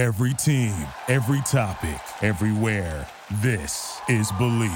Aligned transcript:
Every 0.00 0.32
team, 0.32 0.72
every 1.08 1.42
topic, 1.42 2.00
everywhere. 2.22 3.06
This 3.42 4.00
is 4.08 4.32
Believe. 4.38 4.70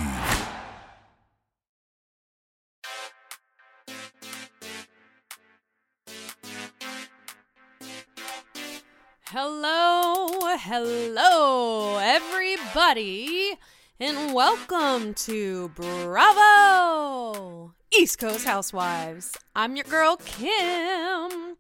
Hello, 9.25 10.27
hello, 10.59 11.97
everybody, 12.03 13.55
and 13.99 14.35
welcome 14.35 15.15
to 15.15 15.71
Bravo 15.71 17.73
East 17.99 18.19
Coast 18.19 18.45
Housewives. 18.45 19.35
I'm 19.57 19.75
your 19.75 19.87
girl, 19.87 20.19
Kim. 20.19 21.57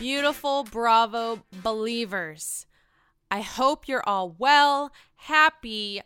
Beautiful 0.00 0.64
Bravo 0.64 1.42
believers. 1.62 2.64
I 3.30 3.42
hope 3.42 3.86
you're 3.86 4.02
all 4.08 4.34
well. 4.38 4.92
Happy 5.14 6.00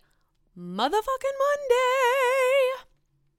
motherfucking 0.59 1.39
Monday. 1.39 2.85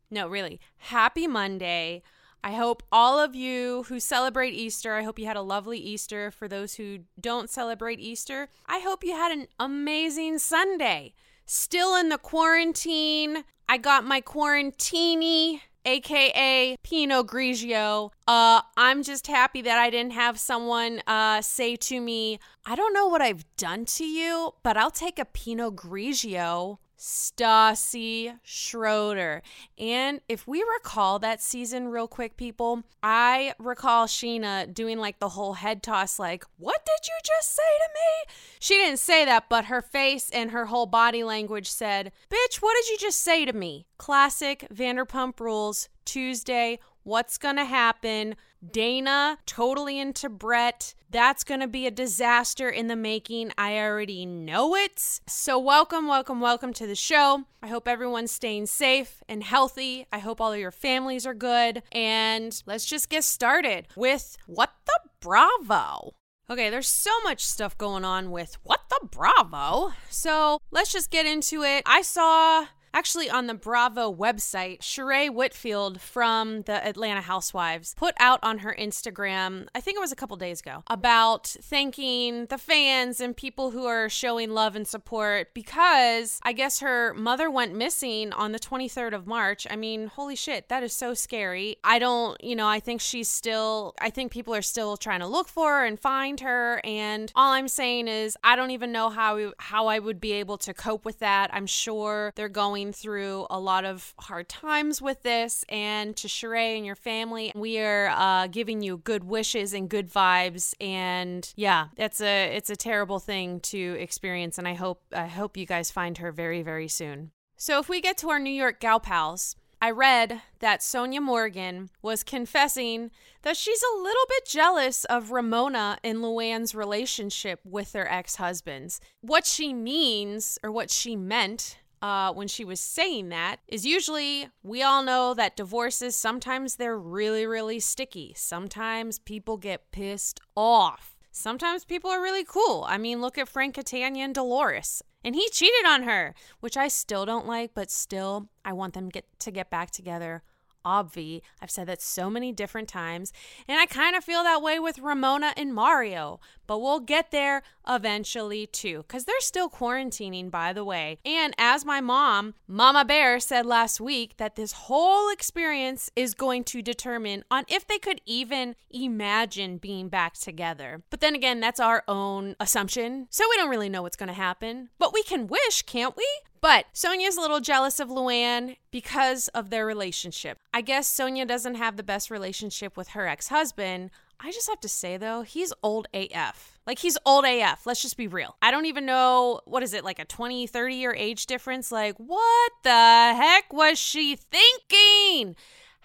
No, 0.10 0.30
really, 0.30 0.62
happy 0.78 1.28
Monday. 1.28 2.04
I 2.42 2.54
hope 2.54 2.84
all 2.90 3.20
of 3.20 3.36
you 3.36 3.84
who 3.90 4.00
celebrate 4.00 4.54
Easter, 4.54 4.94
I 4.96 5.04
hope 5.04 5.20
you 5.20 5.26
had 5.26 5.36
a 5.36 5.42
lovely 5.42 5.78
Easter. 5.78 6.32
For 6.32 6.48
those 6.48 6.76
who 6.76 7.00
don't 7.20 7.50
celebrate 7.50 8.00
Easter, 8.00 8.48
I 8.66 8.80
hope 8.80 9.04
you 9.04 9.12
had 9.12 9.34
an 9.34 9.48
amazing 9.60 10.40
Sunday. 10.40 11.16
Still 11.46 11.98
in 11.98 12.08
the 12.08 12.18
quarantine. 12.18 13.44
I 13.68 13.78
got 13.78 14.06
my 14.06 14.22
quarantini, 14.22 15.60
aka 15.86 16.78
Pinot 16.84 17.28
Grigio. 17.28 18.12
Uh, 18.28 18.62
I'm 18.76 19.04
just 19.04 19.28
happy 19.28 19.62
that 19.62 19.78
I 19.78 19.90
didn't 19.90 20.14
have 20.14 20.40
someone 20.40 21.02
uh, 21.08 21.42
say 21.42 21.76
to 21.76 22.00
me, 22.00 22.40
I 22.66 22.76
don't 22.76 22.94
know 22.94 23.08
what 23.08 23.22
I've 23.22 23.46
done 23.58 23.86
to 23.86 24.06
you, 24.06 24.56
but 24.64 24.78
I'll 24.78 24.92
take 24.92 25.20
a 25.20 25.26
Pinot 25.26 25.76
Grigio 25.76 26.78
Stassi 26.98 28.38
Schroeder. 28.44 29.42
And 29.78 30.22
if 30.28 30.48
we 30.48 30.64
recall 30.78 31.20
that 31.20 31.42
season 31.42 31.90
real 31.90 32.08
quick, 32.08 32.38
people, 32.38 32.84
I 33.04 33.54
recall 33.60 34.08
Scheana 34.08 34.74
doing 34.74 34.98
like 34.98 35.20
the 35.20 35.30
whole 35.30 35.54
head 35.54 35.84
toss, 35.84 36.20
like, 36.20 36.46
What 36.58 36.85
you 37.08 37.14
just 37.24 37.56
say 37.56 37.62
to 37.62 37.90
me? 37.94 38.34
She 38.60 38.76
didn't 38.76 39.00
say 39.00 39.26
that, 39.26 39.50
but 39.50 39.66
her 39.66 39.82
face 39.82 40.30
and 40.30 40.52
her 40.52 40.66
whole 40.66 40.86
body 40.86 41.24
language 41.24 41.70
said, 41.70 42.12
Bitch, 42.30 42.58
what 42.58 42.76
did 42.76 42.90
you 42.90 42.98
just 42.98 43.22
say 43.22 43.46
to 43.46 43.54
me? 43.54 43.86
Classic 43.98 44.68
Vanderpump 44.74 45.40
Rules, 45.40 45.90
Tuesday. 46.06 46.80
What's 47.04 47.38
going 47.38 47.58
to 47.58 47.66
happen? 47.66 48.36
Dayna 48.66 49.38
totally 49.46 50.00
into 50.00 50.28
Brett. 50.28 50.96
That's 51.12 51.44
going 51.44 51.60
to 51.60 51.68
be 51.68 51.86
a 51.86 51.92
disaster 51.92 52.68
in 52.68 52.88
the 52.88 52.96
making. 52.96 53.52
I 53.60 53.78
already 53.78 54.26
know 54.26 54.76
it. 54.76 55.00
So, 55.28 55.60
welcome, 55.60 56.08
welcome, 56.08 56.42
welcome 56.42 56.74
to 56.74 56.88
the 56.88 56.96
show. 56.96 57.44
I 57.62 57.68
hope 57.68 57.88
everyone's 57.88 58.32
staying 58.32 58.66
safe 58.66 59.22
and 59.30 59.44
healthy. 59.44 60.08
I 60.12 60.18
hope 60.18 60.42
all 60.42 60.54
of 60.54 60.60
your 60.60 60.72
families 60.72 61.28
are 61.28 61.36
good. 61.36 61.84
And 61.92 62.60
let's 62.66 62.86
just 62.86 63.10
get 63.10 63.24
started 63.24 63.88
with 63.96 64.38
What 64.48 64.72
the 64.88 65.00
Bravo. 65.20 66.16
Okay, 66.48 66.70
there's 66.70 66.88
so 66.88 67.10
much 67.24 67.44
stuff 67.44 67.76
going 67.76 68.06
on 68.06 68.30
with 68.30 68.60
What 68.62 68.82
the 68.90 69.08
Bravo. 69.10 69.94
So, 70.12 70.60
let's 70.70 70.94
just 70.94 71.10
get 71.10 71.26
into 71.26 71.64
it. 71.64 71.82
I 71.88 72.04
saw 72.04 72.68
Actually, 72.96 73.30
on 73.30 73.48
the 73.48 73.54
Bravo 73.54 74.10
website, 74.10 74.80
Sheree 74.80 75.30
Whitfield 75.30 76.00
from 76.00 76.62
the 76.62 76.88
Atlanta 76.88 77.20
Housewives 77.20 77.94
put 77.98 78.16
out 78.22 78.40
on 78.42 78.60
her 78.60 78.74
Instagram, 78.80 79.68
I 79.76 79.82
think 79.82 79.98
it 79.98 80.00
was 80.00 80.14
a 80.14 80.16
couple 80.16 80.38
days 80.38 80.62
ago, 80.62 80.82
about 80.88 81.46
thanking 81.62 82.46
the 82.46 82.58
fans 82.58 83.20
and 83.20 83.36
people 83.36 83.72
who 83.72 83.86
are 83.86 84.08
showing 84.08 84.52
love 84.52 84.78
and 84.78 84.88
support 84.88 85.54
because 85.54 86.40
I 86.44 86.54
guess 86.54 86.80
her 86.80 87.14
mother 87.16 87.52
went 87.52 87.76
missing 87.76 88.32
on 88.32 88.54
the 88.54 88.60
23rd 88.60 89.14
of 89.14 89.28
March. 89.28 89.68
I 89.70 89.76
mean, 89.76 90.08
holy 90.08 90.38
shit, 90.38 90.70
that 90.70 90.82
is 90.82 90.94
so 90.94 91.14
scary. 91.14 91.76
I 91.84 92.00
don't, 92.00 92.42
you 92.42 92.56
know, 92.56 92.70
I 92.70 92.80
think 92.80 93.02
she's 93.02 93.28
still, 93.28 93.94
I 94.00 94.10
think 94.10 94.32
people 94.32 94.56
are 94.56 94.62
still 94.62 94.96
trying 94.96 95.20
to 95.20 95.28
look 95.28 95.50
for 95.50 95.80
her 95.80 95.86
and 95.86 96.00
find 96.00 96.40
her. 96.40 96.80
And 96.86 97.30
all 97.36 97.52
I'm 97.52 97.68
saying 97.68 98.08
is, 98.08 98.38
I 98.42 98.56
don't 98.56 98.72
even 98.72 98.94
know 98.94 99.10
how, 99.10 99.52
how 99.60 99.88
I 99.88 100.00
would 100.00 100.22
be 100.22 100.32
able 100.32 100.58
to 100.60 100.74
cope 100.74 101.04
with 101.04 101.20
that. 101.20 101.50
I'm 101.54 101.68
sure 101.68 102.32
they're 102.38 102.48
going 102.48 102.85
going 102.86 102.94
through 102.94 103.48
a 103.50 103.60
lot 103.60 103.84
of 103.84 104.14
hard 104.20 104.48
times 104.48 105.02
with 105.02 105.24
this. 105.24 105.66
And 105.70 106.16
to 106.18 106.28
Sheree 106.28 106.78
and 106.78 106.86
your 106.86 106.96
family, 106.96 107.52
we 107.56 107.80
are 107.80 108.10
uh, 108.10 108.48
giving 108.48 108.82
you 108.82 108.98
good 108.98 109.24
wishes 109.24 109.74
and 109.74 109.90
good 109.90 110.12
vibes. 110.12 110.74
And 110.80 111.52
yeah, 111.56 111.88
it's 111.98 112.22
a 112.22 112.56
it's 112.56 112.70
a 112.70 112.76
terrible 112.76 113.20
thing 113.20 113.60
to 113.62 113.98
experience. 114.00 114.58
And 114.58 114.68
I 114.68 114.76
hope 114.76 115.02
I 115.14 115.28
hope 115.28 115.58
you 115.58 115.66
guys 115.66 115.90
find 115.90 116.18
her 116.20 116.32
very 116.32 116.62
very 116.62 116.88
soon. 116.88 117.32
So 117.58 117.80
if 117.80 117.90
we 117.90 118.02
get 118.02 118.18
to 118.20 118.30
our 118.30 118.40
New 118.40 118.52
York 118.52 118.80
gal 118.80 119.00
pals. 119.00 119.56
I 119.82 119.92
read 119.92 120.42
that 120.60 120.80
Sonja 120.80 121.22
Morgan 121.22 121.90
was 122.02 122.24
confessing 122.24 123.12
that 123.44 123.58
she's 123.58 123.84
a 123.84 124.02
little 124.02 124.26
bit 124.30 124.48
jealous 124.48 125.04
of 125.06 125.32
Ramona 125.32 125.98
and 126.04 126.20
Luann's 126.20 126.74
relationship 126.74 127.60
with 127.64 127.92
their 127.92 128.12
ex 128.12 128.38
husbands. 128.38 129.00
What 129.20 129.46
she 129.46 129.74
means, 129.74 130.58
or 130.64 130.72
what 130.72 130.90
she 130.90 131.16
meant, 131.16 131.78
uh, 132.02 132.34
when 132.34 132.48
she 132.48 132.66
was 132.66 132.80
saying 132.80 133.30
that 133.30 133.58
is 133.68 133.86
usually 133.86 134.50
we 134.64 134.84
all 134.84 135.04
know 135.04 135.34
that 135.34 135.56
divorces 135.56 136.16
sometimes 136.16 136.76
they're 136.76 136.98
really, 136.98 137.46
really 137.46 137.80
sticky. 137.80 138.34
Sometimes 138.36 139.20
people 139.20 139.58
get 139.58 139.92
pissed 139.92 140.40
off. 140.56 141.16
Sometimes 141.32 141.84
people 141.84 142.10
are 142.10 142.22
really 142.22 142.46
cool. 142.46 142.86
I 142.88 142.98
mean, 142.98 143.22
look 143.22 143.38
at 143.38 143.50
Frank 143.50 143.76
Catania 143.76 144.24
and 144.24 144.34
Dolores. 144.34 145.02
And 145.24 145.36
he 145.36 145.50
cheated 145.50 145.86
on 145.86 146.04
her, 146.04 146.36
which 146.60 146.78
I 146.78 146.88
still 146.88 147.26
don't 147.26 147.48
like, 147.48 147.72
but 147.74 147.92
still, 147.92 148.48
I 148.64 148.74
want 148.74 148.94
them 148.94 149.10
get 149.10 149.26
to 149.40 149.52
get 149.52 149.70
back 149.70 149.92
together 149.92 150.44
obvi. 150.86 151.42
I've 151.62 151.72
said 151.72 151.88
that 151.88 152.02
so 152.02 152.30
many 152.30 152.52
different 152.52 152.88
times. 152.88 153.34
And 153.68 153.80
I 153.80 153.86
kind 153.86 154.16
of 154.16 154.24
feel 154.24 154.44
that 154.44 154.62
way 154.62 154.80
with 154.80 155.00
Ramona 155.00 155.54
and 155.58 155.74
Mario. 155.74 156.40
But 156.68 156.80
we'll 156.80 157.00
get 157.00 157.32
there 157.32 157.64
eventually 157.88 158.68
too, 158.68 159.00
because 159.00 159.26
they're 159.26 159.40
still 159.40 159.70
quarantining, 159.70 160.50
by 160.50 160.74
the 160.74 160.84
way. 160.84 161.20
And 161.26 161.54
as 161.58 161.86
my 161.86 162.02
mom, 162.02 162.56
Mama 162.68 163.06
Bear, 163.06 163.40
said 163.40 163.66
last 163.66 164.02
week, 164.02 164.38
that 164.38 164.56
this 164.56 164.72
whole 164.74 165.30
experience 165.32 166.10
is 166.16 166.34
going 166.34 166.64
to 166.66 166.82
determine 166.82 167.44
on 167.52 167.66
if 167.68 167.88
they 167.88 168.00
could 168.00 168.22
even 168.26 168.76
imagine 168.90 169.78
being 169.78 170.10
back 170.10 170.34
together. 170.34 171.04
But 171.10 171.22
then 171.22 171.36
again, 171.36 171.60
that's 171.60 171.80
our 171.80 172.04
own 172.08 172.56
assumption. 172.60 173.28
So 173.30 173.46
we 173.50 173.56
don't 173.58 173.70
really 173.70 173.90
know 173.90 174.02
what's 174.02 174.18
going 174.18 174.28
to 174.28 174.34
happen. 174.34 174.90
But 174.98 175.14
we 175.14 175.24
can 175.24 175.48
wish, 175.48 175.84
can't 175.84 176.18
we? 176.18 176.28
But 176.62 176.86
Sonja's 176.96 177.38
a 177.38 177.42
little 177.42 177.60
jealous 177.60 178.00
of 178.00 178.10
Luann 178.10 178.78
because 178.90 179.50
of 179.50 179.70
their 179.70 179.86
relationship. 179.86 180.58
I 180.74 180.82
guess 180.82 181.08
Sonja 181.08 181.48
doesn't 181.48 181.76
have 181.76 181.96
the 181.96 182.02
best 182.02 182.32
relationship 182.32 182.98
with 182.98 183.10
her 183.10 183.28
ex 183.28 183.50
husband. 183.50 184.10
I 184.40 184.52
just 184.52 184.70
have 184.70 184.80
to 184.82 184.90
say 184.90 185.18
though, 185.18 185.42
he's 185.42 185.74
old 185.82 186.08
AF. 186.14 186.78
Like 186.86 187.00
he's 187.00 187.18
old 187.26 187.46
AF. 187.46 187.86
Let's 187.86 188.02
just 188.02 188.18
be 188.18 188.28
real. 188.28 188.56
I 188.62 188.72
don't 188.72 188.86
even 188.86 189.06
know 189.06 189.62
what 189.66 189.84
is 189.84 189.94
it 189.94 190.04
like 190.04 190.20
a 190.20 190.26
20, 190.26 190.68
30 190.68 190.96
year 190.96 191.14
age 191.14 191.46
difference. 191.46 191.92
Like 191.92 192.16
what 192.18 192.72
the 192.84 192.90
heck 192.90 193.72
was 193.74 193.98
she 193.98 194.36
thinking? 194.36 195.56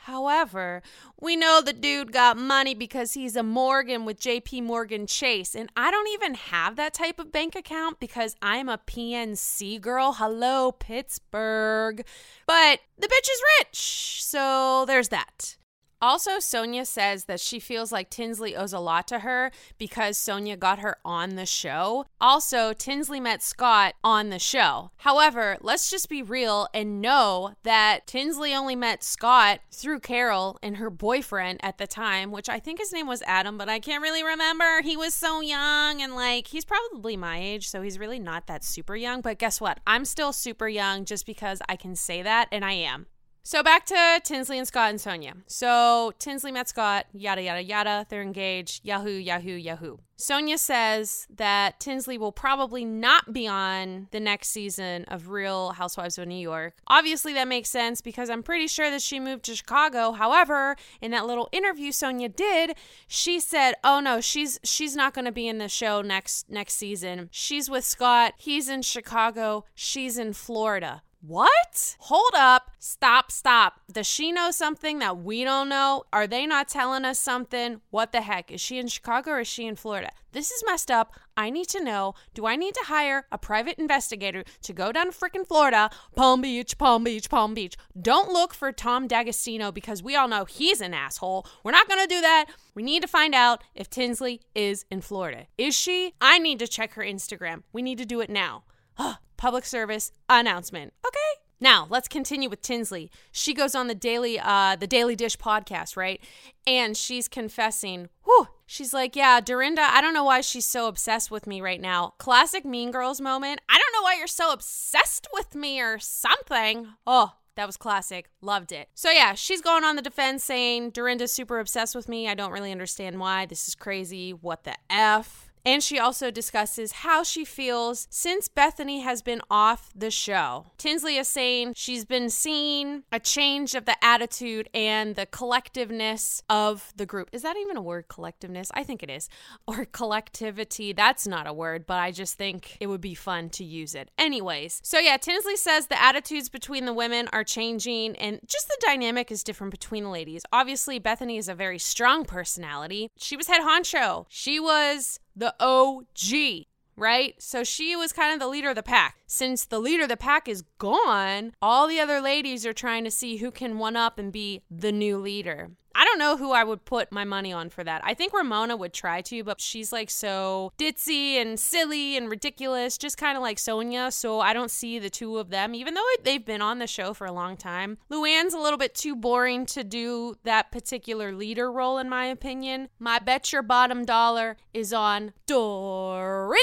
However, 0.05 0.83
we 1.21 1.37
know 1.37 1.61
the 1.61 1.75
dude 1.75 2.11
got 2.11 2.39
money 2.39 2.75
because 2.75 3.13
he's 3.13 3.37
a 3.37 3.43
Morgan 3.43 4.07
with 4.07 4.19
JP 4.19 4.63
Morgan 4.63 5.07
Chase. 5.07 5.55
And 5.55 5.71
I 5.77 5.91
don't 5.91 6.09
even 6.09 6.35
have 6.35 6.77
that 6.77 6.95
type 6.95 7.19
of 7.19 7.31
bank 7.31 7.55
account 7.55 8.01
because 8.01 8.35
I'm 8.41 8.71
a 8.71 8.79
PNC 8.79 9.79
girl. 9.79 10.15
Hello, 10.15 10.73
Pittsburgh. 10.73 12.03
But 12.47 12.81
the 12.99 13.09
bitch 13.09 13.31
is 13.31 13.43
rich. 13.61 14.25
So 14.25 14.85
there's 14.87 15.11
that. 15.11 15.57
Also, 16.03 16.39
Sonja 16.39 16.87
says 16.87 17.25
that 17.25 17.41
she 17.41 17.59
feels 17.59 17.93
like 17.93 18.11
Tinsley 18.11 18.57
owes 18.57 18.73
a 18.73 18.81
lot 18.81 19.07
to 19.09 19.21
her 19.21 19.51
because 19.79 20.17
Sonja 20.17 20.59
got 20.59 20.79
her 20.79 20.97
on 21.05 21.37
the 21.37 21.47
show. 21.47 22.07
Also, 22.21 22.73
Tinsley 22.73 23.21
met 23.21 23.43
Scott 23.43 23.95
on 24.03 24.31
the 24.31 24.39
show. 24.39 24.91
However, 24.99 25.59
let's 25.61 25.91
just 25.91 26.09
be 26.09 26.23
real 26.23 26.69
and 26.73 27.03
know 27.03 27.55
that 27.65 28.07
Tinsley 28.07 28.55
only 28.55 28.77
met 28.77 29.05
Scott 29.05 29.61
through 29.71 30.01
Carol 30.01 30.59
and 30.63 30.79
her 30.79 30.91
boyfriend 30.91 31.61
at 31.63 31.79
the 31.79 31.87
time, 31.87 32.31
which 32.31 32.49
I 32.49 32.59
think 32.59 32.79
his 32.79 32.93
name 32.93 33.07
was 33.07 33.23
Adam, 33.27 33.59
but 33.59 33.69
I 33.69 33.79
can't 33.79 34.03
really 34.03 34.25
remember. 34.25 34.81
He 34.83 34.97
was 34.97 35.15
so 35.15 35.41
young 35.41 36.01
and 36.01 36.15
like 36.15 36.47
he's 36.47 36.65
probably 36.65 37.17
my 37.17 37.39
age, 37.39 37.69
so 37.69 37.83
he's 37.83 37.99
really 37.99 38.19
not 38.19 38.47
that 38.47 38.65
super 38.65 38.97
young. 38.97 39.21
But 39.21 39.39
guess 39.39 39.61
what? 39.61 39.81
I'm 39.87 40.05
still 40.05 40.33
super 40.33 40.69
young 40.69 41.05
just 41.05 41.27
because 41.27 41.61
I 41.69 41.77
can 41.77 41.95
say 41.95 42.23
that, 42.23 42.49
and 42.51 42.65
I 42.65 42.73
am. 42.73 43.07
So 43.43 43.63
back 43.63 43.87
to 43.87 44.21
Tinsley 44.23 44.59
and 44.59 44.69
Scott 44.69 44.91
and 44.91 44.99
Sonja. 44.99 45.33
So 45.47 46.13
Tinsley 46.19 46.53
met 46.53 46.69
Scott, 46.69 47.07
yada, 47.13 47.43
yada, 47.43 47.63
yada. 47.63 48.07
They're 48.09 48.23
engaged. 48.23 48.85
Yahoo, 48.85 49.11
Yahoo, 49.11 49.55
Yahoo. 49.55 49.97
Sonja 50.19 50.59
says 50.59 51.27
that 51.35 51.81
Tinsley 51.81 52.19
will 52.19 52.31
probably 52.31 52.85
not 52.85 53.33
be 53.33 53.49
on 53.49 54.09
the 54.11 54.21
next 54.21 54.51
season 54.51 55.07
of 55.07 55.31
Real 55.31 55.71
Housewives 55.71 56.19
of 56.19 56.29
New 56.29 56.35
York. 56.35 56.75
Obviously, 56.87 57.33
that 57.33 57.49
makes 57.49 57.71
sense 57.71 58.03
because 58.03 58.29
I'm 58.29 58.43
pretty 58.43 58.67
sure 58.67 58.91
that 58.91 59.01
she 59.01 59.19
moved 59.19 59.45
to 59.45 59.57
Chicago. 59.57 60.13
However, 60.13 60.77
in 61.01 61.11
that 61.13 61.27
little 61.27 61.49
interview 61.53 61.91
Sonja 61.91 62.35
did, 62.35 62.77
she 63.09 63.41
said, 63.41 63.75
"Oh 63.83 64.01
no, 64.01 64.21
she's 64.21 64.61
she's 64.63 64.95
not 64.95 65.15
going 65.15 65.25
to 65.25 65.33
be 65.33 65.49
in 65.49 65.57
the 65.57 65.69
show 65.69 66.03
next 66.03 66.51
next 66.51 66.75
season. 66.75 67.31
She's 67.33 67.71
with 67.71 67.87
Scott. 67.87 68.35
He's 68.37 68.69
in 68.69 68.83
Chicago. 68.83 69.65
She's 69.75 70.19
in 70.19 70.35
Florida." 70.35 71.03
What? 71.23 71.97
Hold 72.01 72.33
up. 72.35 72.71
Stop, 72.79 73.31
stop. 73.31 73.81
Does 73.93 74.07
she 74.07 74.33
know 74.33 74.51
something 74.51 75.01
that 75.01 75.19
we 75.19 75.45
don't 75.45 75.69
know? 75.69 76.05
Are 76.15 76.27
they 76.27 76.47
not 76.47 76.67
telling 76.67 77.05
us 77.05 77.19
something? 77.19 77.83
What 77.91 78.13
the 78.13 78.23
heck? 78.23 78.51
Is 78.51 78.61
she 78.61 78.79
in 78.79 78.89
Chicago 78.89 79.33
or 79.33 79.41
is 79.41 79.49
she 79.49 79.67
in 79.67 79.77
Florida? 79.77 80.11
This 80.33 80.51
is 80.51 80.65
messed 80.67 80.91
up. 80.91 81.15
I 81.37 81.51
need 81.51 81.69
to 81.69 81.85
know. 81.85 82.15
Do 82.33 82.47
I 82.47 82.57
need 82.57 82.73
to 82.75 82.85
hire 82.87 83.27
a 83.31 83.37
private 83.37 83.79
investigator 83.79 84.45
to 84.63 84.73
go 84.73 84.93
down 84.93 85.11
to 85.11 85.13
freaking 85.13 85.47
Florida, 85.47 85.91
Palm 86.17 86.41
Beach, 86.41 86.79
Palm 86.79 87.05
Beach, 87.05 87.29
Palm 87.29 87.53
Beach? 87.53 87.77
Don't 88.01 88.33
look 88.33 88.55
for 88.55 88.73
Tom 88.73 89.07
D'Agostino 89.07 89.71
because 89.71 90.03
we 90.03 90.17
all 90.17 90.29
know 90.29 90.47
he's 90.47 90.81
an 90.81 90.95
asshole. 90.95 91.47
We're 91.63 91.73
not 91.73 91.89
going 91.89 92.01
to 92.01 92.15
do 92.15 92.23
that. 92.23 92.47
We 92.75 92.83
need 92.83 93.03
to 93.03 93.09
find 93.09 93.35
out 93.35 93.63
if 93.75 93.91
Tinsley 93.91 94.41
is 94.55 94.87
in 94.91 95.03
Florida. 95.03 95.49
Is 95.59 95.77
she? 95.77 96.15
I 96.19 96.39
need 96.39 96.59
to 96.61 96.67
check 96.67 96.95
her 96.95 97.03
Instagram. 97.03 97.63
We 97.75 97.83
need 97.83 97.99
to 97.99 98.07
do 98.07 98.21
it 98.21 98.31
now 98.31 98.63
public 99.41 99.65
service 99.65 100.13
announcement. 100.29 100.93
Okay. 101.05 101.19
Now 101.63 101.87
let's 101.89 102.09
continue 102.09 102.51
with 102.51 102.61
Tinsley. 102.61 103.11
She 103.33 103.55
goes 103.55 103.75
on 103.75 103.87
the 103.87 103.95
daily, 103.95 104.39
uh, 104.39 104.77
the 104.77 104.87
Daily 104.87 105.17
Dish 105.17 105.39
podcast, 105.39 105.97
right? 105.97 106.21
And 106.67 106.95
she's 106.95 107.27
confessing. 107.27 108.11
Whew, 108.25 108.49
she's 108.67 108.93
like, 108.93 109.17
"Yeah, 109.17 109.41
Dorinda. 109.41 109.83
I 109.83 110.03
don't 110.03 110.13
know 110.13 110.25
why 110.25 110.43
she's 110.43 110.67
so 110.67 110.89
obsessed 110.89 111.31
with 111.31 111.47
me 111.47 111.63
right 111.63 111.81
now. 111.81 112.13
Classic 112.19 112.67
Mean 112.67 112.91
Girls 112.91 113.21
moment. 113.21 113.63
I 113.69 113.79
don't 113.79 113.93
know 113.95 114.03
why 114.03 114.17
you're 114.17 114.27
so 114.27 114.53
obsessed 114.53 115.27
with 115.33 115.55
me 115.55 115.81
or 115.81 115.99
something. 115.99 116.89
Oh, 117.07 117.33
that 117.57 117.67
was 117.67 117.77
classic. 117.79 118.31
Loved 118.43 118.73
it. 118.73 118.89
So, 118.95 119.11
yeah, 119.11 119.35
she's 119.35 119.61
going 119.61 119.85
on 119.85 119.97
the 119.97 120.03
defense 120.03 120.45
saying 120.45 120.91
Dorinda's 120.91 121.33
super 121.33 121.59
obsessed 121.59 121.95
with 121.95 122.09
me. 122.09 122.29
I 122.29 122.35
don't 122.35 122.53
really 122.53 122.73
understand 122.73 123.19
why. 123.19 123.47
This 123.47 123.69
is 123.69 123.75
crazy. 123.75 124.33
What 124.33 124.65
the 124.65 124.77
F? 124.89 125.50
And 125.65 125.83
she 125.83 125.99
also 125.99 126.31
discusses 126.31 126.93
how 126.93 127.23
she 127.23 127.45
feels 127.45 128.07
since 128.11 128.49
Bethany 128.49 129.01
has 129.01 129.23
been 129.23 129.41
off 129.51 129.91
the 129.95 130.11
show. 130.11 130.67
Tinsley 130.79 131.17
is 131.17 131.29
saying 131.29 131.75
she's 131.77 132.05
been 132.05 132.31
seeing 132.31 133.05
a 133.13 133.21
change 133.21 133.75
of 133.75 133.85
the 133.85 134.03
attitude 134.03 134.69
and 134.73 135.17
the 135.17 135.27
collectiveness 135.27 136.43
of 136.49 136.93
the 136.97 137.07
group. 137.07 137.29
Is 137.33 137.43
that 137.43 137.57
even 137.57 137.77
a 137.77 137.83
word, 137.83 138.09
collectiveness? 138.09 138.71
I 138.75 138.85
think 138.85 139.03
it 139.03 139.11
is. 139.11 139.29
Or 139.67 139.85
collectivity. 139.85 140.93
That's 140.93 141.29
not 141.29 141.47
a 141.47 141.53
word, 141.53 141.87
but 141.87 141.99
I 141.99 142.11
just 142.11 142.35
think 142.35 142.77
it 142.81 142.89
would 142.89 143.01
be 143.01 143.15
fun 143.15 143.51
to 143.51 143.65
use 143.65 143.95
it. 143.95 144.11
Anyways, 144.19 144.81
so 144.83 144.99
yeah, 144.99 145.17
Tinsley 145.17 145.57
says 145.57 145.87
the 145.87 146.03
attitudes 146.03 146.49
between 146.49 146.87
the 146.87 146.93
women 146.93 147.29
are 147.33 147.45
changing 147.45 148.17
and 148.17 148.41
just 148.47 148.67
the 148.67 148.77
dynamic 148.85 149.31
is 149.31 149.45
different 149.45 149.71
between 149.71 150.05
the 150.05 150.11
ladies. 150.11 150.43
Obviously, 150.53 150.99
Bethany 150.99 151.37
is 151.37 151.49
a 151.49 151.55
very 151.55 151.79
strong 151.79 152.25
personality. 152.25 153.11
She 153.17 153.37
was 153.37 153.47
head 153.47 153.61
honcho. 153.61 154.27
She 154.29 154.59
was 154.59 155.21
the 155.35 155.55
OG, 155.61 156.67
right? 156.97 157.35
So 157.43 157.65
she 157.65 157.97
was 157.97 158.13
kind 158.13 158.33
of 158.33 158.41
the 158.41 158.49
leader 158.49 158.71
of 158.71 158.77
the 158.77 158.83
pack. 158.83 159.17
Since 159.27 159.65
the 159.65 159.79
leader 159.79 160.05
of 160.05 160.09
the 160.09 160.17
pack 160.17 160.49
is 160.49 160.65
gone, 160.79 161.53
all 161.63 161.87
the 161.87 162.01
other 162.01 162.21
ladies 162.21 162.67
are 162.67 162.73
trying 162.73 163.05
to 163.05 163.11
see 163.11 163.39
who 163.39 163.51
can 163.51 163.79
one 163.79 163.97
up 163.97 164.19
and 164.19 164.33
be 164.33 164.63
the 164.71 164.93
new 164.93 165.19
leader. 165.19 165.71
I 165.95 166.05
don't 166.05 166.19
know 166.19 166.37
who 166.37 166.53
I 166.53 166.65
would 166.65 166.85
put 166.85 167.13
my 167.13 167.25
money 167.25 167.53
on 167.53 167.69
for 167.69 167.83
that. 167.85 168.03
I 168.05 168.15
think 168.15 168.33
Ramona 168.33 168.77
would 168.77 168.93
try 168.93 169.23
to, 169.23 169.45
but 169.45 169.61
she's 169.61 169.93
like 169.93 170.11
so 170.11 170.73
ditzy 170.79 171.35
and 171.35 171.59
silly 171.59 172.17
and 172.17 172.31
ridiculous, 172.31 172.97
just 172.97 173.19
kind 173.19 173.37
of 173.37 173.43
like 173.43 173.59
Sonja. 173.59 174.13
So 174.13 174.41
I 174.41 174.53
don't 174.53 174.71
see 174.71 174.99
the 174.99 175.11
two 175.11 175.39
of 175.39 175.51
them, 175.51 175.75
even 175.75 175.95
though 175.95 176.05
they've 176.23 176.45
been 176.45 176.63
on 176.63 176.79
the 176.79 176.87
show 176.87 177.13
for 177.15 177.27
a 177.27 177.33
long 177.33 177.57
time. 177.57 177.99
Luann's 178.11 178.55
a 178.55 178.59
little 178.59 178.79
bit 178.79 178.95
too 178.95 179.17
boring 179.17 179.67
to 179.67 179.85
do 179.85 180.37
that 180.45 180.71
particular 180.71 181.33
leader 181.33 181.71
role, 181.71 181.99
in 181.99 182.09
my 182.09 182.27
opinion. 182.27 182.89
My 182.99 183.19
bet 183.19 183.53
your 183.53 183.63
bottom 183.63 184.05
dollar 184.05 184.57
is 184.73 184.93
on 184.93 185.33
Dorinda. 185.47 186.63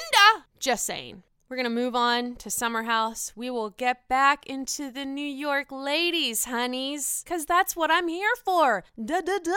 Just 0.60 0.86
saying. 0.86 1.24
We're 1.50 1.56
going 1.56 1.64
to 1.64 1.70
move 1.70 1.96
on 1.96 2.36
to 2.38 2.50
Summer 2.50 2.84
House. 2.84 3.32
We 3.34 3.50
will 3.50 3.70
get 3.70 4.10
back 4.10 4.46
into 4.48 4.92
the 4.92 5.06
New 5.06 5.26
York 5.26 5.68
ladies, 5.72 6.44
honeys, 6.44 7.22
because 7.24 7.46
that's 7.46 7.74
what 7.74 7.90
I'm 7.90 8.10
here 8.10 8.36
for. 8.44 8.84
Da 8.98 9.22
da 9.22 9.40
da. 9.42 9.54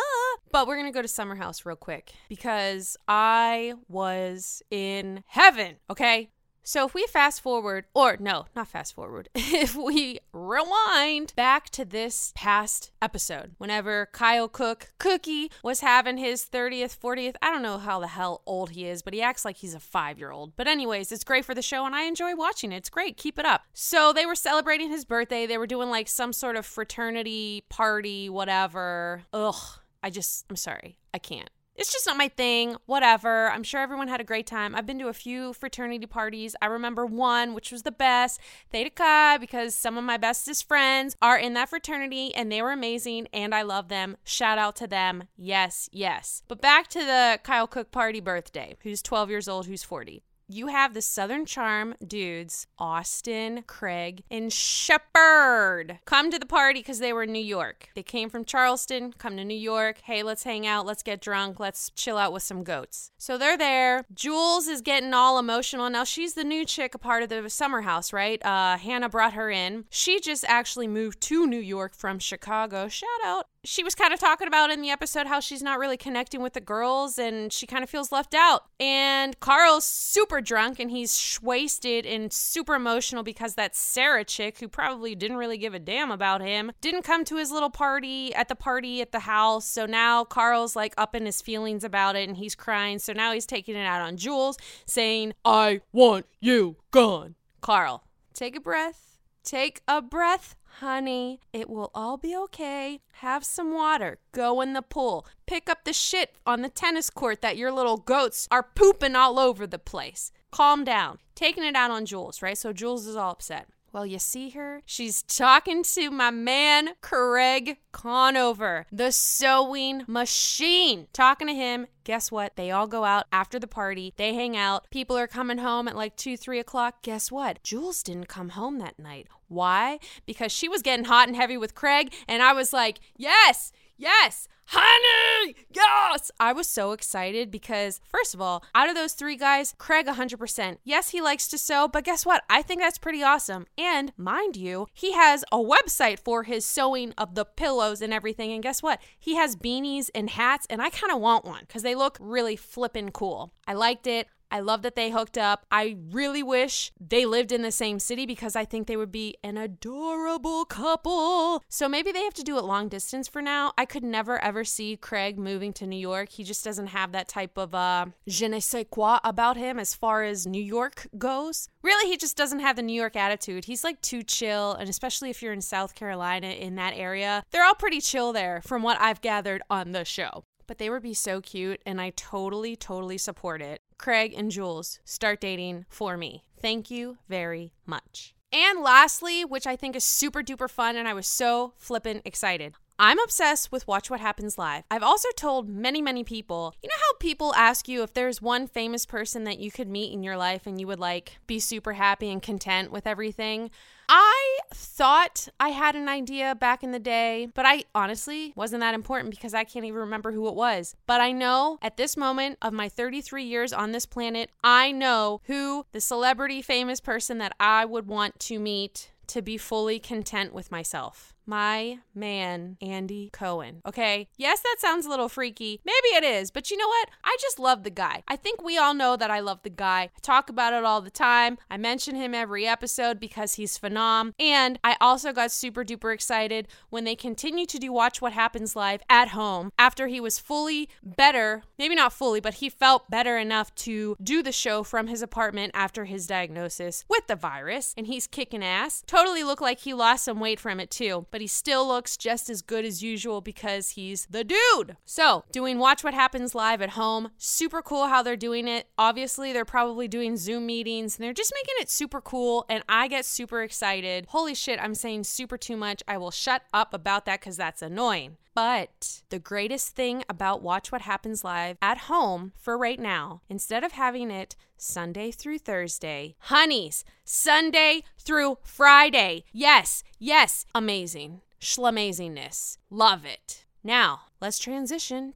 But 0.53 0.69
we're 0.69 0.77
going 0.77 0.87
to 0.87 0.97
go 0.97 1.03
to 1.03 1.09
Summer 1.09 1.35
House 1.35 1.67
real 1.67 1.75
quick 1.75 2.13
because 2.29 2.97
I 3.09 3.75
was 3.89 4.63
in 4.71 5.25
heaven, 5.27 5.79
okay? 5.91 6.31
So 6.71 6.87
if 6.87 6.95
we 6.95 7.05
fast 7.09 7.41
forward, 7.41 7.87
or 7.95 8.17
no, 8.21 8.47
not 8.55 8.69
fast 8.69 8.95
forward, 8.95 9.29
if 9.35 9.75
we 9.75 10.21
rewind 10.33 11.33
back 11.35 11.69
to 11.71 11.85
this 11.85 12.33
past 12.37 12.93
episode, 13.03 13.57
whenever 13.59 14.09
Kyle 14.13 14.47
Cooke, 14.47 14.93
Cookie, 15.01 15.51
was 15.65 15.81
having 15.81 16.17
his 16.17 16.45
30th, 16.45 16.97
40th, 16.97 17.35
I 17.43 17.51
don't 17.51 17.63
know 17.63 17.79
how 17.79 17.99
the 17.99 18.07
hell 18.07 18.43
old 18.47 18.71
he 18.71 18.87
is, 18.87 19.03
but 19.03 19.15
he 19.15 19.21
acts 19.21 19.45
like 19.45 19.57
he's 19.57 19.75
a 19.75 19.81
five 19.81 20.17
year 20.17 20.31
old. 20.31 20.55
But, 20.55 20.69
anyways, 20.69 21.11
it's 21.11 21.25
great 21.25 21.45
for 21.45 21.57
the 21.57 21.61
show 21.61 21.85
and 21.85 21.93
I 21.93 22.05
enjoy 22.05 22.37
watching 22.37 22.71
it. 22.71 22.77
It's 22.77 22.89
great. 22.89 23.17
Keep 23.17 23.41
it 23.41 23.45
up. 23.45 23.63
So 23.73 24.13
they 24.13 24.25
were 24.25 24.37
celebrating 24.37 24.91
his 24.91 25.05
birthday. 25.05 25.47
They 25.47 25.59
were 25.59 25.67
doing 25.67 25.91
like 25.91 26.07
some 26.07 26.33
sort 26.33 26.55
of 26.55 26.65
fraternity 26.65 27.65
party, 27.69 28.31
whatever. 28.31 29.25
Ugh. 29.33 29.81
I 30.05 30.11
just, 30.11 30.47
I'm 30.49 30.55
sorry. 30.55 30.99
I 31.13 31.19
can't 31.19 31.51
it's 31.77 31.93
just 31.93 32.07
not 32.07 32.17
my 32.17 32.29
thing. 32.29 32.77
Whatever. 32.87 33.51
I'm 33.51 33.63
sure 33.63 33.81
everyone 33.81 34.09
had 34.09 34.21
a 34.21 34.25
great 34.25 34.47
time. 34.47 34.75
I've 34.75 34.87
been 34.87 34.99
to 34.99 35.09
a 35.09 35.13
few 35.13 35.53
fraternity 35.53 36.07
parties. 36.07 36.55
I 36.61 36.67
remember 36.67 37.07
one, 37.07 37.55
which 37.55 37.73
was 37.73 37.83
the 37.83 37.93
best, 37.93 38.41
Theta 38.71 38.91
Chi, 38.91 39.39
because 39.39 39.75
some 39.75 39.97
of 39.97 40.05
my 40.05 40.17
bestest 40.17 40.67
friends 40.69 41.17
are 41.23 41.39
in 41.39 41.55
that 41.55 41.71
fraternity 41.71 42.35
and 42.35 42.51
they 42.51 42.63
were 42.63 42.73
amazing 42.73 43.29
and 43.33 43.55
I 43.55 43.63
love 43.63 43.89
them. 43.89 44.17
Shout 44.25 44.59
out 44.59 44.77
to 44.77 44.87
them. 44.87 45.25
Yes, 45.37 45.89
yes. 45.93 46.43
But 46.49 46.61
back 46.61 46.89
to 46.89 47.01
the 47.01 47.41
Kyle 47.43 47.67
Cooke 47.67 47.91
party 47.91 48.21
birthday, 48.21 48.77
who's 48.83 49.03
12 49.03 49.31
years 49.31 49.49
old, 49.49 49.67
who's 49.67 49.83
40 49.83 50.23
you 50.51 50.67
have 50.67 50.95
the 50.95 51.03
Southern 51.03 51.47
Charm 51.47 51.95
dudes, 52.05 52.67
Austin, 52.79 53.63
Craig, 53.67 54.25
and 54.31 54.53
Shepard, 54.53 56.01
come 56.05 56.31
to 56.31 56.39
the 56.39 56.47
party 56.47 56.81
because 56.81 56.99
they 56.99 57.13
were 57.13 57.23
in 57.23 57.33
New 57.33 57.39
York. 57.39 57.91
They 57.95 58.03
came 58.03 58.29
from 58.29 58.45
Charleston, 58.45 59.15
come 59.17 59.37
to 59.37 59.45
New 59.45 59.55
York. 59.55 60.01
Hey, 60.03 60.23
let's 60.23 60.43
hang 60.43 60.67
out, 60.67 60.87
let's 60.87 61.03
get 61.03 61.21
drunk, 61.21 61.61
let's 61.61 61.91
chill 61.91 62.19
out 62.19 62.33
with 62.33 62.43
some 62.43 62.65
goats. 62.65 63.13
So 63.17 63.39
they're 63.39 63.57
there. 63.57 64.05
Jules 64.13 64.67
is 64.67 64.81
getting 64.81 65.15
all 65.15 65.39
emotional. 65.39 65.89
Now, 65.89 66.05
she's 66.05 66.35
the 66.35 66.45
new 66.45 66.65
chick, 66.65 66.95
a 66.95 66.99
part 66.99 67.23
of 67.23 67.29
the 67.29 67.49
summer 67.49 67.83
house, 67.83 68.13
right? 68.13 68.45
Uh, 68.45 68.77
Hannah 68.77 69.09
brought 69.09 69.35
her 69.35 69.51
in. 69.51 69.85
She 69.91 70.21
just 70.21 70.45
actually 70.47 70.89
moved 70.89 71.21
to 71.23 71.47
New 71.47 71.61
York 71.61 71.95
from 71.95 72.19
Chicago. 72.19 72.89
Shout 72.89 73.09
out 73.25 73.47
she 73.65 73.85
was 73.85 73.95
kind 73.95 74.13
of 74.13 74.19
talking 74.19 74.49
about 74.49 74.71
in 74.71 74.81
the 74.81 74.91
episode 74.91 75.27
how 75.27 75.39
she's 75.39 75.63
not 75.63 75.79
really 75.79 75.97
connecting 75.97 76.41
with 76.41 76.55
the 76.55 76.61
girls 76.61 77.19
and 77.19 77.53
she 77.53 77.67
kind 77.67 77.85
of 77.85 77.91
feels 77.91 78.11
left 78.11 78.35
out. 78.35 78.65
And 78.79 79.39
Carl's 79.41 79.85
super 79.85 80.41
drunk 80.41 80.79
and 80.79 80.91
he's 80.91 81.39
wasted 81.43 82.07
and 82.07 82.33
super 82.33 82.75
emotional 82.75 83.23
because 83.23 83.55
that 83.55 83.77
Sarah 83.77 84.25
chick, 84.25 84.59
who 84.59 84.69
probably 84.69 85.15
didn't 85.15 85.37
really 85.37 85.59
give 85.59 85.75
a 85.75 85.79
damn 85.79 86.11
about 86.11 86.41
him, 86.41 86.73
didn't 86.81 87.03
come 87.03 87.25
to 87.27 87.37
his 87.37 87.51
little 87.51 87.71
party 87.71 88.35
at 88.35 88.49
the 88.49 88.55
party 88.55 89.03
at 89.03 89.13
the 89.13 89.21
house. 89.21 89.67
So 89.67 89.85
now 89.85 90.25
Carl's 90.25 90.75
like 90.75 90.95
up 90.97 91.15
in 91.15 91.27
his 91.27 91.43
feelings 91.43 91.85
about 91.85 92.17
it 92.17 92.29
and 92.29 92.39
he's 92.39 92.55
crying. 92.55 92.99
So 92.99 93.13
now 93.13 93.33
he's 93.33 93.47
taking 93.47 93.77
it 93.77 93.85
out 93.85 94.01
on 94.01 94.17
Jules, 94.17 94.57
saying, 94.87 95.35
I 95.45 95.83
want 95.93 96.27
you 96.41 96.77
gone. 96.91 97.35
Carl, 97.61 98.05
take 98.33 98.57
a 98.57 98.61
breath. 98.61 99.19
Take 99.43 99.81
a 99.89 100.03
breath 100.03 100.55
honey, 100.79 101.41
it 101.53 101.69
will 101.69 101.91
all 101.95 102.17
be 102.17 102.37
okay. 102.37 103.01
Have 103.15 103.45
some 103.45 103.75
water. 103.75 104.19
Go 104.33 104.61
in 104.61 104.73
the 104.73 104.83
pool. 104.83 105.27
Pick 105.47 105.69
up 105.69 105.85
the 105.85 105.93
shit 105.93 106.37
on 106.47 106.63
the 106.63 106.69
tennis 106.69 107.11
court 107.11 107.43
that 107.43 107.57
your 107.57 107.73
little 107.73 107.97
goats 107.97 108.49
are 108.51 108.63
pooping 108.63 109.17
all 109.17 109.39
over 109.39 109.67
the 109.67 109.79
place. 109.79 110.33
Calm 110.51 110.85
down. 110.85 111.19
Taking 111.35 111.65
it 111.65 111.75
out 111.75 111.91
on 111.91 112.07
Jules, 112.07 112.43
right? 112.43 112.57
So 112.57 112.73
Jules 112.73 113.07
is 113.07 113.17
all 113.17 113.33
upset. 113.33 113.69
Well, 113.93 114.07
you 114.07 114.21
see 114.21 114.51
her? 114.51 114.83
She's 114.87 115.23
talking 115.23 115.83
to 115.83 116.11
my 116.11 116.31
man, 116.31 116.91
Craig 117.01 117.79
Conover, 117.91 118.87
the 118.93 119.11
sewing 119.11 120.05
machine. 120.07 121.09
Talking 121.13 121.49
to 121.49 121.55
him. 121.55 121.89
Guess 122.05 122.31
what? 122.31 122.55
They 122.57 122.71
all 122.71 122.87
go 122.87 123.05
out 123.05 123.27
after 123.33 123.59
the 123.59 123.67
party. 123.67 124.15
They 124.17 124.35
hang 124.35 124.57
out. 124.57 124.89
People 124.91 125.19
are 125.19 125.27
coming 125.27 125.59
home 125.59 125.89
at 125.89 125.97
like 125.97 126.17
2, 126.17 126.37
3 126.37 126.61
o'clock. 126.61 127.03
Guess 127.03 127.33
what? 127.33 127.63
Jules 127.65 128.03
didn't 128.03 128.29
come 128.29 128.51
home 128.51 128.79
that 128.79 128.99
night. 128.99 129.27
Why? 129.49 129.99
Because 130.27 130.53
she 130.53 130.69
was 130.69 130.83
getting 130.83 131.07
hot 131.07 131.27
and 131.27 131.37
heavy 131.37 131.57
with 131.57 131.75
Craig, 131.75 132.15
and 132.29 132.41
I 132.41 132.53
was 132.53 132.73
like, 132.73 133.01
yes, 133.17 133.73
Yes, 134.01 134.49
honey, 134.65 135.55
yes. 135.71 136.31
I 136.41 136.55
was 136.55 136.67
so 136.67 136.93
excited 136.93 137.51
because, 137.51 138.01
first 138.09 138.33
of 138.33 138.41
all, 138.41 138.65
out 138.75 138.89
of 138.89 138.95
those 138.95 139.13
three 139.13 139.37
guys, 139.37 139.75
Craig 139.77 140.07
100%. 140.07 140.79
Yes, 140.85 141.11
he 141.11 141.21
likes 141.21 141.47
to 141.49 141.59
sew, 141.59 141.87
but 141.87 142.05
guess 142.05 142.25
what? 142.25 142.43
I 142.49 142.63
think 142.63 142.81
that's 142.81 142.97
pretty 142.97 143.23
awesome. 143.23 143.67
And 143.77 144.15
mind 144.17 144.57
you, 144.57 144.87
he 144.95 145.13
has 145.13 145.45
a 145.53 145.59
website 145.59 146.19
for 146.19 146.45
his 146.45 146.65
sewing 146.65 147.13
of 147.19 147.35
the 147.35 147.45
pillows 147.45 148.01
and 148.01 148.11
everything. 148.11 148.53
And 148.53 148.63
guess 148.63 148.83
what? 148.83 149.03
He 149.19 149.35
has 149.35 149.55
beanies 149.55 150.09
and 150.15 150.31
hats, 150.31 150.67
and 150.71 150.81
I 150.81 150.89
kind 150.89 151.13
of 151.13 151.21
want 151.21 151.45
one 151.45 151.65
because 151.67 151.83
they 151.83 151.95
look 151.95 152.17
really 152.19 152.57
flippin' 152.57 153.11
cool. 153.11 153.53
I 153.67 153.75
liked 153.75 154.07
it. 154.07 154.29
I 154.51 154.61
love 154.61 154.83
that 154.83 154.97
they 154.97 155.11
hooked 155.11 155.39
up. 155.39 155.67
I 155.71 155.97
really 156.11 156.43
wish 156.43 156.93
they 157.01 157.25
lived 157.25 157.53
in 157.53 157.63
the 157.63 157.71
same 157.71 157.99
city 157.99 158.27
because 158.27 158.57
I 158.57 158.65
think 158.65 158.87
they 158.87 158.97
would 158.97 159.13
be 159.13 159.37
an 159.45 159.57
adorable 159.57 160.65
couple. 160.65 161.63
So 161.69 161.89
maybe 161.89 162.13
they 162.13 162.23
have 162.25 162.35
to 162.35 162.43
do 162.43 162.59
it 162.59 162.65
long 162.65 162.89
distance 162.89 163.29
for 163.29 163.41
now. 163.41 163.73
I 163.79 163.85
could 163.85 164.03
never 164.03 164.43
ever 164.43 164.65
see 164.65 164.97
Craig 164.97 165.39
moving 165.39 165.73
to 165.75 165.87
New 165.87 165.99
York. 165.99 166.31
He 166.31 166.45
just 166.45 166.65
doesn't 166.65 166.89
have 166.89 167.13
that 167.13 167.29
type 167.29 167.57
of 167.57 167.75
uh, 167.75 168.07
je 168.27 168.49
ne 168.49 168.61
sais 168.61 168.87
quoi 168.91 169.19
about 169.25 169.57
him 169.57 169.79
as 169.79 169.95
far 169.95 170.25
as 170.25 170.47
New 170.47 170.63
York 170.63 171.07
goes. 171.17 171.69
Really, 171.83 172.11
he 172.11 172.17
just 172.17 172.37
doesn't 172.37 172.61
have 172.61 172.77
the 172.77 172.83
New 172.83 172.99
York 172.99 173.17
attitude. 173.17 173.65
He's 173.65 173.85
like 173.85 174.01
too 174.01 174.23
chill, 174.23 174.75
and 174.75 174.89
especially 174.89 175.31
if 175.31 175.43
you're 175.43 175.53
in 175.53 175.61
South 175.61 175.95
Carolina 175.95 176.49
in 176.49 176.75
that 176.77 176.95
area, 176.97 177.43
they're 177.51 177.65
all 177.65 177.75
pretty 177.75 178.01
chill 178.01 178.33
there 178.33 178.61
from 178.63 178.83
what 178.83 179.01
I've 179.01 179.21
gathered 179.21 179.63
on 179.71 179.93
the 179.93 180.05
show 180.05 180.45
but 180.71 180.79
they 180.79 180.89
would 180.89 181.03
be 181.03 181.15
so 181.15 181.41
cute 181.41 181.83
and 181.85 182.01
I 182.01 182.11
totally, 182.11 182.77
totally 182.77 183.19
support 183.19 183.61
it. 183.61 183.83
Craig 183.99 184.33
and 184.37 184.53
Jules, 184.53 185.01
start 185.05 185.41
dating 185.41 185.85
for 185.89 186.17
me. 186.17 186.45
Thank 186.63 186.93
you 186.93 187.19
very 187.29 187.73
much. 187.87 188.37
And 188.53 188.81
lastly, 188.81 189.45
which 189.45 189.67
I 189.67 189.75
think 189.75 189.97
is 189.97 190.05
super 190.05 190.45
duper 190.45 190.71
fun 190.71 190.95
and 190.95 191.09
I 191.09 191.13
was 191.13 191.27
so 191.27 191.73
flippin' 191.77 192.23
excited. 192.25 192.75
I'm 193.01 193.19
obsessed 193.19 193.73
with 193.73 193.89
Watch 193.89 194.11
What 194.11 194.21
Happens 194.21 194.59
Live. 194.59 194.85
I've 194.93 195.03
also 195.03 195.29
told 195.37 195.69
many, 195.69 196.01
many 196.01 196.23
people, 196.23 196.73
you 196.85 196.89
know 196.89 197.01
how 197.01 197.15
people 197.19 197.53
ask 197.57 197.89
you 197.89 198.05
if 198.05 198.15
there's 198.15 198.41
one 198.41 198.69
famous 198.69 199.07
person 199.07 199.43
that 199.45 199.59
you 199.59 199.73
could 199.73 199.89
meet 199.89 200.13
in 200.13 200.23
your 200.23 200.37
life 200.37 200.69
and 200.69 200.81
you 200.81 200.87
would 200.87 201.01
like 201.01 201.39
be 201.49 201.59
super 201.59 201.95
happy 201.95 202.31
and 202.31 202.41
content 202.41 202.93
with 202.93 203.09
everything? 203.09 203.73
I 204.13 204.59
thought 204.75 205.47
I 205.61 205.69
had 205.69 205.95
an 205.95 206.09
idea 206.09 206.57
back 206.57 206.83
in 206.83 206.91
the 206.91 206.99
day, 206.99 207.49
but 207.55 207.65
I 207.65 207.85
honestly 207.95 208.53
wasn't 208.57 208.81
that 208.81 208.93
important 208.93 209.31
because 209.31 209.55
I 209.55 209.63
can't 209.63 209.85
even 209.85 210.01
remember 210.01 210.33
who 210.33 210.49
it 210.49 210.57
was. 210.57 210.97
But 211.07 211.21
I 211.21 211.31
know 211.31 211.79
at 211.81 211.97
this 211.97 212.17
moment 212.17 212.59
of 212.61 212.73
my 212.73 212.89
33 212.89 213.45
years 213.45 213.73
on 213.73 213.93
this 213.93 214.07
planet, 214.07 214.51
I 214.65 214.91
know 214.91 215.43
who 215.45 215.87
the 215.93 216.01
celebrity 216.01 216.61
famous 216.61 216.99
person 216.99 217.39
that 217.39 217.53
I 217.61 217.85
would 217.85 218.09
want 218.09 218.41
to 218.41 218.59
meet 218.59 219.13
to 219.29 219.43
be 219.43 219.57
fully 219.57 220.01
content 220.01 220.53
with 220.53 220.73
myself 220.73 221.33
my 221.47 221.99
man, 222.15 222.77
Andy 222.81 223.31
Cohen. 223.33 223.83
Okay. 223.87 224.29
Yes, 224.37 224.61
that 224.61 224.77
sounds 224.79 225.07
a 225.07 225.09
little 225.09 225.29
freaky. 225.29 225.81
Maybe 225.85 226.09
it 226.17 226.25
is, 226.25 226.51
but 226.51 226.71
you 226.71 226.77
know 226.77 226.89
what? 226.89 227.11
I 227.25 227.37
just 227.41 227.59
love 227.59 227.83
the 227.83 227.91
guy. 227.91 228.23
I 228.29 228.37
think 228.37 228.63
we 228.63 228.79
all 228.79 228.95
know 228.95 229.17
that 229.17 229.31
I 229.31 229.41
love 229.41 229.63
the 229.63 229.71
guy. 229.71 230.11
I 230.15 230.21
talk 230.23 230.49
about 230.49 230.73
it 230.73 230.85
all 230.85 231.01
the 231.01 231.11
time. 231.11 231.59
I 231.71 231.77
mention 231.77 232.15
him 232.15 232.35
every 232.35 232.67
episode 232.67 233.19
because 233.19 233.55
he's 233.55 233.79
phenom. 233.79 234.33
And 234.39 234.79
I 234.85 234.97
also 235.01 235.33
got 235.33 235.51
super 235.51 235.85
duper 235.85 236.15
excited 236.15 236.69
when 236.91 237.05
they 237.05 237.17
continue 237.17 237.67
to 237.67 237.79
do 237.79 237.93
Watch 237.93 238.21
What 238.21 238.33
Happens 238.33 238.77
Live 238.77 239.03
at 239.09 239.29
home 239.29 239.73
after 239.79 240.07
he 240.07 240.21
was 240.21 240.39
fully 240.39 240.89
better. 241.03 241.63
Maybe 241.79 241.95
not 241.95 242.13
fully, 242.13 242.41
but 242.41 242.55
he 242.55 242.69
felt 242.69 243.11
better 243.11 243.37
enough 243.39 243.75
to 243.77 244.17
do 244.23 244.43
the 244.43 244.53
show 244.53 244.83
from 244.83 245.07
his 245.07 245.23
apartment 245.23 245.73
after 245.75 246.05
his 246.05 246.27
diagnosis 246.27 247.05
with 247.09 247.27
the 247.27 247.37
virus. 247.37 247.95
And 247.97 248.07
he's 248.07 248.27
kicking 248.27 248.65
ass. 248.65 249.03
Totally 249.07 249.43
looked 249.43 249.63
like 249.63 249.81
he 249.81 249.95
lost 249.95 250.25
some 250.25 250.41
weight 250.41 250.61
from 250.61 250.81
it 250.81 250.91
too. 250.91 251.27
But 251.31 251.41
he 251.41 251.47
still 251.47 251.87
looks 251.87 252.17
just 252.17 252.51
as 252.51 252.63
good 252.63 252.85
as 252.85 253.03
usual 253.03 253.41
because 253.41 253.91
he's 253.91 254.27
the 254.27 254.45
dude. 254.45 254.97
So, 255.05 255.45
doing 255.53 255.79
Watch 255.79 256.03
What 256.03 256.15
Happens 256.15 256.55
live 256.55 256.83
at 256.83 256.91
home, 256.91 257.31
super 257.39 257.83
cool 257.83 258.09
how 258.09 258.23
they're 258.23 258.37
doing 258.37 258.69
it. 258.69 258.89
Obviously, 258.99 259.53
they're 259.53 259.65
probably 259.65 260.09
doing 260.09 260.37
Zoom 260.37 260.67
meetings 260.67 261.17
and 261.17 261.25
they're 261.25 261.33
just 261.33 261.53
making 261.55 261.75
it 261.79 261.91
super 261.91 262.21
cool, 262.21 262.65
and 262.69 262.83
I 262.89 263.09
get 263.09 263.25
super 263.25 263.63
excited. 263.63 264.27
Holy 264.29 264.55
shit, 264.55 264.81
I'm 264.81 264.95
saying 264.95 265.25
super 265.25 265.57
too 265.57 265.77
much. 265.77 266.03
I 266.09 266.19
will 266.19 266.31
shut 266.31 266.63
up 266.73 266.95
about 266.95 267.25
that 267.27 267.41
because 267.41 267.57
that's 267.57 267.83
annoying. 267.83 268.37
But 268.55 269.23
the 269.31 269.39
greatest 269.39 269.95
thing 269.95 270.25
about 270.29 270.63
Watch 270.63 270.91
What 270.91 271.03
Happens 271.03 271.45
Live 271.45 271.79
at 271.81 271.99
home 271.99 272.53
for 272.57 272.77
right 272.77 272.99
now, 272.99 273.43
instead 273.49 273.85
of 273.85 273.93
having 273.93 274.31
it 274.31 274.57
Sunday 274.77 275.31
through 275.31 275.59
Thursday, 275.59 276.35
honeys, 276.41 277.05
Sunday 277.25 278.03
through 278.19 278.59
Friday. 278.63 279.45
Yes, 279.53 280.03
yes, 280.19 280.67
amazing. 280.75 281.43
Schlamazingness. 281.61 282.79
Love 282.91 283.25
it. 283.25 283.65
Now, 283.85 284.23
let's 284.41 284.59
transition. 284.59 285.35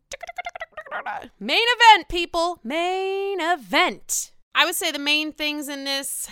Main 1.38 1.66
event, 1.78 2.08
people. 2.08 2.58
Main 2.64 3.40
event. 3.40 4.32
I 4.54 4.64
would 4.64 4.74
say 4.74 4.90
the 4.90 4.98
main 4.98 5.32
things 5.32 5.68
in 5.68 5.84
this 5.84 6.28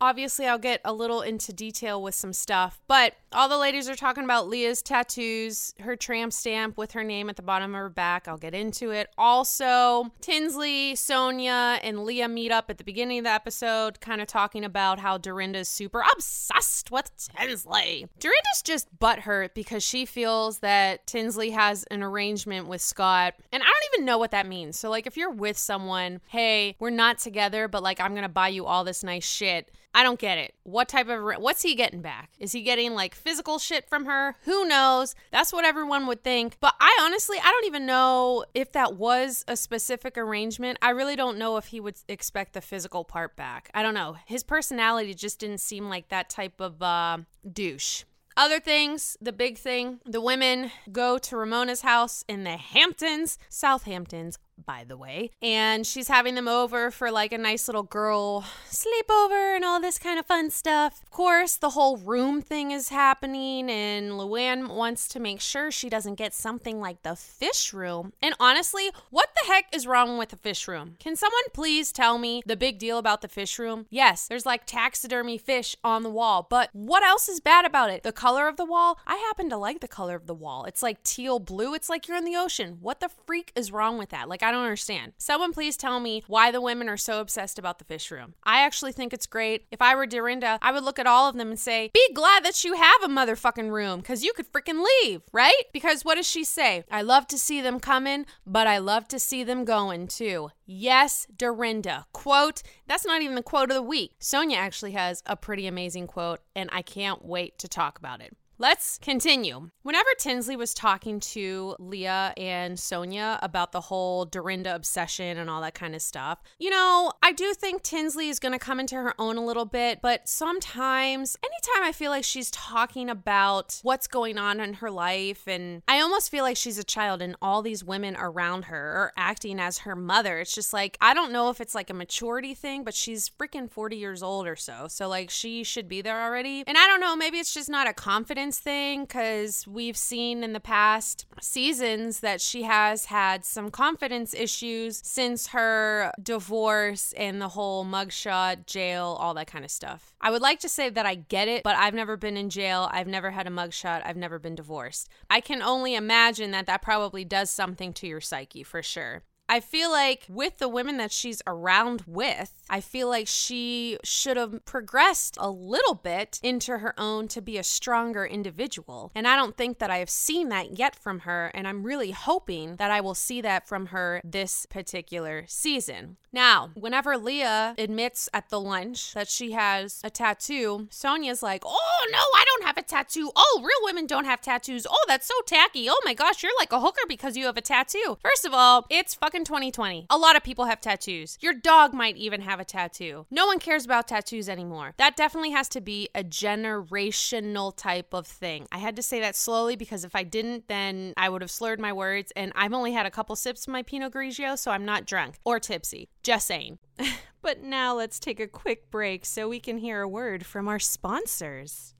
obviously 0.00 0.46
I'll 0.46 0.58
get 0.58 0.80
a 0.84 0.92
little 0.92 1.22
into 1.22 1.52
detail 1.52 2.02
with 2.02 2.14
some 2.14 2.32
stuff, 2.32 2.80
but 2.86 3.14
all 3.32 3.48
the 3.48 3.58
ladies 3.58 3.88
are 3.88 3.96
talking 3.96 4.24
about 4.24 4.48
Leah's 4.48 4.82
tattoos, 4.82 5.74
her 5.80 5.96
tramp 5.96 6.32
stamp 6.32 6.76
with 6.78 6.92
her 6.92 7.02
name 7.02 7.28
at 7.28 7.36
the 7.36 7.42
bottom 7.42 7.74
of 7.74 7.78
her 7.78 7.88
back. 7.88 8.28
I'll 8.28 8.36
get 8.38 8.54
into 8.54 8.90
it. 8.90 9.10
Also, 9.18 10.10
Tinsley, 10.20 10.94
Sonja, 10.94 11.80
and 11.82 12.04
Leah 12.04 12.28
meet 12.28 12.52
up 12.52 12.70
at 12.70 12.78
the 12.78 12.84
beginning 12.84 13.18
of 13.18 13.24
the 13.24 13.30
episode, 13.30 14.00
kind 14.00 14.20
of 14.20 14.26
talking 14.26 14.64
about 14.64 14.98
how 14.98 15.18
Dorinda's 15.18 15.68
super 15.68 16.02
obsessed 16.12 16.90
with 16.90 17.10
Tinsley. 17.16 18.06
Dorinda's 18.18 18.62
just 18.62 18.96
butthurt 18.98 19.54
because 19.54 19.82
she 19.82 20.06
feels 20.06 20.60
that 20.60 21.06
Tinsley 21.06 21.50
has 21.50 21.84
an 21.84 22.02
arrangement 22.02 22.68
with 22.68 22.80
Scott, 22.80 23.34
and 23.52 23.62
I 23.62 23.66
don't 23.66 23.94
even 23.94 24.06
know 24.06 24.18
what 24.18 24.30
that 24.30 24.46
means. 24.46 24.78
So, 24.78 24.90
like, 24.90 25.06
if 25.06 25.16
you're 25.16 25.30
with 25.30 25.58
someone, 25.58 26.20
hey, 26.28 26.76
we're 26.78 26.90
not 26.90 27.18
together, 27.18 27.68
but 27.68 27.82
like, 27.82 28.00
I'm 28.00 28.14
gonna 28.14 28.28
buy 28.28 28.48
you 28.48 28.66
all 28.66 28.84
this 28.84 29.02
nice 29.02 29.26
shit 29.26 29.70
I 29.94 30.02
don't 30.02 30.18
get 30.18 30.38
it. 30.38 30.54
What 30.64 30.88
type 30.88 31.08
of 31.08 31.22
what's 31.40 31.62
he 31.62 31.74
getting 31.74 32.02
back? 32.02 32.30
Is 32.40 32.52
he 32.52 32.62
getting 32.62 32.94
like 32.94 33.14
physical 33.14 33.58
shit 33.58 33.88
from 33.88 34.06
her? 34.06 34.36
Who 34.42 34.66
knows? 34.66 35.14
That's 35.30 35.52
what 35.52 35.64
everyone 35.64 36.06
would 36.08 36.24
think. 36.24 36.56
But 36.60 36.74
I 36.80 36.98
honestly, 37.02 37.38
I 37.38 37.50
don't 37.50 37.66
even 37.66 37.86
know 37.86 38.44
if 38.54 38.72
that 38.72 38.96
was 38.96 39.44
a 39.46 39.56
specific 39.56 40.18
arrangement. 40.18 40.78
I 40.82 40.90
really 40.90 41.14
don't 41.14 41.38
know 41.38 41.56
if 41.56 41.66
he 41.66 41.78
would 41.78 41.96
expect 42.08 42.54
the 42.54 42.60
physical 42.60 43.04
part 43.04 43.36
back. 43.36 43.70
I 43.72 43.82
don't 43.82 43.94
know. 43.94 44.16
His 44.26 44.42
personality 44.42 45.14
just 45.14 45.38
didn't 45.38 45.60
seem 45.60 45.88
like 45.88 46.08
that 46.08 46.28
type 46.28 46.60
of 46.60 46.82
uh, 46.82 47.18
douche. 47.50 48.04
Other 48.36 48.58
things, 48.58 49.16
the 49.20 49.32
big 49.32 49.58
thing, 49.58 50.00
the 50.04 50.20
women 50.20 50.72
go 50.90 51.18
to 51.18 51.36
Ramona's 51.36 51.82
house 51.82 52.24
in 52.26 52.42
the 52.42 52.56
Hamptons, 52.56 53.38
Southamptons, 53.48 54.38
by 54.64 54.84
the 54.84 54.96
way. 54.96 55.30
And 55.42 55.86
she's 55.86 56.08
having 56.08 56.34
them 56.34 56.48
over 56.48 56.90
for 56.90 57.10
like 57.10 57.32
a 57.32 57.38
nice 57.38 57.68
little 57.68 57.82
girl 57.82 58.44
sleepover 58.70 59.56
and 59.56 59.64
all 59.64 59.80
this 59.80 59.98
kind 59.98 60.18
of 60.18 60.26
fun 60.26 60.50
stuff. 60.50 61.02
Of 61.02 61.10
course, 61.10 61.56
the 61.56 61.70
whole 61.70 61.96
room 61.96 62.42
thing 62.42 62.70
is 62.70 62.88
happening, 62.88 63.70
and 63.70 64.12
Luann 64.12 64.74
wants 64.74 65.08
to 65.08 65.20
make 65.20 65.40
sure 65.40 65.70
she 65.70 65.88
doesn't 65.88 66.16
get 66.16 66.34
something 66.34 66.80
like 66.80 67.02
the 67.02 67.16
fish 67.16 67.72
room. 67.72 68.12
And 68.22 68.34
honestly, 68.40 68.90
what 69.10 69.30
the 69.34 69.52
heck 69.52 69.74
is 69.74 69.86
wrong 69.86 70.18
with 70.18 70.30
the 70.30 70.36
fish 70.36 70.66
room? 70.68 70.96
Can 70.98 71.16
someone 71.16 71.42
please 71.52 71.92
tell 71.92 72.18
me 72.18 72.42
the 72.46 72.56
big 72.56 72.78
deal 72.78 72.98
about 72.98 73.20
the 73.22 73.28
fish 73.28 73.58
room? 73.58 73.86
Yes, 73.90 74.28
there's 74.28 74.46
like 74.46 74.66
taxidermy 74.66 75.38
fish 75.38 75.76
on 75.84 76.02
the 76.02 76.10
wall, 76.10 76.46
but 76.48 76.70
what 76.72 77.02
else 77.02 77.28
is 77.28 77.40
bad 77.40 77.64
about 77.64 77.90
it? 77.90 78.02
The 78.02 78.12
color 78.12 78.48
of 78.48 78.56
the 78.56 78.64
wall? 78.64 78.98
I 79.06 79.16
happen 79.16 79.50
to 79.50 79.56
like 79.56 79.80
the 79.80 79.88
color 79.88 80.14
of 80.14 80.26
the 80.26 80.34
wall. 80.34 80.64
It's 80.64 80.82
like 80.82 81.02
teal 81.02 81.38
blue, 81.38 81.74
it's 81.74 81.88
like 81.88 82.08
you're 82.08 82.16
in 82.16 82.24
the 82.24 82.36
ocean. 82.36 82.78
What 82.80 83.00
the 83.00 83.10
freak 83.26 83.52
is 83.54 83.72
wrong 83.72 83.98
with 83.98 84.10
that? 84.10 84.28
Like, 84.28 84.42
I 84.44 84.52
don't 84.52 84.62
understand. 84.62 85.12
Someone 85.18 85.52
please 85.52 85.76
tell 85.76 85.98
me 86.00 86.22
why 86.26 86.50
the 86.50 86.60
women 86.60 86.88
are 86.88 86.96
so 86.96 87.20
obsessed 87.20 87.58
about 87.58 87.78
the 87.78 87.84
fish 87.84 88.10
room. 88.10 88.34
I 88.44 88.60
actually 88.60 88.92
think 88.92 89.12
it's 89.12 89.26
great. 89.26 89.66
If 89.70 89.80
I 89.82 89.94
were 89.94 90.06
Dorinda, 90.06 90.58
I 90.62 90.72
would 90.72 90.84
look 90.84 90.98
at 90.98 91.06
all 91.06 91.28
of 91.28 91.36
them 91.36 91.48
and 91.48 91.58
say, 91.58 91.90
be 91.92 92.12
glad 92.14 92.44
that 92.44 92.62
you 92.62 92.74
have 92.74 93.02
a 93.02 93.08
motherfucking 93.08 93.70
room 93.70 94.00
because 94.00 94.22
you 94.22 94.32
could 94.32 94.52
freaking 94.52 94.84
leave, 95.02 95.22
right? 95.32 95.64
Because 95.72 96.04
what 96.04 96.16
does 96.16 96.28
she 96.28 96.44
say? 96.44 96.84
I 96.90 97.02
love 97.02 97.26
to 97.28 97.38
see 97.38 97.60
them 97.60 97.80
coming, 97.80 98.26
but 98.46 98.66
I 98.66 98.78
love 98.78 99.08
to 99.08 99.18
see 99.18 99.42
them 99.42 99.64
going 99.64 100.06
too. 100.06 100.50
Yes, 100.66 101.26
Dorinda. 101.36 102.06
Quote, 102.12 102.62
that's 102.86 103.06
not 103.06 103.22
even 103.22 103.34
the 103.34 103.42
quote 103.42 103.70
of 103.70 103.74
the 103.74 103.82
week. 103.82 104.12
Sonja 104.20 104.56
actually 104.56 104.92
has 104.92 105.22
a 105.26 105.36
pretty 105.36 105.66
amazing 105.66 106.06
quote, 106.06 106.40
and 106.54 106.70
I 106.72 106.82
can't 106.82 107.24
wait 107.24 107.58
to 107.58 107.68
talk 107.68 107.98
about 107.98 108.20
it. 108.20 108.36
Let's 108.56 108.98
continue. 108.98 109.70
Whenever 109.82 110.08
Tinsley 110.16 110.54
was 110.54 110.74
talking 110.74 111.18
to 111.18 111.74
Leah 111.80 112.32
and 112.36 112.76
Sonja 112.78 113.40
about 113.42 113.72
the 113.72 113.80
whole 113.80 114.26
Dorinda 114.26 114.76
obsession 114.76 115.38
and 115.38 115.50
all 115.50 115.60
that 115.62 115.74
kind 115.74 115.92
of 115.92 116.00
stuff, 116.00 116.40
you 116.60 116.70
know, 116.70 117.10
I 117.20 117.32
do 117.32 117.52
think 117.52 117.82
Tinsley 117.82 118.28
is 118.28 118.38
going 118.38 118.52
to 118.52 118.60
come 118.60 118.78
into 118.78 118.94
her 118.94 119.12
own 119.20 119.38
a 119.38 119.44
little 119.44 119.64
bit, 119.64 120.00
but 120.00 120.28
sometimes, 120.28 121.36
anytime 121.42 121.88
I 121.88 121.90
feel 121.90 122.12
like 122.12 122.22
she's 122.22 122.48
talking 122.52 123.10
about 123.10 123.80
what's 123.82 124.06
going 124.06 124.38
on 124.38 124.60
in 124.60 124.74
her 124.74 124.90
life, 124.90 125.48
and 125.48 125.82
I 125.88 125.98
almost 125.98 126.30
feel 126.30 126.44
like 126.44 126.56
she's 126.56 126.78
a 126.78 126.84
child 126.84 127.22
and 127.22 127.34
all 127.42 127.60
these 127.60 127.82
women 127.82 128.16
around 128.16 128.66
her 128.66 128.78
are 128.78 129.12
acting 129.16 129.58
as 129.58 129.78
her 129.78 129.96
mother, 129.96 130.38
it's 130.38 130.54
just 130.54 130.72
like, 130.72 130.96
I 131.00 131.12
don't 131.12 131.32
know 131.32 131.50
if 131.50 131.60
it's 131.60 131.74
like 131.74 131.90
a 131.90 131.94
maturity 131.94 132.54
thing, 132.54 132.84
but 132.84 132.94
she's 132.94 133.28
freaking 133.28 133.68
40 133.68 133.96
years 133.96 134.22
old 134.22 134.46
or 134.46 134.56
so. 134.56 134.86
So, 134.88 135.08
like, 135.08 135.28
she 135.28 135.64
should 135.64 135.88
be 135.88 136.02
there 136.02 136.22
already. 136.22 136.62
And 136.68 136.78
I 136.78 136.86
don't 136.86 137.00
know, 137.00 137.16
maybe 137.16 137.38
it's 137.38 137.52
just 137.52 137.68
not 137.68 137.88
a 137.88 137.92
confidence 137.92 138.43
confidence 138.44 138.58
thing 138.58 139.04
because 139.04 139.66
we've 139.66 139.96
seen 139.96 140.44
in 140.44 140.52
the 140.52 140.60
past 140.60 141.24
seasons 141.40 142.20
that 142.20 142.42
she 142.42 142.64
has 142.64 143.06
had 143.06 143.42
some 143.42 143.70
confidence 143.70 144.34
issues 144.34 145.00
since 145.02 145.48
her 145.48 146.12
divorce 146.22 147.14
and 147.16 147.40
the 147.40 147.48
whole 147.48 147.86
mugshot, 147.86 148.66
jail, 148.66 149.16
all 149.18 149.32
that 149.32 149.46
kind 149.46 149.64
of 149.64 149.70
stuff. 149.70 150.12
I 150.20 150.30
would 150.30 150.42
like 150.42 150.60
to 150.60 150.68
say 150.68 150.90
that 150.90 151.06
I 151.06 151.14
get 151.14 151.48
it, 151.48 151.62
but 151.62 151.76
I've 151.76 151.94
never 151.94 152.18
been 152.18 152.36
in 152.36 152.50
jail. 152.50 152.90
I've 152.92 153.06
never 153.06 153.30
had 153.30 153.46
a 153.46 153.50
mugshot. 153.50 154.02
I've 154.04 154.16
never 154.16 154.38
been 154.38 154.54
divorced. 154.54 155.08
I 155.30 155.40
can 155.40 155.62
only 155.62 155.94
imagine 155.94 156.50
that 156.50 156.66
that 156.66 156.82
probably 156.82 157.24
does 157.24 157.48
something 157.48 157.94
to 157.94 158.06
your 158.06 158.20
psyche 158.20 158.62
for 158.62 158.82
sure. 158.82 159.22
I 159.48 159.60
feel 159.60 159.90
like 159.90 160.24
with 160.28 160.58
the 160.58 160.68
women 160.68 160.96
that 160.98 161.12
she's 161.12 161.42
around 161.46 162.02
with, 162.06 162.52
I 162.70 162.80
feel 162.80 163.08
like 163.08 163.28
she 163.28 163.98
should 164.02 164.36
have 164.36 164.64
progressed 164.64 165.36
a 165.38 165.50
little 165.50 165.94
bit 165.94 166.40
into 166.42 166.78
her 166.78 166.98
own 166.98 167.28
to 167.28 167.42
be 167.42 167.58
a 167.58 167.62
stronger 167.62 168.24
individual. 168.24 169.12
And 169.14 169.28
I 169.28 169.36
don't 169.36 169.56
think 169.56 169.78
that 169.78 169.90
I 169.90 169.98
have 169.98 170.10
seen 170.10 170.48
that 170.48 170.78
yet 170.78 170.96
from 170.96 171.20
her. 171.20 171.50
And 171.54 171.68
I'm 171.68 171.82
really 171.84 172.12
hoping 172.12 172.76
that 172.76 172.90
I 172.90 173.00
will 173.00 173.14
see 173.14 173.40
that 173.42 173.68
from 173.68 173.86
her 173.86 174.20
this 174.24 174.66
particular 174.66 175.44
season. 175.46 176.16
Now, 176.32 176.70
whenever 176.74 177.16
Leah 177.16 177.76
admits 177.78 178.28
at 178.34 178.48
the 178.48 178.60
lunch 178.60 179.14
that 179.14 179.28
she 179.28 179.52
has 179.52 180.00
a 180.02 180.10
tattoo, 180.10 180.88
Sonja's 180.90 181.44
like, 181.44 181.62
Oh, 181.64 182.06
no, 182.10 182.18
I 182.18 182.44
don't 182.44 182.64
have 182.64 182.76
a 182.76 182.82
tattoo. 182.82 183.30
Oh, 183.36 183.60
real 183.62 183.84
women 183.84 184.06
don't 184.06 184.24
have 184.24 184.40
tattoos. 184.40 184.84
Oh, 184.90 185.04
that's 185.06 185.28
so 185.28 185.34
tacky. 185.46 185.88
Oh 185.88 186.00
my 186.04 186.12
gosh, 186.14 186.42
you're 186.42 186.50
like 186.58 186.72
a 186.72 186.80
hooker 186.80 187.02
because 187.06 187.36
you 187.36 187.46
have 187.46 187.56
a 187.56 187.60
tattoo. 187.60 188.18
First 188.20 188.44
of 188.44 188.52
all, 188.52 188.84
it's 188.90 189.14
fucking 189.14 189.33
2020. 189.42 190.06
A 190.10 190.18
lot 190.18 190.36
of 190.36 190.44
people 190.44 190.66
have 190.66 190.80
tattoos. 190.80 191.38
Your 191.40 191.54
dog 191.54 191.94
might 191.94 192.16
even 192.16 192.42
have 192.42 192.60
a 192.60 192.64
tattoo. 192.64 193.26
No 193.30 193.46
one 193.46 193.58
cares 193.58 193.84
about 193.84 194.06
tattoos 194.06 194.48
anymore. 194.48 194.92
That 194.98 195.16
definitely 195.16 195.50
has 195.50 195.68
to 195.70 195.80
be 195.80 196.10
a 196.14 196.22
generational 196.22 197.74
type 197.74 198.12
of 198.12 198.26
thing. 198.26 198.68
I 198.70 198.78
had 198.78 198.96
to 198.96 199.02
say 199.02 199.18
that 199.20 199.34
slowly 199.34 199.74
because 199.74 200.04
if 200.04 200.14
I 200.14 200.22
didn't, 200.22 200.68
then 200.68 201.14
I 201.16 201.28
would 201.28 201.42
have 201.42 201.50
slurred 201.50 201.80
my 201.80 201.92
words. 201.92 202.32
And 202.36 202.52
I've 202.54 202.72
only 202.74 202.92
had 202.92 203.06
a 203.06 203.10
couple 203.10 203.34
sips 203.34 203.66
of 203.66 203.72
my 203.72 203.82
Pinot 203.82 204.12
Grigio, 204.12 204.58
so 204.58 204.70
I'm 204.70 204.84
not 204.84 205.06
drunk 205.06 205.38
or 205.44 205.58
tipsy. 205.58 206.10
Just 206.22 206.46
saying. 206.46 206.78
but 207.42 207.62
now 207.62 207.96
let's 207.96 208.20
take 208.20 208.38
a 208.38 208.46
quick 208.46 208.90
break 208.90 209.24
so 209.24 209.48
we 209.48 209.60
can 209.60 209.78
hear 209.78 210.02
a 210.02 210.08
word 210.08 210.44
from 210.44 210.68
our 210.68 210.78
sponsors. 210.78 211.94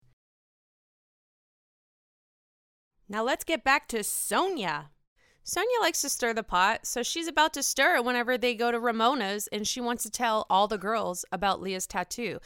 Now 3.08 3.22
let's 3.22 3.44
get 3.44 3.64
back 3.64 3.88
to 3.88 3.98
Sonja. 3.98 4.86
Sonja 5.44 5.80
likes 5.82 6.00
to 6.00 6.08
stir 6.08 6.32
the 6.32 6.42
pot, 6.42 6.86
so 6.86 7.02
she's 7.02 7.28
about 7.28 7.52
to 7.52 7.62
stir 7.62 7.96
it 7.96 8.04
whenever 8.04 8.38
they 8.38 8.54
go 8.54 8.70
to 8.70 8.80
Ramona's 8.80 9.46
and 9.48 9.68
she 9.68 9.78
wants 9.78 10.02
to 10.04 10.10
tell 10.10 10.46
all 10.48 10.68
the 10.68 10.78
girls 10.78 11.26
about 11.30 11.60
Leah's 11.60 11.86
tattoo 11.86 12.38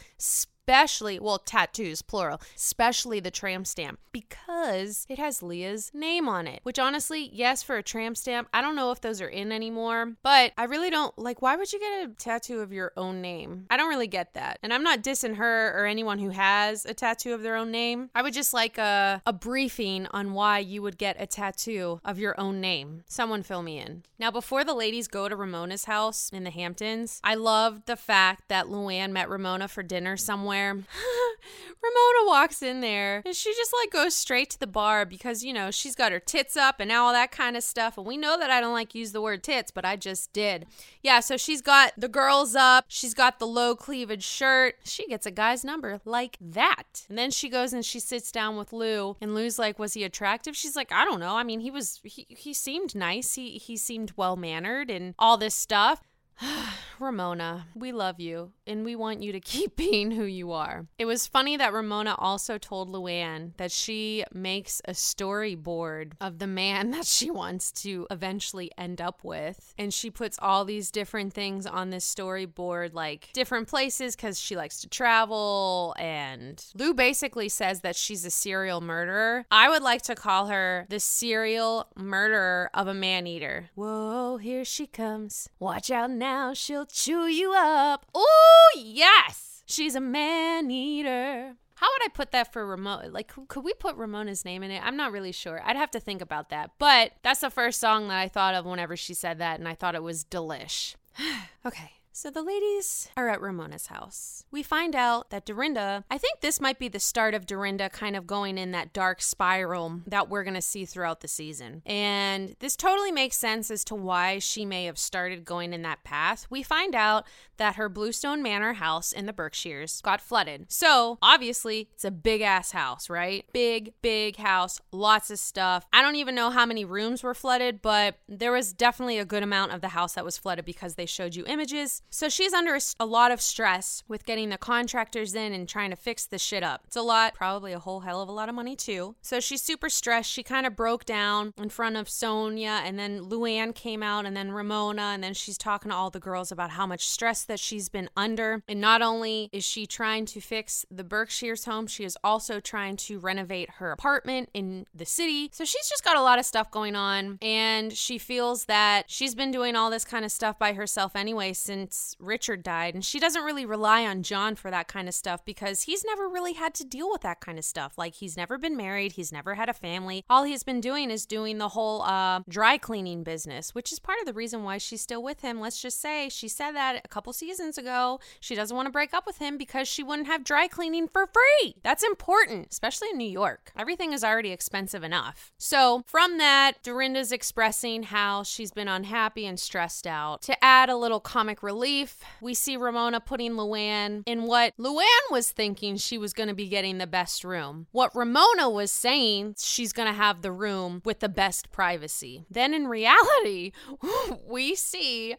especially, 0.69 1.19
well, 1.19 1.39
tattoos, 1.39 2.03
plural, 2.03 2.41
especially 2.55 3.21
the 3.21 3.31
tram 3.31 3.65
stamp, 3.65 3.99
because 4.13 5.07
it 5.09 5.19
has 5.19 5.43
Leah's 5.43 5.91
name 5.95 6.29
on 6.29 6.47
it. 6.47 6.61
Which 6.63 6.79
honestly, 6.79 7.31
yes, 7.33 7.63
for 7.63 7.79
a 7.79 7.83
tram 7.83 8.15
stamp, 8.15 8.49
I 8.53 8.61
don't 8.61 8.77
know 8.77 8.91
if 8.91 9.01
those 9.01 9.23
are 9.23 9.29
in 9.29 9.51
anymore, 9.51 10.13
but 10.23 10.53
I 10.59 10.65
really 10.65 10.91
don't 10.91 11.17
like, 11.19 11.41
why 11.41 11.57
would 11.57 11.73
you 11.73 11.81
get 11.81 12.05
a 12.05 12.13
tattoo 12.13 12.61
of 12.61 12.71
your 12.71 12.93
own 12.99 13.23
name? 13.23 13.65
I 13.71 13.79
don't 13.79 13.89
really 13.89 14.07
get 14.09 14.35
that. 14.35 14.59
And 14.63 14.75
I'm 14.75 14.83
not 14.83 15.03
dissing 15.03 15.37
her 15.37 15.73
or 15.75 15.87
anyone 15.87 16.19
who 16.19 16.31
has 16.31 16.85
a 16.85 16.93
tattoo 16.93 17.33
of 17.33 17.43
their 17.43 17.57
own 17.57 17.71
name. 17.71 18.11
I 18.15 18.21
would 18.21 18.35
just 18.35 18.53
like 18.53 18.77
a, 18.77 19.23
a 19.25 19.33
briefing 19.33 20.07
on 20.11 20.35
why 20.35 20.59
you 20.59 20.83
would 20.83 20.99
get 20.99 21.17
a 21.19 21.27
tattoo 21.27 22.01
of 22.05 22.19
your 22.19 22.39
own 22.39 22.61
name. 22.61 23.05
Someone 23.07 23.43
fill 23.43 23.63
me 23.63 23.79
in. 23.79 24.03
Now, 24.19 24.31
before 24.31 24.65
the 24.65 24.75
ladies 24.75 25.09
go 25.09 25.31
to 25.31 25.37
Ramona's 25.37 25.87
house 25.87 26.29
in 26.31 26.45
the 26.45 26.51
Hamptons, 26.51 27.21
I 27.25 27.37
loved 27.37 27.87
the 27.87 27.97
fact 27.97 28.49
that 28.49 28.67
Luann 28.67 29.13
met 29.13 29.31
Ramona 29.31 29.69
for 29.69 29.83
dinner 29.83 30.19
somewhere 30.19 30.58
somewhere. 30.59 30.85
Ramona 31.83 32.27
walks 32.27 32.61
in 32.61 32.81
there 32.81 33.23
and 33.25 33.37
she 33.37 33.53
just 33.55 33.73
like 33.73 33.93
goes 33.93 34.15
straight 34.15 34.51
to 34.51 34.59
the 34.59 34.67
bar 34.67 35.07
because, 35.07 35.45
you 35.45 35.53
know, 35.53 35.71
she's 35.71 35.95
got 35.95 36.11
her 36.11 36.19
tits 36.19 36.57
up 36.57 36.81
and 36.81 36.91
all 36.91 37.13
that 37.13 37.31
kind 37.31 37.57
of 37.57 37.63
stuff. 37.63 37.97
And 37.97 38.07
we 38.07 38.17
know 38.17 38.37
that 38.37 38.51
I 38.51 38.61
don't 38.61 38.73
like 38.73 38.97
use 38.97 39.13
the 39.13 39.23
word 39.23 39.45
tits, 39.45 39.71
but 39.71 39.85
I 39.85 39.95
just 39.95 40.33
did. 40.33 40.67
Yeah, 41.03 41.21
so 41.21 41.37
she's 41.37 41.63
got 41.63 41.93
the 41.97 42.09
girls 42.09 42.57
up. 42.57 42.87
She's 42.89 43.15
got 43.15 43.39
the 43.39 43.47
low 43.47 43.77
cleavage 43.77 44.25
shirt. 44.25 44.77
She 44.85 45.07
gets 45.07 45.25
a 45.25 45.31
guy's 45.31 45.65
number 45.65 46.01
like 46.05 46.37
that. 46.41 47.07
And 47.09 47.17
then 47.17 47.31
she 47.31 47.49
goes 47.49 47.73
and 47.73 47.85
she 47.85 48.01
sits 48.01 48.33
down 48.33 48.57
with 48.57 48.73
Lou 48.73 49.17
and 49.21 49.35
Lou's 49.35 49.59
like, 49.59 49.79
"Was 49.79 49.95
he 49.95 50.03
attractive?" 50.03 50.57
She's 50.57 50.75
like, 50.75 50.91
"I 50.91 51.05
don't 51.05 51.21
know. 51.21 51.37
I 51.37 51.45
mean, 51.45 51.61
he 51.61 51.71
was 51.71 52.01
he, 52.03 52.27
he 52.29 52.53
seemed 52.53 52.97
nice. 52.97 53.35
He 53.35 53.51
he 53.51 53.77
seemed 53.77 54.13
well-mannered 54.17 54.91
and 54.91 55.15
all 55.19 55.37
this 55.37 55.55
stuff." 55.55 56.03
Ramona, 57.01 57.67
we 57.75 57.93
love 57.93 58.21
you 58.21 58.53
and 58.67 58.85
we 58.85 58.97
want 58.97 59.23
you 59.23 59.33
to 59.33 59.41
keep 59.49 59.77
being 59.77 60.11
who 60.11 60.25
you 60.25 60.53
are. 60.53 60.87
It 60.99 61.05
was 61.05 61.27
funny 61.27 61.57
that 61.57 61.73
Ramona 61.73 62.15
also 62.19 62.59
told 62.59 62.91
Luann 62.91 63.57
that 63.57 63.73
she 63.73 64.25
makes 64.33 64.81
a 64.85 64.93
storyboard 64.93 66.13
of 66.21 66.39
the 66.39 66.47
man 66.47 66.91
that 66.99 67.07
she 67.07 67.31
wants 67.31 67.73
to 67.73 68.07
eventually 68.11 68.71
end 68.77 69.01
up 69.01 69.25
with. 69.25 69.75
And 69.79 69.93
she 69.93 70.11
puts 70.11 70.39
all 70.41 70.65
these 70.65 70.91
different 70.91 71.33
things 71.33 71.67
on 71.67 71.91
this 71.91 72.13
storyboard, 72.13 72.95
like 72.95 73.31
different 73.33 73.69
places 73.69 74.17
because 74.17 74.41
she 74.41 74.57
likes 74.57 74.81
to 74.81 74.89
travel. 74.89 75.95
And 75.99 76.65
Lou 76.75 76.95
basically 76.95 77.49
says 77.49 77.81
that 77.81 77.97
she's 77.97 78.25
a 78.25 78.31
serial 78.31 78.81
murderer. 78.81 79.47
I 79.51 79.69
would 79.69 79.83
like 79.83 80.03
to 80.03 80.15
call 80.15 80.47
her 80.47 80.87
the 80.89 81.01
serial 81.01 81.89
murderer 81.97 82.71
of 82.75 82.89
a 82.89 82.95
man 82.95 83.27
eater. 83.27 83.71
Whoa, 83.75 84.37
here 84.39 84.65
she 84.65 84.87
comes. 84.87 85.49
Watch 85.59 85.91
out 85.91 86.11
now, 86.11 86.55
she'll 86.55 86.87
chew 86.91 87.27
you 87.27 87.55
up. 87.57 88.07
Oh, 88.15 88.71
yes. 88.77 89.63
She's 89.67 89.95
a 89.95 90.01
man 90.01 90.71
eater. 90.71 91.55
How 91.75 91.87
would 91.93 92.03
I 92.05 92.09
put 92.13 92.33
that 92.33 92.53
for 92.53 92.67
Ramona? 92.67 93.09
Like, 93.09 93.33
could 93.47 93.63
we 93.63 93.73
put 93.75 93.97
Ramona's 93.97 94.45
name 94.45 94.65
in 94.65 94.71
it? 94.73 94.83
I'm 94.85 94.97
not 94.97 95.13
really 95.13 95.31
sure. 95.31 95.63
I'd 95.65 95.77
have 95.77 95.93
to 95.93 96.01
think 96.01 96.21
about 96.21 96.51
that. 96.51 96.73
But 96.79 97.13
that's 97.23 97.41
the 97.41 97.51
first 97.51 97.79
song 97.79 98.09
that 98.09 98.19
I 98.19 98.27
thought 98.27 98.55
of 98.55 98.65
whenever 98.67 98.97
she 98.97 99.15
said 99.15 99.39
that, 99.39 99.61
and 99.61 99.69
I 99.69 99.75
thought 99.75 99.95
it 99.95 100.03
was 100.03 100.25
delish. 100.25 100.97
okay. 101.67 101.93
So 102.21 102.31
the 102.31 102.43
ladies 102.43 103.09
are 103.17 103.29
at 103.29 103.41
Ramona's 103.41 103.87
house. 103.87 104.43
We 104.51 104.65
find 104.65 104.97
out 104.97 105.31
that 105.31 105.47
Dorinda, 105.47 106.03
I 106.11 106.19
think 106.19 106.41
this 106.41 106.61
might 106.61 106.81
be 106.81 106.89
the 106.89 106.99
start 106.99 107.33
of 107.33 107.47
Dorinda 107.47 107.89
kind 107.91 108.17
of 108.17 108.27
going 108.27 108.59
in 108.59 108.73
that 108.73 108.93
dark 108.93 109.23
spiral 109.23 110.01
that 110.05 110.29
we're 110.29 110.43
going 110.43 110.55
to 110.55 110.61
see 110.61 110.85
throughout 110.85 111.21
the 111.21 111.29
season. 111.29 111.81
And 111.87 112.57
this 112.59 112.75
totally 112.75 113.13
makes 113.13 113.39
sense 113.39 113.71
as 113.71 113.85
to 113.85 113.95
why 113.95 114.41
she 114.41 114.65
may 114.65 114.87
have 114.87 114.99
started 114.99 115.45
going 115.45 115.73
in 115.73 115.83
that 115.83 116.03
path. 116.03 116.49
We 116.51 116.65
find 116.65 116.97
out 116.97 117.25
that 117.59 117.77
her 117.77 117.89
Bluestone 117.89 118.43
Manor 118.43 118.73
house 118.73 119.13
in 119.13 119.27
the 119.27 119.33
Berkshires 119.33 120.01
got 120.01 120.21
flooded. 120.21 120.67
So, 120.73 121.19
obviously, 121.23 121.89
it's 121.93 122.05
a 122.05 122.11
big 122.11 122.41
ass 122.41 122.73
house, 122.73 123.09
right? 123.09 123.45
Big, 123.53 123.93
big 124.03 124.39
house, 124.39 124.81
lots 124.91 125.31
of 125.31 125.39
stuff. 125.39 125.87
I 125.93 126.03
don't 126.03 126.17
even 126.17 126.35
know 126.35 126.51
how 126.51 126.67
many 126.67 126.85
rooms 126.85 127.23
were 127.23 127.35
flooded, 127.35 127.81
but 127.81 128.17
there 128.29 128.51
was 128.51 128.73
definitely 128.73 129.19
a 129.19 129.25
good 129.25 129.45
amount 129.45 129.71
of 129.71 129.83
the 129.83 129.89
house 129.89 130.15
that 130.15 130.25
was 130.25 130.37
flooded 130.37 130.65
because 130.65 130.97
they 130.97 131.07
showed 131.07 131.37
you 131.37 131.45
images. 131.47 132.03
So 132.11 132.29
she's 132.29 132.53
under 132.53 132.79
a 132.99 133.07
lot 133.07 133.31
of 133.31 133.41
stress 133.41 134.03
with 134.09 134.25
getting 134.25 134.49
the 134.49 134.59
contractors 134.59 135.35
in 135.35 135.53
and 135.53 135.69
trying 135.69 135.91
to 135.91 135.97
fix 135.97 136.27
the 136.27 136.39
shit 136.39 136.63
up. 136.63 136.83
It's 136.87 136.97
a 136.97 137.03
lot, 137.03 137.35
probably 137.35 137.73
a 137.73 137.79
whole 137.79 138.01
hell 138.01 138.23
of 138.23 138.29
a 138.29 138.33
lot 138.33 138.49
of 138.49 138.55
money 138.55 138.77
too. 138.77 139.15
So 139.21 139.41
she's 139.41 139.63
super 139.63 139.89
stressed. 139.89 140.31
She 140.31 140.43
kind 140.43 140.67
of 140.67 140.75
broke 140.77 141.05
down 141.05 141.53
in 141.59 141.69
front 141.69 141.97
of 141.97 142.07
Sonja 142.07 142.81
and 142.85 142.99
then 142.99 143.21
Luann 143.21 143.75
came 143.75 144.03
out, 144.03 144.27
and 144.27 144.37
then 144.37 144.53
Ramona, 144.53 145.03
and 145.03 145.23
then 145.23 145.35
she's 145.35 145.59
talking 145.59 145.91
to 145.91 145.97
all 145.97 146.11
the 146.11 146.21
girls 146.21 146.51
about 146.51 146.71
how 146.71 146.87
much 146.87 147.07
stress 147.07 147.45
that 147.45 147.61
she's 147.61 147.89
been 147.89 148.09
under. 148.17 148.63
And 148.69 148.81
not 148.81 149.03
only 149.03 149.51
is 149.53 149.65
she 149.65 149.87
trying 149.87 150.25
to 150.27 150.41
fix 150.41 150.87
the 150.91 151.05
Berkshires 151.05 151.65
home, 151.65 151.87
she 151.87 152.05
is 152.05 152.17
also 152.25 152.61
trying 152.61 152.97
to 152.97 153.19
renovate 153.19 153.71
her 153.79 153.93
apartment 153.93 154.49
in 154.55 154.87
the 154.95 155.05
city. 155.05 155.51
So 155.53 155.65
she's 155.65 155.89
just 155.89 156.05
got 156.05 156.17
a 156.17 156.23
lot 156.23 156.39
of 156.39 156.47
stuff 156.47 156.71
going 156.71 156.97
on, 156.97 157.39
and 157.43 157.93
she 157.93 158.19
feels 158.19 158.65
that 158.65 159.05
she's 159.09 159.35
been 159.35 159.51
doing 159.51 159.77
all 159.77 159.91
this 159.91 160.05
kind 160.05 160.25
of 160.25 160.33
stuff 160.33 160.59
by 160.59 160.73
herself 160.73 161.15
anyway 161.15 161.53
since 161.53 161.98
Richard 162.19 162.63
died. 162.63 162.95
And 162.95 163.05
she 163.05 163.19
doesn't 163.19 163.45
really 163.45 163.67
rely 163.67 164.07
on 164.07 164.23
John 164.23 164.55
for 164.55 164.71
that 164.71 164.89
kind 164.89 165.09
of 165.09 165.15
stuff 165.15 165.45
because 165.45 165.83
he's 165.83 166.05
never 166.05 166.29
really 166.29 166.55
had 166.55 166.75
to 166.75 166.85
deal 166.85 167.11
with 167.11 167.23
that 167.23 167.41
kind 167.41 167.59
of 167.59 167.65
stuff. 167.65 167.97
Like, 167.97 168.15
he's 168.15 168.37
never 168.37 168.59
been 168.59 168.77
married, 168.77 169.13
he's 169.13 169.33
never 169.33 169.55
had 169.55 169.69
a 169.69 169.75
family. 169.75 170.25
All 170.29 170.45
he's 170.45 170.63
been 170.63 170.81
doing 170.81 171.11
is 171.11 171.27
doing 171.27 171.59
the 171.59 171.71
whole 171.71 172.03
uh, 172.03 172.41
dry 172.49 172.79
cleaning 172.79 173.23
business, 173.23 173.75
which 173.75 173.93
is 173.93 173.99
part 173.99 174.19
of 174.21 174.27
the 174.27 174.33
reason 174.33 174.65
why 174.65 174.79
she's 174.79 175.01
still 175.01 175.23
with 175.23 175.41
him. 175.41 175.61
Let's 175.61 175.81
just 175.81 176.01
say 176.01 176.29
she 176.29 176.49
said 176.49 176.73
that 176.73 177.03
a 177.05 177.09
couple 177.09 177.33
seasons 177.33 177.79
ago. 177.79 178.21
She 178.41 178.55
doesn't 178.55 178.77
want 178.77 178.87
to 178.87 178.93
break 178.93 179.15
up 179.15 179.27
with 179.27 179.39
him 179.39 179.59
because 179.59 179.89
she 179.89 180.03
wouldn't 180.03 180.29
have 180.29 180.45
dry 180.45 180.69
cleaning 180.69 181.09
for 181.09 181.27
free. 181.27 181.77
That's 181.83 182.05
important, 182.05 182.69
especially 182.71 183.09
in 183.11 183.19
New 183.19 183.29
York. 183.29 183.73
Everything 183.77 184.13
is 184.13 184.25
already 184.25 184.51
expensive 184.51 185.03
enough. 185.03 185.53
So, 185.59 186.05
from 186.07 186.39
that, 186.39 186.75
Dorinda's 186.83 187.33
expressing 187.33 188.05
how 188.05 188.43
she's 188.43 188.71
been 188.71 188.89
unhappy 188.89 189.47
and 189.47 189.59
stressed 189.59 190.07
out. 190.07 190.43
To 190.43 190.65
add 190.65 190.89
a 190.89 190.97
little 190.97 191.21
comic 191.21 191.63
relief, 191.63 191.88
relief, 191.89 192.23
we 192.41 192.55
see 192.55 192.77
Ramona 192.77 193.21
putting 193.21 193.53
Luann 193.53 194.23
in 194.27 194.43
what 194.43 194.75
Luann 194.79 195.31
was 195.31 195.51
thinking 195.51 195.97
she 195.97 196.19
was 196.19 196.33
going 196.33 196.49
to 196.49 196.55
be 196.55 196.69
getting 196.69 196.99
the 196.99 197.07
best 197.07 197.45
room. 197.45 197.87
What 197.93 198.15
Ramona 198.15 198.69
was 198.69 198.93
saying, 198.93 199.55
she's 199.59 199.93
going 199.93 200.09
to 200.09 200.15
have 200.15 200.43
the 200.43 200.53
room 200.53 201.01
with 201.05 201.21
the 201.21 201.29
best 201.29 201.73
privacy. 201.73 202.45
Then 202.51 202.75
in 202.75 202.89
reality, 202.89 203.73
we 204.49 204.75
see 204.75 205.37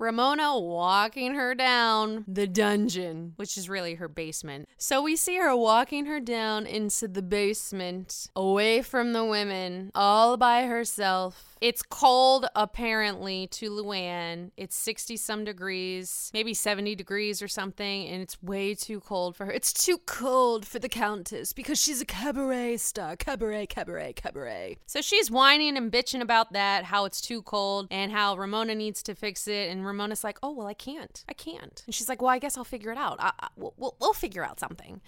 Ramona 0.00 0.58
walking 0.58 1.34
her 1.34 1.54
down 1.54 2.24
the 2.26 2.46
dungeon, 2.46 3.34
which 3.36 3.58
is 3.58 3.68
really 3.68 3.96
her 3.96 4.08
basement. 4.08 4.66
So 4.78 5.02
we 5.02 5.14
see 5.14 5.36
her 5.36 5.54
walking 5.54 6.06
her 6.06 6.20
down 6.20 6.64
into 6.66 7.06
the 7.06 7.20
basement, 7.20 8.28
away 8.34 8.80
from 8.80 9.12
the 9.12 9.24
women, 9.24 9.90
all 9.94 10.38
by 10.38 10.64
herself. 10.64 11.58
It's 11.60 11.82
cold, 11.82 12.46
apparently, 12.56 13.46
to 13.48 13.70
Luann. 13.70 14.52
It's 14.56 14.74
60 14.74 15.18
some 15.18 15.44
degrees, 15.44 16.30
maybe 16.32 16.54
70 16.54 16.94
degrees 16.94 17.42
or 17.42 17.48
something, 17.48 18.06
and 18.08 18.22
it's 18.22 18.42
way 18.42 18.74
too 18.74 19.00
cold 19.00 19.36
for 19.36 19.44
her. 19.44 19.52
It's 19.52 19.74
too 19.74 19.98
cold 20.06 20.66
for 20.66 20.78
the 20.78 20.88
Countess 20.88 21.52
because 21.52 21.78
she's 21.78 22.00
a 22.00 22.06
cabaret 22.06 22.78
star. 22.78 23.14
Cabaret, 23.16 23.66
cabaret, 23.66 24.14
cabaret. 24.14 24.78
So 24.86 25.02
she's 25.02 25.30
whining 25.30 25.76
and 25.76 25.92
bitching 25.92 26.22
about 26.22 26.54
that, 26.54 26.84
how 26.84 27.04
it's 27.04 27.20
too 27.20 27.42
cold, 27.42 27.88
and 27.90 28.10
how 28.10 28.36
Ramona 28.36 28.74
needs 28.74 29.02
to 29.02 29.14
fix 29.14 29.46
it. 29.46 29.68
And 29.68 29.84
Ramona's 29.90 30.24
like, 30.24 30.38
oh, 30.42 30.52
well, 30.52 30.66
I 30.66 30.74
can't. 30.74 31.24
I 31.28 31.32
can't. 31.32 31.82
And 31.86 31.94
she's 31.94 32.08
like, 32.08 32.20
well, 32.22 32.30
I 32.30 32.38
guess 32.38 32.56
I'll 32.56 32.64
figure 32.64 32.92
it 32.92 32.98
out. 32.98 33.16
I, 33.20 33.32
I, 33.40 33.48
we'll, 33.56 33.96
we'll 34.00 34.12
figure 34.12 34.44
out 34.44 34.60
something. 34.60 35.00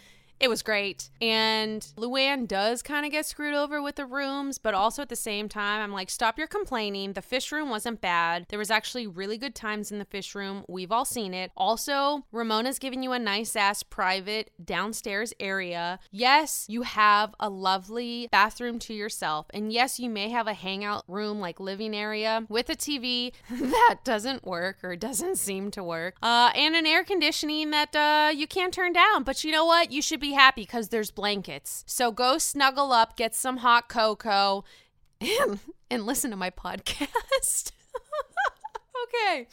It 0.42 0.50
was 0.50 0.62
great. 0.64 1.08
And 1.20 1.86
Luann 1.96 2.48
does 2.48 2.82
kind 2.82 3.06
of 3.06 3.12
get 3.12 3.26
screwed 3.26 3.54
over 3.54 3.80
with 3.80 3.94
the 3.94 4.04
rooms, 4.04 4.58
but 4.58 4.74
also 4.74 5.00
at 5.00 5.08
the 5.08 5.14
same 5.14 5.48
time, 5.48 5.80
I'm 5.80 5.92
like, 5.92 6.10
stop 6.10 6.36
your 6.36 6.48
complaining. 6.48 7.12
The 7.12 7.22
fish 7.22 7.52
room 7.52 7.70
wasn't 7.70 8.00
bad. 8.00 8.46
There 8.48 8.58
was 8.58 8.70
actually 8.70 9.06
really 9.06 9.38
good 9.38 9.54
times 9.54 9.92
in 9.92 10.00
the 10.00 10.04
fish 10.04 10.34
room. 10.34 10.64
We've 10.68 10.90
all 10.90 11.04
seen 11.04 11.32
it. 11.32 11.52
Also, 11.56 12.26
Ramona's 12.32 12.80
giving 12.80 13.04
you 13.04 13.12
a 13.12 13.20
nice 13.20 13.54
ass 13.54 13.84
private 13.84 14.50
downstairs 14.62 15.32
area. 15.38 16.00
Yes, 16.10 16.66
you 16.68 16.82
have 16.82 17.36
a 17.38 17.48
lovely 17.48 18.28
bathroom 18.32 18.80
to 18.80 18.94
yourself. 18.94 19.46
And 19.54 19.72
yes, 19.72 20.00
you 20.00 20.10
may 20.10 20.30
have 20.30 20.48
a 20.48 20.54
hangout 20.54 21.04
room 21.06 21.38
like 21.38 21.60
living 21.60 21.94
area 21.94 22.46
with 22.48 22.68
a 22.68 22.74
TV 22.74 23.32
that 23.48 23.98
doesn't 24.02 24.44
work 24.44 24.78
or 24.82 24.96
doesn't 24.96 25.36
seem 25.36 25.70
to 25.70 25.84
work. 25.84 26.16
Uh, 26.20 26.50
and 26.56 26.74
an 26.74 26.84
air 26.84 27.04
conditioning 27.04 27.70
that 27.70 27.94
uh, 27.94 28.32
you 28.34 28.48
can't 28.48 28.74
turn 28.74 28.92
down. 28.92 29.22
But 29.22 29.44
you 29.44 29.52
know 29.52 29.64
what? 29.64 29.92
You 29.92 30.02
should 30.02 30.18
be 30.18 30.31
happy 30.32 30.62
because 30.62 30.88
there's 30.88 31.10
blankets. 31.10 31.84
So 31.86 32.10
go 32.10 32.38
snuggle 32.38 32.92
up, 32.92 33.16
get 33.16 33.34
some 33.34 33.58
hot 33.58 33.88
cocoa, 33.88 34.64
and, 35.20 35.58
and 35.90 36.06
listen 36.06 36.30
to 36.30 36.36
my 36.36 36.50
podcast. 36.50 37.72
okay. 39.04 39.46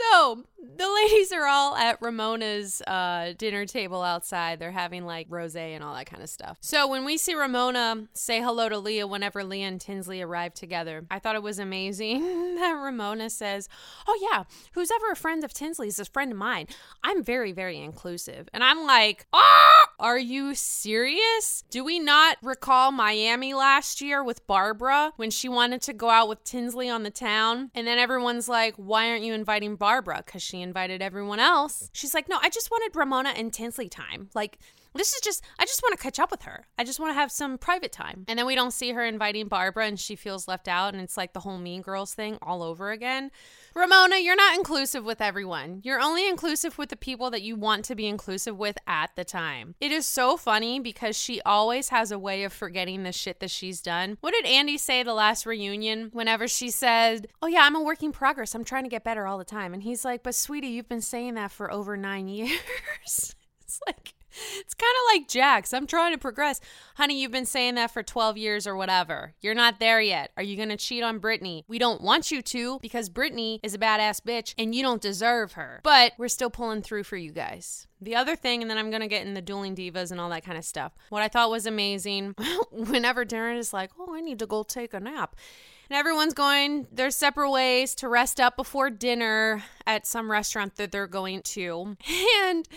So 0.00 0.44
the 0.76 0.88
ladies 0.88 1.32
are 1.32 1.46
all 1.46 1.76
at 1.76 2.00
Ramona's 2.00 2.80
uh, 2.82 3.32
dinner 3.36 3.66
table 3.66 4.02
outside. 4.02 4.58
They're 4.58 4.70
having 4.70 5.04
like 5.04 5.26
rose 5.28 5.56
and 5.56 5.82
all 5.82 5.94
that 5.94 6.06
kind 6.06 6.22
of 6.22 6.30
stuff. 6.30 6.58
So 6.60 6.86
when 6.86 7.04
we 7.04 7.16
see 7.16 7.34
Ramona 7.34 8.08
say 8.14 8.40
hello 8.40 8.68
to 8.68 8.78
Leah 8.78 9.06
whenever 9.06 9.42
Leah 9.44 9.68
and 9.68 9.80
Tinsley 9.80 10.22
arrive 10.22 10.54
together, 10.54 11.04
I 11.10 11.18
thought 11.18 11.34
it 11.34 11.42
was 11.42 11.58
amazing 11.58 12.20
that 12.56 12.72
Ramona 12.72 13.30
says, 13.30 13.68
"Oh 14.06 14.28
yeah, 14.30 14.44
who's 14.72 14.90
ever 14.90 15.10
a 15.10 15.16
friend 15.16 15.44
of 15.44 15.52
Tinsley's 15.52 15.94
is 15.94 16.08
a 16.08 16.10
friend 16.10 16.32
of 16.32 16.38
mine. 16.38 16.66
I'm 17.02 17.22
very 17.22 17.52
very 17.52 17.78
inclusive." 17.78 18.48
And 18.54 18.62
I'm 18.62 18.86
like, 18.86 19.26
"Ah, 19.32 19.88
are 19.98 20.18
you 20.18 20.54
serious? 20.54 21.64
Do 21.70 21.84
we 21.84 21.98
not 21.98 22.36
recall 22.42 22.92
Miami 22.92 23.54
last 23.54 24.00
year 24.00 24.22
with 24.22 24.46
Barbara 24.46 25.12
when 25.16 25.30
she 25.30 25.48
wanted 25.48 25.82
to 25.82 25.92
go 25.92 26.10
out 26.10 26.28
with 26.28 26.44
Tinsley 26.44 26.88
on 26.88 27.02
the 27.02 27.10
town, 27.10 27.70
and 27.74 27.86
then 27.86 27.98
everyone's 27.98 28.48
like, 28.48 28.74
"Why 28.76 29.10
aren't 29.10 29.24
you 29.24 29.34
inviting 29.34 29.76
Barbara?" 29.76 29.89
Barbara 29.90 30.22
because 30.24 30.40
she 30.40 30.62
invited 30.62 31.02
everyone 31.02 31.40
else. 31.40 31.90
She's 31.92 32.14
like, 32.14 32.28
no, 32.28 32.38
I 32.40 32.48
just 32.48 32.70
wanted 32.70 32.94
Ramona 32.94 33.30
and 33.30 33.52
Tinsley 33.52 33.88
time. 33.88 34.30
Like, 34.34 34.60
this 34.94 35.12
is 35.12 35.20
just, 35.20 35.44
I 35.58 35.64
just 35.66 35.82
want 35.82 35.96
to 35.96 36.02
catch 36.02 36.18
up 36.18 36.30
with 36.30 36.42
her. 36.42 36.66
I 36.78 36.84
just 36.84 37.00
want 37.00 37.10
to 37.10 37.14
have 37.14 37.30
some 37.30 37.58
private 37.58 37.92
time. 37.92 38.24
And 38.28 38.38
then 38.38 38.46
we 38.46 38.54
don't 38.54 38.72
see 38.72 38.92
her 38.92 39.04
inviting 39.04 39.48
Barbara 39.48 39.86
and 39.86 39.98
she 39.98 40.16
feels 40.16 40.48
left 40.48 40.68
out. 40.68 40.94
And 40.94 41.02
it's 41.02 41.16
like 41.16 41.32
the 41.32 41.40
whole 41.40 41.58
Mean 41.58 41.82
Girls 41.82 42.14
thing 42.14 42.38
all 42.42 42.62
over 42.62 42.90
again. 42.90 43.30
Ramona, 43.74 44.16
you're 44.16 44.36
not 44.36 44.56
inclusive 44.56 45.04
with 45.04 45.20
everyone. 45.20 45.80
You're 45.84 46.00
only 46.00 46.28
inclusive 46.28 46.76
with 46.76 46.88
the 46.88 46.96
people 46.96 47.30
that 47.30 47.42
you 47.42 47.54
want 47.56 47.84
to 47.86 47.94
be 47.94 48.06
inclusive 48.06 48.58
with 48.58 48.78
at 48.86 49.14
the 49.14 49.24
time. 49.24 49.74
It 49.80 49.92
is 49.92 50.06
so 50.06 50.36
funny 50.36 50.80
because 50.80 51.16
she 51.16 51.40
always 51.42 51.90
has 51.90 52.10
a 52.10 52.18
way 52.18 52.42
of 52.44 52.52
forgetting 52.52 53.04
the 53.04 53.12
shit 53.12 53.40
that 53.40 53.50
she's 53.50 53.80
done. 53.80 54.18
What 54.20 54.34
did 54.34 54.44
Andy 54.46 54.76
say 54.76 55.02
the 55.02 55.14
last 55.14 55.46
reunion 55.46 56.10
whenever 56.12 56.48
she 56.48 56.70
said, 56.70 57.28
Oh, 57.42 57.46
yeah, 57.46 57.62
I'm 57.62 57.76
a 57.76 57.82
work 57.82 58.02
in 58.02 58.12
progress. 58.12 58.54
I'm 58.54 58.64
trying 58.64 58.84
to 58.84 58.90
get 58.90 59.04
better 59.04 59.26
all 59.26 59.38
the 59.38 59.44
time. 59.44 59.72
And 59.72 59.82
he's 59.82 60.04
like, 60.04 60.22
But 60.22 60.34
sweetie, 60.34 60.68
you've 60.68 60.88
been 60.88 61.00
saying 61.00 61.34
that 61.34 61.52
for 61.52 61.70
over 61.72 61.96
nine 61.96 62.28
years. 62.28 63.34
it's 63.62 63.80
like, 63.86 64.14
it's 64.58 64.74
kind 64.74 64.92
of 64.92 65.14
like 65.14 65.28
Jax. 65.28 65.72
I'm 65.72 65.86
trying 65.86 66.12
to 66.12 66.18
progress. 66.18 66.60
Honey, 66.96 67.20
you've 67.20 67.30
been 67.30 67.46
saying 67.46 67.74
that 67.76 67.90
for 67.90 68.02
12 68.02 68.36
years 68.36 68.66
or 68.66 68.76
whatever. 68.76 69.34
You're 69.40 69.54
not 69.54 69.80
there 69.80 70.00
yet. 70.00 70.30
Are 70.36 70.42
you 70.42 70.56
going 70.56 70.68
to 70.68 70.76
cheat 70.76 71.02
on 71.02 71.18
Brittany? 71.18 71.64
We 71.68 71.78
don't 71.78 72.00
want 72.00 72.30
you 72.30 72.42
to 72.42 72.78
because 72.80 73.08
Brittany 73.08 73.60
is 73.62 73.74
a 73.74 73.78
badass 73.78 74.20
bitch 74.20 74.54
and 74.58 74.74
you 74.74 74.82
don't 74.82 75.02
deserve 75.02 75.52
her. 75.52 75.80
But 75.82 76.12
we're 76.18 76.28
still 76.28 76.50
pulling 76.50 76.82
through 76.82 77.04
for 77.04 77.16
you 77.16 77.32
guys. 77.32 77.86
The 78.00 78.16
other 78.16 78.34
thing, 78.36 78.62
and 78.62 78.70
then 78.70 78.78
I'm 78.78 78.90
going 78.90 79.02
to 79.02 79.08
get 79.08 79.26
in 79.26 79.34
the 79.34 79.42
dueling 79.42 79.76
divas 79.76 80.10
and 80.10 80.20
all 80.20 80.30
that 80.30 80.44
kind 80.44 80.56
of 80.56 80.64
stuff. 80.64 80.92
What 81.10 81.22
I 81.22 81.28
thought 81.28 81.50
was 81.50 81.66
amazing, 81.66 82.34
whenever 82.70 83.24
Darren 83.24 83.58
is 83.58 83.72
like, 83.72 83.90
oh, 83.98 84.14
I 84.14 84.20
need 84.20 84.38
to 84.38 84.46
go 84.46 84.62
take 84.62 84.94
a 84.94 85.00
nap 85.00 85.36
and 85.90 85.98
everyone's 85.98 86.34
going 86.34 86.86
their 86.92 87.10
separate 87.10 87.50
ways 87.50 87.96
to 87.96 88.08
rest 88.08 88.38
up 88.40 88.56
before 88.56 88.90
dinner 88.90 89.64
at 89.86 90.06
some 90.06 90.30
restaurant 90.30 90.76
that 90.76 90.92
they're 90.92 91.08
going 91.08 91.42
to. 91.42 91.96
And 92.42 92.68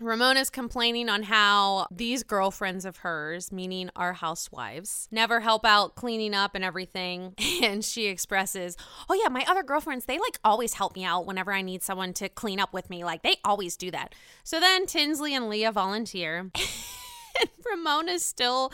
Ramona's 0.00 0.50
complaining 0.50 1.08
on 1.08 1.22
how 1.22 1.86
these 1.88 2.24
girlfriends 2.24 2.84
of 2.84 2.98
hers, 2.98 3.52
meaning 3.52 3.90
our 3.94 4.12
housewives, 4.12 5.06
never 5.12 5.38
help 5.38 5.64
out 5.64 5.94
cleaning 5.94 6.34
up 6.34 6.54
and 6.54 6.64
everything. 6.64 7.34
And 7.62 7.84
she 7.84 8.06
expresses, 8.06 8.76
Oh, 9.08 9.14
yeah, 9.14 9.28
my 9.28 9.44
other 9.48 9.62
girlfriends, 9.62 10.04
they 10.04 10.18
like 10.18 10.38
always 10.44 10.74
help 10.74 10.96
me 10.96 11.04
out 11.04 11.24
whenever 11.24 11.52
I 11.52 11.62
need 11.62 11.82
someone 11.82 12.12
to 12.14 12.28
clean 12.28 12.60
up 12.60 12.72
with 12.74 12.90
me. 12.90 13.04
Like 13.04 13.22
they 13.22 13.36
always 13.44 13.76
do 13.76 13.90
that. 13.92 14.14
So 14.42 14.60
then 14.60 14.86
Tinsley 14.86 15.34
and 15.34 15.48
Leah 15.48 15.72
volunteer. 15.72 16.50
and 17.40 17.50
Ramona's 17.64 18.24
still 18.24 18.72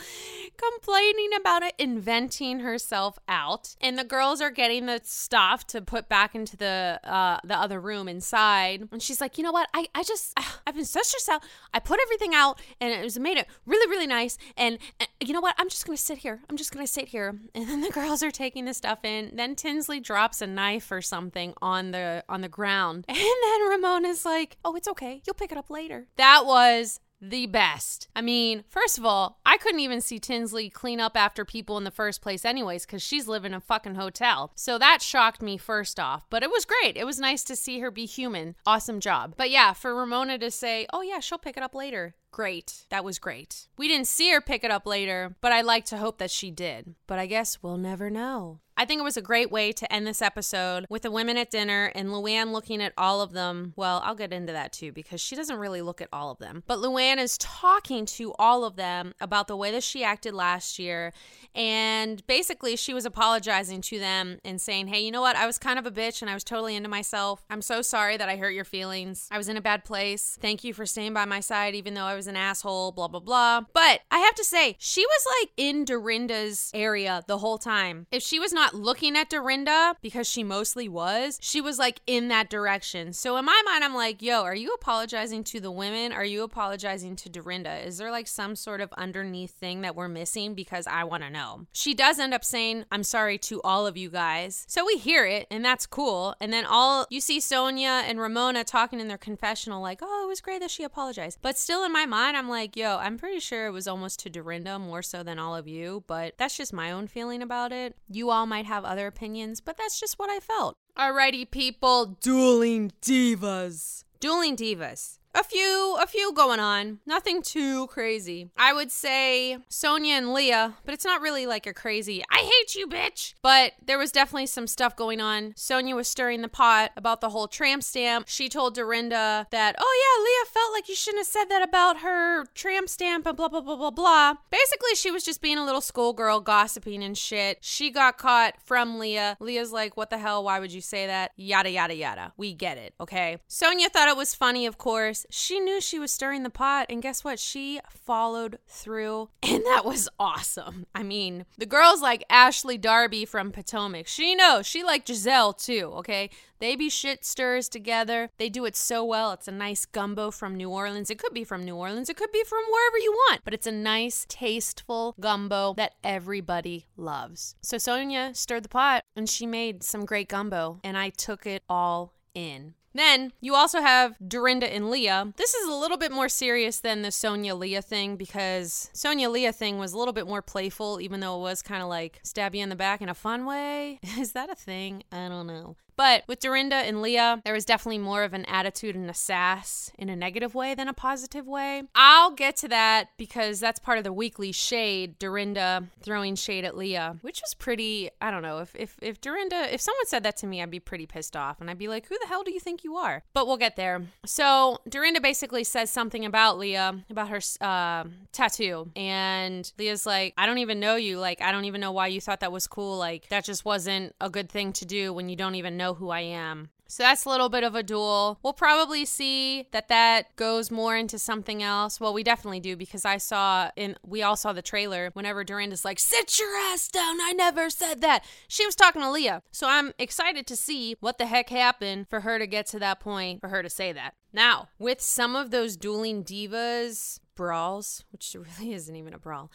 complaining 0.57 1.29
about 1.39 1.63
it, 1.63 1.73
inventing 1.77 2.59
herself 2.59 3.17
out. 3.27 3.75
And 3.81 3.97
the 3.97 4.03
girls 4.03 4.41
are 4.41 4.51
getting 4.51 4.85
the 4.85 5.01
stuff 5.03 5.65
to 5.67 5.81
put 5.81 6.09
back 6.09 6.35
into 6.35 6.57
the 6.57 6.99
uh, 7.03 7.39
the 7.43 7.55
other 7.55 7.79
room 7.79 8.07
inside. 8.07 8.87
And 8.91 9.01
she's 9.01 9.21
like, 9.21 9.37
you 9.37 9.43
know 9.43 9.51
what? 9.51 9.69
I, 9.73 9.87
I 9.95 10.03
just 10.03 10.37
I've 10.67 10.75
been 10.75 10.85
so 10.85 11.01
stressed 11.01 11.29
out. 11.29 11.43
I 11.73 11.79
put 11.79 11.99
everything 12.01 12.33
out 12.33 12.61
and 12.79 12.93
it 12.93 13.03
was 13.03 13.17
made 13.19 13.37
it 13.37 13.47
really, 13.65 13.89
really 13.89 14.07
nice. 14.07 14.37
And, 14.57 14.77
and 14.99 15.09
you 15.19 15.33
know 15.33 15.41
what? 15.41 15.55
I'm 15.57 15.69
just 15.69 15.85
gonna 15.85 15.97
sit 15.97 16.19
here. 16.19 16.41
I'm 16.49 16.57
just 16.57 16.71
gonna 16.71 16.87
sit 16.87 17.09
here. 17.09 17.39
And 17.53 17.69
then 17.69 17.81
the 17.81 17.89
girls 17.89 18.23
are 18.23 18.31
taking 18.31 18.65
the 18.65 18.73
stuff 18.73 18.99
in. 19.03 19.35
Then 19.35 19.55
Tinsley 19.55 19.99
drops 19.99 20.41
a 20.41 20.47
knife 20.47 20.91
or 20.91 21.01
something 21.01 21.53
on 21.61 21.91
the 21.91 22.23
on 22.27 22.41
the 22.41 22.49
ground. 22.49 23.05
And 23.11 23.17
then 23.17 23.69
Ramona's 23.69 24.25
like, 24.25 24.57
oh, 24.65 24.75
it's 24.75 24.87
okay. 24.87 25.21
You'll 25.25 25.35
pick 25.35 25.51
it 25.51 25.57
up 25.57 25.69
later. 25.69 26.07
That 26.15 26.45
was 26.45 26.99
the 27.21 27.45
best. 27.45 28.07
I 28.15 28.21
mean, 28.21 28.63
first 28.67 28.97
of 28.97 29.05
all, 29.05 29.39
I 29.45 29.57
couldn't 29.57 29.79
even 29.79 30.01
see 30.01 30.19
Tinsley 30.19 30.69
clean 30.69 30.99
up 30.99 31.15
after 31.15 31.45
people 31.45 31.77
in 31.77 31.83
the 31.83 31.91
first 31.91 32.21
place, 32.21 32.43
anyways, 32.43 32.85
because 32.85 33.03
she's 33.03 33.27
living 33.27 33.51
in 33.51 33.57
a 33.57 33.61
fucking 33.61 33.95
hotel. 33.95 34.51
So 34.55 34.77
that 34.79 35.01
shocked 35.01 35.41
me 35.41 35.57
first 35.57 35.99
off, 35.99 36.25
but 36.29 36.43
it 36.43 36.49
was 36.49 36.65
great. 36.65 36.97
It 36.97 37.05
was 37.05 37.19
nice 37.19 37.43
to 37.45 37.55
see 37.55 37.79
her 37.79 37.91
be 37.91 38.05
human. 38.05 38.55
Awesome 38.65 38.99
job. 38.99 39.35
But 39.37 39.51
yeah, 39.51 39.73
for 39.73 39.93
Ramona 39.93 40.39
to 40.39 40.49
say, 40.49 40.87
oh 40.91 41.01
yeah, 41.01 41.19
she'll 41.19 41.37
pick 41.37 41.57
it 41.57 41.63
up 41.63 41.75
later. 41.75 42.15
Great. 42.31 42.85
That 42.89 43.03
was 43.03 43.19
great. 43.19 43.67
We 43.77 43.89
didn't 43.89 44.07
see 44.07 44.31
her 44.31 44.39
pick 44.39 44.63
it 44.63 44.71
up 44.71 44.87
later, 44.87 45.35
but 45.41 45.51
I 45.51 45.61
like 45.61 45.85
to 45.85 45.97
hope 45.97 46.17
that 46.19 46.31
she 46.31 46.49
did. 46.49 46.95
But 47.05 47.19
I 47.19 47.25
guess 47.25 47.61
we'll 47.61 47.77
never 47.77 48.09
know. 48.09 48.59
I 48.81 48.85
think 48.85 48.99
it 48.99 49.03
was 49.03 49.15
a 49.15 49.21
great 49.21 49.51
way 49.51 49.71
to 49.73 49.93
end 49.93 50.07
this 50.07 50.23
episode 50.23 50.87
with 50.89 51.03
the 51.03 51.11
women 51.11 51.37
at 51.37 51.51
dinner 51.51 51.91
and 51.93 52.09
Luann 52.09 52.51
looking 52.51 52.81
at 52.81 52.93
all 52.97 53.21
of 53.21 53.31
them. 53.31 53.73
Well, 53.75 54.01
I'll 54.03 54.15
get 54.15 54.33
into 54.33 54.53
that 54.53 54.73
too 54.73 54.91
because 54.91 55.21
she 55.21 55.35
doesn't 55.35 55.59
really 55.59 55.83
look 55.83 56.01
at 56.01 56.09
all 56.11 56.31
of 56.31 56.39
them. 56.39 56.63
But 56.65 56.79
Luann 56.79 57.19
is 57.19 57.37
talking 57.37 58.07
to 58.07 58.33
all 58.39 58.65
of 58.65 58.77
them 58.77 59.13
about 59.21 59.47
the 59.47 59.55
way 59.55 59.69
that 59.69 59.83
she 59.83 60.03
acted 60.03 60.33
last 60.33 60.79
year. 60.79 61.13
And 61.53 62.25
basically, 62.25 62.75
she 62.75 62.91
was 62.91 63.05
apologizing 63.05 63.81
to 63.81 63.99
them 63.99 64.39
and 64.43 64.59
saying, 64.59 64.87
Hey, 64.87 65.01
you 65.01 65.11
know 65.11 65.21
what? 65.21 65.35
I 65.35 65.45
was 65.45 65.59
kind 65.59 65.77
of 65.77 65.85
a 65.85 65.91
bitch 65.91 66.23
and 66.23 66.31
I 66.31 66.33
was 66.33 66.43
totally 66.43 66.75
into 66.75 66.89
myself. 66.89 67.45
I'm 67.51 67.61
so 67.61 67.83
sorry 67.83 68.17
that 68.17 68.29
I 68.29 68.37
hurt 68.37 68.55
your 68.55 68.65
feelings. 68.65 69.27
I 69.29 69.37
was 69.37 69.47
in 69.47 69.57
a 69.57 69.61
bad 69.61 69.85
place. 69.85 70.39
Thank 70.41 70.63
you 70.63 70.73
for 70.73 70.87
staying 70.87 71.13
by 71.13 71.25
my 71.25 71.39
side, 71.39 71.75
even 71.75 71.93
though 71.93 72.05
I 72.05 72.15
was 72.15 72.25
an 72.25 72.35
asshole, 72.35 72.93
blah, 72.93 73.09
blah, 73.09 73.19
blah. 73.19 73.61
But 73.73 73.99
I 74.09 74.17
have 74.19 74.33
to 74.35 74.43
say, 74.43 74.75
she 74.79 75.05
was 75.05 75.27
like 75.39 75.51
in 75.55 75.85
Dorinda's 75.85 76.71
area 76.73 77.21
the 77.27 77.37
whole 77.37 77.59
time. 77.59 78.07
If 78.11 78.23
she 78.23 78.39
was 78.39 78.51
not 78.51 78.70
not 78.71 78.79
looking 78.79 79.15
at 79.17 79.29
Dorinda 79.29 79.95
because 80.01 80.27
she 80.27 80.43
mostly 80.43 80.87
was. 80.89 81.37
She 81.41 81.61
was 81.61 81.79
like 81.79 82.01
in 82.07 82.27
that 82.29 82.49
direction. 82.49 83.13
So 83.13 83.37
in 83.37 83.45
my 83.45 83.61
mind, 83.65 83.83
I'm 83.83 83.95
like, 83.95 84.21
yo, 84.21 84.43
are 84.43 84.55
you 84.55 84.73
apologizing 84.73 85.43
to 85.45 85.59
the 85.59 85.71
women? 85.71 86.11
Are 86.11 86.25
you 86.25 86.43
apologizing 86.43 87.15
to 87.17 87.29
Dorinda? 87.29 87.85
Is 87.85 87.97
there 87.97 88.11
like 88.11 88.27
some 88.27 88.55
sort 88.55 88.81
of 88.81 88.91
underneath 88.93 89.51
thing 89.51 89.81
that 89.81 89.95
we're 89.95 90.07
missing? 90.07 90.53
Because 90.53 90.87
I 90.87 91.03
want 91.03 91.23
to 91.23 91.29
know. 91.29 91.65
She 91.71 91.93
does 91.93 92.19
end 92.19 92.33
up 92.33 92.43
saying, 92.43 92.85
I'm 92.91 93.03
sorry 93.03 93.37
to 93.39 93.61
all 93.63 93.87
of 93.87 93.97
you 93.97 94.09
guys. 94.09 94.65
So 94.67 94.85
we 94.85 94.97
hear 94.97 95.25
it, 95.25 95.47
and 95.49 95.63
that's 95.63 95.85
cool. 95.85 96.35
And 96.39 96.51
then 96.51 96.65
all 96.65 97.07
you 97.09 97.21
see 97.21 97.39
Sonja 97.39 98.03
and 98.03 98.19
Ramona 98.19 98.63
talking 98.63 98.99
in 98.99 99.07
their 99.07 99.17
confessional, 99.17 99.81
like, 99.81 99.99
oh, 100.01 100.23
it 100.25 100.27
was 100.27 100.41
great 100.41 100.61
that 100.61 100.71
she 100.71 100.83
apologized. 100.83 101.39
But 101.41 101.57
still 101.57 101.83
in 101.83 101.91
my 101.91 102.05
mind, 102.05 102.37
I'm 102.37 102.49
like, 102.49 102.75
yo, 102.75 102.97
I'm 102.97 103.17
pretty 103.17 103.39
sure 103.39 103.67
it 103.67 103.71
was 103.71 103.87
almost 103.87 104.19
to 104.21 104.29
Dorinda 104.29 104.79
more 104.79 105.01
so 105.01 105.23
than 105.23 105.39
all 105.39 105.55
of 105.55 105.67
you. 105.67 106.03
But 106.07 106.37
that's 106.37 106.57
just 106.57 106.73
my 106.73 106.91
own 106.91 107.07
feeling 107.07 107.41
about 107.41 107.71
it. 107.71 107.95
You 108.09 108.29
all 108.29 108.45
might 108.51 108.65
have 108.65 108.83
other 108.83 109.07
opinions, 109.07 109.61
but 109.61 109.77
that's 109.77 109.97
just 109.97 110.19
what 110.19 110.29
I 110.29 110.41
felt. 110.41 110.75
Alrighty, 110.99 111.49
people, 111.49 112.17
dueling 112.19 112.91
divas. 113.01 114.03
Dueling 114.19 114.57
divas. 114.57 115.19
A 115.33 115.43
few, 115.45 115.97
a 116.01 116.05
few 116.05 116.33
going 116.33 116.59
on. 116.59 116.99
Nothing 117.05 117.41
too 117.41 117.87
crazy. 117.87 118.49
I 118.57 118.73
would 118.73 118.91
say 118.91 119.57
Sonja 119.69 120.07
and 120.07 120.33
Leah, 120.33 120.75
but 120.83 120.93
it's 120.93 121.05
not 121.05 121.21
really 121.21 121.45
like 121.45 121.65
a 121.65 121.73
crazy, 121.73 122.21
I 122.29 122.39
hate 122.39 122.75
you, 122.75 122.85
bitch. 122.85 123.33
But 123.41 123.71
there 123.83 123.97
was 123.97 124.11
definitely 124.11 124.47
some 124.47 124.67
stuff 124.67 124.97
going 124.97 125.21
on. 125.21 125.53
Sonja 125.53 125.95
was 125.95 126.09
stirring 126.09 126.41
the 126.41 126.49
pot 126.49 126.91
about 126.97 127.21
the 127.21 127.29
whole 127.29 127.47
tramp 127.47 127.83
stamp. 127.83 128.27
She 128.27 128.49
told 128.49 128.75
Dorinda 128.75 129.47
that, 129.51 129.75
oh 129.79 130.01
yeah, 130.03 130.23
Leah 130.23 130.51
felt 130.71 130.77
like 130.77 130.89
you 130.89 130.95
shouldn't 130.95 131.19
have 131.19 131.27
said 131.27 131.45
that 131.45 131.61
about 131.61 131.99
her 131.99 132.45
tramp 132.55 132.87
stamp 132.87 133.25
and 133.25 133.35
blah, 133.35 133.49
blah, 133.49 133.61
blah, 133.61 133.75
blah, 133.75 133.91
blah. 133.91 134.33
Basically, 134.49 134.95
she 134.95 135.11
was 135.11 135.23
just 135.23 135.41
being 135.41 135.57
a 135.57 135.65
little 135.65 135.81
schoolgirl 135.81 136.39
gossiping 136.41 137.03
and 137.03 137.17
shit. 137.17 137.57
She 137.61 137.91
got 137.91 138.17
caught 138.17 138.55
from 138.63 138.97
Leah. 138.97 139.35
Leah's 139.39 139.71
like, 139.73 139.97
what 139.97 140.09
the 140.09 140.17
hell? 140.17 140.43
Why 140.43 140.59
would 140.59 140.71
you 140.71 140.81
say 140.81 141.07
that? 141.07 141.31
Yada, 141.35 141.69
yada, 141.69 141.95
yada. 141.95 142.33
We 142.37 142.53
get 142.53 142.77
it, 142.77 142.93
okay? 143.01 143.37
Sonja 143.49 143.87
thought 143.87 144.07
it 144.07 144.15
was 144.15 144.33
funny, 144.33 144.65
of 144.65 144.77
course. 144.77 145.25
She 145.29 145.59
knew 145.59 145.81
she 145.81 145.99
was 145.99 146.13
stirring 146.13 146.43
the 146.43 146.49
pot, 146.49 146.85
and 146.89 147.01
guess 147.01 147.23
what? 147.23 147.39
She 147.39 147.81
followed 147.89 148.59
through, 148.67 149.29
and 149.43 149.63
that 149.65 149.83
was 149.83 150.07
awesome. 150.19 150.85
I 150.95 151.03
mean, 151.03 151.45
the 151.57 151.65
girls 151.65 152.01
like 152.01 152.23
Ashley 152.29 152.77
Darby 152.77 153.25
from 153.25 153.51
Potomac. 153.51 154.07
She 154.07 154.35
knows. 154.35 154.65
She 154.65 154.83
like 154.83 155.05
Gizelle 155.05 155.57
too, 155.57 155.91
okay? 155.97 156.29
They 156.61 156.75
be 156.75 156.91
shit 156.91 157.25
stirs 157.25 157.67
together. 157.67 158.29
They 158.37 158.47
do 158.47 158.65
it 158.65 158.75
so 158.75 159.03
well. 159.03 159.31
It's 159.31 159.47
a 159.47 159.51
nice 159.51 159.87
gumbo 159.87 160.29
from 160.29 160.55
New 160.55 160.69
Orleans. 160.69 161.09
It 161.09 161.17
could 161.17 161.33
be 161.33 161.43
from 161.43 161.65
New 161.65 161.75
Orleans. 161.75 162.07
It 162.07 162.17
could 162.17 162.31
be 162.31 162.43
from 162.43 162.61
wherever 162.71 162.99
you 162.99 163.11
want, 163.11 163.41
but 163.43 163.55
it's 163.55 163.65
a 163.65 163.71
nice, 163.71 164.27
tasteful 164.29 165.15
gumbo 165.19 165.73
that 165.73 165.95
everybody 166.03 166.85
loves. 166.95 167.55
So 167.61 167.77
Sonja 167.77 168.35
stirred 168.35 168.61
the 168.61 168.69
pot 168.69 169.05
and 169.15 169.27
she 169.27 169.47
made 169.47 169.81
some 169.81 170.05
great 170.05 170.29
gumbo, 170.29 170.79
and 170.83 170.97
I 170.97 171.09
took 171.09 171.47
it 171.47 171.63
all 171.67 172.13
in. 172.35 172.75
Then 172.93 173.31
you 173.39 173.55
also 173.55 173.81
have 173.81 174.15
Dorinda 174.25 174.71
and 174.71 174.89
Leah. 174.89 175.33
This 175.37 175.53
is 175.53 175.67
a 175.67 175.73
little 175.73 175.97
bit 175.97 176.11
more 176.11 176.29
serious 176.29 176.79
than 176.79 177.01
the 177.01 177.09
Sonja 177.09 177.57
Leah 177.57 177.81
thing 177.81 178.17
because 178.17 178.89
Sonja 178.93 179.31
Leah 179.31 179.53
thing 179.53 179.77
was 179.77 179.93
a 179.93 179.97
little 179.97 180.13
bit 180.13 180.27
more 180.27 180.41
playful, 180.41 180.99
even 181.01 181.21
though 181.21 181.37
it 181.37 181.41
was 181.41 181.61
kind 181.61 181.81
of 181.81 181.89
like 181.89 182.19
stab 182.23 182.53
you 182.53 182.61
in 182.61 182.69
the 182.69 182.75
back 182.75 183.01
in 183.01 183.09
a 183.09 183.13
fun 183.13 183.45
way. 183.45 183.99
Is 184.19 184.33
that 184.33 184.49
a 184.51 184.55
thing? 184.55 185.03
I 185.11 185.29
don't 185.29 185.47
know. 185.47 185.77
But 186.01 186.23
with 186.25 186.39
Dorinda 186.39 186.77
and 186.77 187.03
Leah, 187.03 187.43
there 187.45 187.53
was 187.53 187.63
definitely 187.63 187.99
more 187.99 188.23
of 188.23 188.33
an 188.33 188.43
attitude 188.45 188.95
and 188.95 189.07
a 189.07 189.13
sass 189.13 189.91
in 189.99 190.09
a 190.09 190.15
negative 190.15 190.55
way 190.55 190.73
than 190.73 190.87
a 190.87 190.93
positive 190.93 191.45
way. 191.45 191.83
I'll 191.93 192.31
get 192.31 192.55
to 192.57 192.67
that 192.69 193.09
because 193.17 193.59
that's 193.59 193.77
part 193.77 193.99
of 193.99 194.03
the 194.03 194.11
weekly 194.11 194.51
shade, 194.51 195.19
Dorinda 195.19 195.83
throwing 196.01 196.33
shade 196.33 196.65
at 196.65 196.75
Leah, 196.75 197.17
which 197.21 197.39
was 197.41 197.53
pretty, 197.53 198.09
I 198.19 198.31
don't 198.31 198.41
know, 198.41 198.57
if, 198.57 198.75
if, 198.75 198.97
if 198.99 199.21
Dorinda, 199.21 199.71
if 199.71 199.79
someone 199.79 200.07
said 200.07 200.23
that 200.23 200.37
to 200.37 200.47
me, 200.47 200.63
I'd 200.63 200.71
be 200.71 200.79
pretty 200.79 201.05
pissed 201.05 201.35
off 201.35 201.61
and 201.61 201.69
I'd 201.69 201.77
be 201.77 201.87
like, 201.87 202.07
who 202.07 202.17
the 202.19 202.27
hell 202.27 202.41
do 202.41 202.51
you 202.51 202.59
think 202.59 202.83
you 202.83 202.95
are? 202.95 203.21
But 203.35 203.45
we'll 203.45 203.57
get 203.57 203.75
there. 203.75 204.01
So 204.25 204.79
Dorinda 204.89 205.21
basically 205.21 205.63
says 205.63 205.91
something 205.91 206.25
about 206.25 206.57
Leah, 206.57 206.95
about 207.11 207.29
her 207.29 207.41
uh, 207.61 208.05
tattoo. 208.31 208.89
And 208.95 209.71
Leah's 209.77 210.07
like, 210.07 210.33
I 210.35 210.47
don't 210.47 210.57
even 210.57 210.79
know 210.79 210.95
you. 210.95 211.19
Like, 211.19 211.43
I 211.43 211.51
don't 211.51 211.65
even 211.65 211.79
know 211.79 211.91
why 211.91 212.07
you 212.07 212.21
thought 212.21 212.39
that 212.39 212.51
was 212.51 212.65
cool. 212.65 212.97
Like, 212.97 213.29
that 213.29 213.45
just 213.45 213.65
wasn't 213.65 214.15
a 214.19 214.31
good 214.31 214.49
thing 214.49 214.73
to 214.73 214.85
do 214.85 215.13
when 215.13 215.29
you 215.29 215.35
don't 215.35 215.53
even 215.53 215.77
know 215.77 215.90
who 215.95 216.09
I 216.09 216.21
am. 216.21 216.69
So 216.91 217.03
that's 217.03 217.23
a 217.23 217.29
little 217.29 217.47
bit 217.47 217.63
of 217.63 217.73
a 217.73 217.83
duel. 217.83 218.37
We'll 218.43 218.51
probably 218.51 219.05
see 219.05 219.65
that 219.71 219.87
that 219.87 220.35
goes 220.35 220.69
more 220.69 220.97
into 220.97 221.17
something 221.17 221.63
else. 221.63 222.01
Well, 222.01 222.13
we 222.13 222.21
definitely 222.21 222.59
do 222.59 222.75
because 222.75 223.05
I 223.05 223.15
saw 223.15 223.69
in 223.77 223.95
we 224.05 224.21
all 224.23 224.35
saw 224.35 224.51
the 224.51 224.61
trailer 224.61 225.09
whenever 225.13 225.45
Dorinda's 225.45 225.85
like, 225.85 225.99
"Sit 225.99 226.37
your 226.37 226.53
ass 226.57 226.89
down. 226.89 227.21
I 227.21 227.31
never 227.31 227.69
said 227.69 228.01
that." 228.01 228.25
She 228.49 228.65
was 228.65 228.75
talking 228.75 229.01
to 229.01 229.09
Leah. 229.09 229.41
So 229.51 229.69
I'm 229.69 229.93
excited 229.97 230.45
to 230.47 230.57
see 230.57 230.97
what 230.99 231.17
the 231.17 231.27
heck 231.27 231.49
happened 231.49 232.09
for 232.09 232.19
her 232.19 232.37
to 232.37 232.45
get 232.45 232.65
to 232.67 232.79
that 232.79 232.99
point 232.99 233.39
for 233.39 233.47
her 233.47 233.63
to 233.63 233.69
say 233.69 233.93
that. 233.93 234.15
Now, 234.33 234.67
with 234.77 234.99
some 234.99 235.33
of 235.33 235.49
those 235.49 235.77
dueling 235.77 236.25
divas 236.25 237.21
brawls, 237.35 238.03
which 238.11 238.35
really 238.59 238.73
isn't 238.73 238.95
even 238.97 239.13
a 239.13 239.17
brawl 239.17 239.49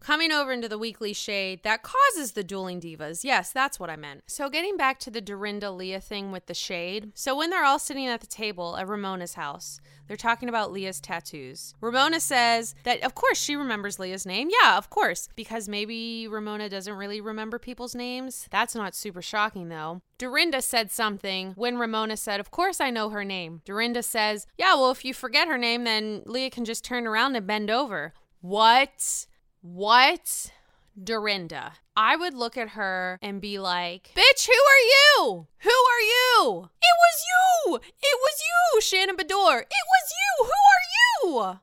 coming 0.00 0.32
over 0.32 0.52
into 0.52 0.68
the 0.68 0.78
weekly 0.78 1.12
shade 1.12 1.62
that 1.62 1.82
causes 1.82 2.32
the 2.32 2.42
dueling 2.42 2.80
divas. 2.80 3.22
Yes, 3.22 3.52
that's 3.52 3.78
what 3.78 3.90
I 3.90 3.96
meant. 3.96 4.22
So, 4.26 4.48
getting 4.48 4.76
back 4.76 4.98
to 5.00 5.10
the 5.10 5.20
Dorinda 5.20 5.70
Leah 5.70 6.00
thing 6.00 6.32
with 6.32 6.46
the 6.46 6.54
shade. 6.54 7.12
So, 7.14 7.36
when 7.36 7.50
they're 7.50 7.64
all 7.64 7.78
sitting 7.78 8.06
at 8.06 8.20
the 8.20 8.26
table 8.26 8.76
at 8.76 8.88
Ramona's 8.88 9.34
house, 9.34 9.80
they're 10.08 10.16
talking 10.16 10.48
about 10.48 10.72
Leah's 10.72 11.00
tattoos. 11.00 11.74
Ramona 11.80 12.18
says 12.18 12.74
that, 12.82 13.02
of 13.04 13.14
course, 13.14 13.40
she 13.40 13.54
remembers 13.54 13.98
Leah's 13.98 14.26
name. 14.26 14.48
Yeah, 14.62 14.76
of 14.76 14.90
course, 14.90 15.28
because 15.36 15.68
maybe 15.68 16.26
Ramona 16.26 16.68
doesn't 16.68 16.94
really 16.94 17.20
remember 17.20 17.58
people's 17.58 17.94
names. 17.94 18.48
That's 18.50 18.74
not 18.74 18.94
super 18.94 19.22
shocking, 19.22 19.68
though. 19.68 20.02
Dorinda 20.18 20.60
said 20.62 20.90
something 20.90 21.52
when 21.56 21.78
Ramona 21.78 22.16
said, 22.16 22.40
Of 22.40 22.50
course 22.50 22.80
I 22.80 22.90
know 22.90 23.10
her 23.10 23.24
name. 23.24 23.62
Dorinda 23.64 24.02
says, 24.02 24.46
Yeah, 24.58 24.74
well, 24.74 24.90
if 24.90 25.04
you 25.04 25.14
forget 25.14 25.48
her 25.48 25.56
name, 25.56 25.84
then 25.84 26.22
Leah 26.26 26.50
can 26.50 26.64
just 26.64 26.84
turn 26.84 27.06
around 27.06 27.36
and 27.36 27.46
bend 27.46 27.70
over. 27.70 28.12
What? 28.40 29.26
What? 29.62 30.52
Dorinda. 31.02 31.74
I 31.96 32.16
would 32.16 32.34
look 32.34 32.56
at 32.56 32.70
her 32.70 33.18
and 33.20 33.40
be 33.40 33.58
like, 33.58 34.10
Bitch, 34.14 34.46
who 34.46 34.52
are 34.52 34.84
you? 35.26 35.46
Who 35.58 35.70
are 35.70 36.00
you? 36.00 36.70
It 36.80 36.96
was 36.96 37.24
you! 37.28 37.76
It 37.76 38.18
was 38.18 38.42
you, 38.48 38.80
Shannon 38.80 39.16
Beador! 39.16 39.60
It 39.60 39.86
was 39.92 40.06
you! 40.10 40.44
Who 40.44 40.50
are 40.50 40.86
you? 40.96 41.09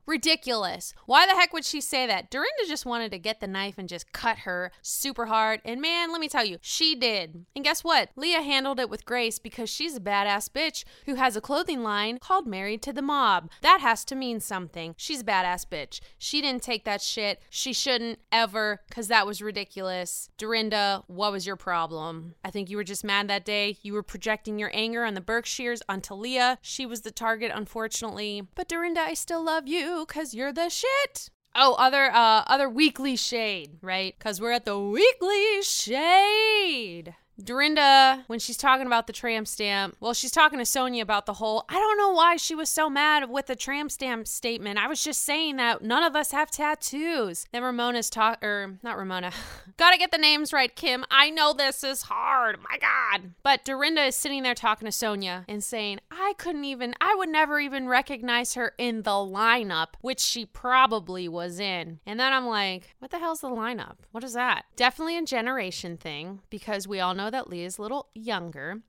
Ridiculous. 0.05 0.93
Why 1.05 1.25
the 1.25 1.33
heck 1.33 1.53
would 1.53 1.65
she 1.65 1.81
say 1.81 2.07
that? 2.07 2.29
Dorinda 2.29 2.63
just 2.67 2.85
wanted 2.85 3.11
to 3.11 3.19
get 3.19 3.39
the 3.39 3.47
knife 3.47 3.75
and 3.77 3.89
just 3.89 4.11
cut 4.11 4.39
her 4.39 4.71
super 4.81 5.27
hard. 5.27 5.61
And 5.65 5.81
man, 5.81 6.11
let 6.11 6.21
me 6.21 6.29
tell 6.29 6.45
you, 6.45 6.57
she 6.61 6.95
did. 6.95 7.45
And 7.55 7.63
guess 7.63 7.83
what? 7.83 8.09
Leah 8.15 8.41
handled 8.41 8.79
it 8.79 8.89
with 8.89 9.05
grace 9.05 9.39
because 9.39 9.69
she's 9.69 9.95
a 9.95 10.01
badass 10.01 10.49
bitch 10.49 10.83
who 11.05 11.15
has 11.15 11.35
a 11.35 11.41
clothing 11.41 11.83
line 11.83 12.17
called 12.19 12.47
Married 12.47 12.81
to 12.83 12.93
the 12.93 13.01
Mob. 13.01 13.49
That 13.61 13.81
has 13.81 14.05
to 14.05 14.15
mean 14.15 14.39
something. 14.39 14.95
She's 14.97 15.21
a 15.21 15.25
badass 15.25 15.65
bitch. 15.65 15.99
She 16.17 16.41
didn't 16.41 16.63
take 16.63 16.85
that 16.85 17.01
shit. 17.01 17.41
She 17.49 17.73
shouldn't 17.73 18.19
ever, 18.31 18.81
because 18.87 19.07
that 19.07 19.27
was 19.27 19.41
ridiculous. 19.41 20.29
Dorinda, 20.37 21.03
what 21.07 21.31
was 21.31 21.45
your 21.45 21.55
problem? 21.55 22.35
I 22.43 22.51
think 22.51 22.69
you 22.69 22.77
were 22.77 22.83
just 22.83 23.03
mad 23.03 23.27
that 23.29 23.45
day. 23.45 23.77
You 23.81 23.93
were 23.93 24.03
projecting 24.03 24.59
your 24.59 24.71
anger 24.73 25.03
on 25.03 25.13
the 25.13 25.21
Berkshires 25.21 25.81
onto 25.89 26.13
Leah. 26.13 26.59
She 26.61 26.85
was 26.85 27.01
the 27.01 27.11
target, 27.11 27.51
unfortunately. 27.53 28.47
But 28.55 28.67
Dorinda, 28.67 29.01
I 29.01 29.13
still 29.13 29.43
love 29.47 29.65
you 29.65 30.03
because 30.05 30.33
you're 30.33 30.51
the 30.51 30.67
shit. 30.67 31.29
Oh, 31.55 31.75
other 31.79 32.11
uh 32.11 32.43
other 32.47 32.69
weekly 32.69 33.15
shade, 33.15 33.77
right? 33.81 34.13
Cuz 34.19 34.41
we're 34.41 34.51
at 34.51 34.65
the 34.65 34.77
weekly 34.77 35.61
shade. 35.63 37.15
Dorinda, 37.43 38.23
when 38.27 38.39
she's 38.39 38.57
talking 38.57 38.87
about 38.87 39.05
the 39.05 39.13
tram 39.13 39.45
stamp, 39.45 39.95
well, 39.99 40.13
she's 40.13 40.31
talking 40.31 40.57
to 40.57 40.65
Sonja 40.65 41.01
about 41.01 41.27
the 41.27 41.33
whole. 41.33 41.65
I 41.69 41.75
don't 41.75 41.97
know 41.97 42.11
why 42.11 42.35
she 42.37 42.55
was 42.55 42.69
so 42.69 42.89
mad 42.89 43.29
with 43.29 43.45
the 43.45 43.55
tram 43.55 43.89
stamp 43.89 44.27
statement. 44.27 44.79
I 44.79 44.87
was 44.87 45.03
just 45.03 45.23
saying 45.23 45.57
that 45.57 45.83
none 45.83 46.03
of 46.03 46.15
us 46.15 46.31
have 46.31 46.49
tattoos. 46.49 47.45
Then 47.51 47.63
Ramona's 47.63 48.09
talk, 48.09 48.43
or 48.43 48.79
not 48.81 48.97
Ramona. 48.97 49.31
Gotta 49.77 49.97
get 49.97 50.11
the 50.11 50.17
names 50.17 50.51
right, 50.51 50.75
Kim. 50.75 51.05
I 51.11 51.29
know 51.29 51.53
this 51.53 51.83
is 51.83 52.03
hard. 52.03 52.57
My 52.59 52.77
God. 52.79 53.33
But 53.43 53.63
Dorinda 53.63 54.05
is 54.05 54.15
sitting 54.15 54.41
there 54.41 54.55
talking 54.55 54.87
to 54.87 54.91
Sonja 54.91 55.45
and 55.47 55.63
saying, 55.63 55.99
I 56.09 56.33
couldn't 56.39 56.65
even, 56.65 56.95
I 56.99 57.13
would 57.15 57.29
never 57.29 57.59
even 57.59 57.87
recognize 57.87 58.55
her 58.55 58.73
in 58.79 59.03
the 59.03 59.11
lineup, 59.11 59.89
which 60.01 60.19
she 60.19 60.45
probably 60.45 61.27
was 61.29 61.59
in. 61.59 61.99
And 62.05 62.19
then 62.19 62.33
I'm 62.33 62.47
like, 62.47 62.95
what 62.97 63.11
the 63.11 63.19
hell's 63.19 63.41
the 63.41 63.49
lineup? 63.49 63.97
What 64.11 64.23
is 64.23 64.33
that? 64.33 64.65
Definitely 64.75 65.17
a 65.19 65.23
generation 65.23 65.97
thing 65.97 66.41
because 66.49 66.87
we 66.87 66.99
all 66.99 67.13
know 67.13 67.26
that 67.31 67.49
Leah's 67.49 67.77
a 67.77 67.81
little 67.81 68.09
younger. 68.13 68.81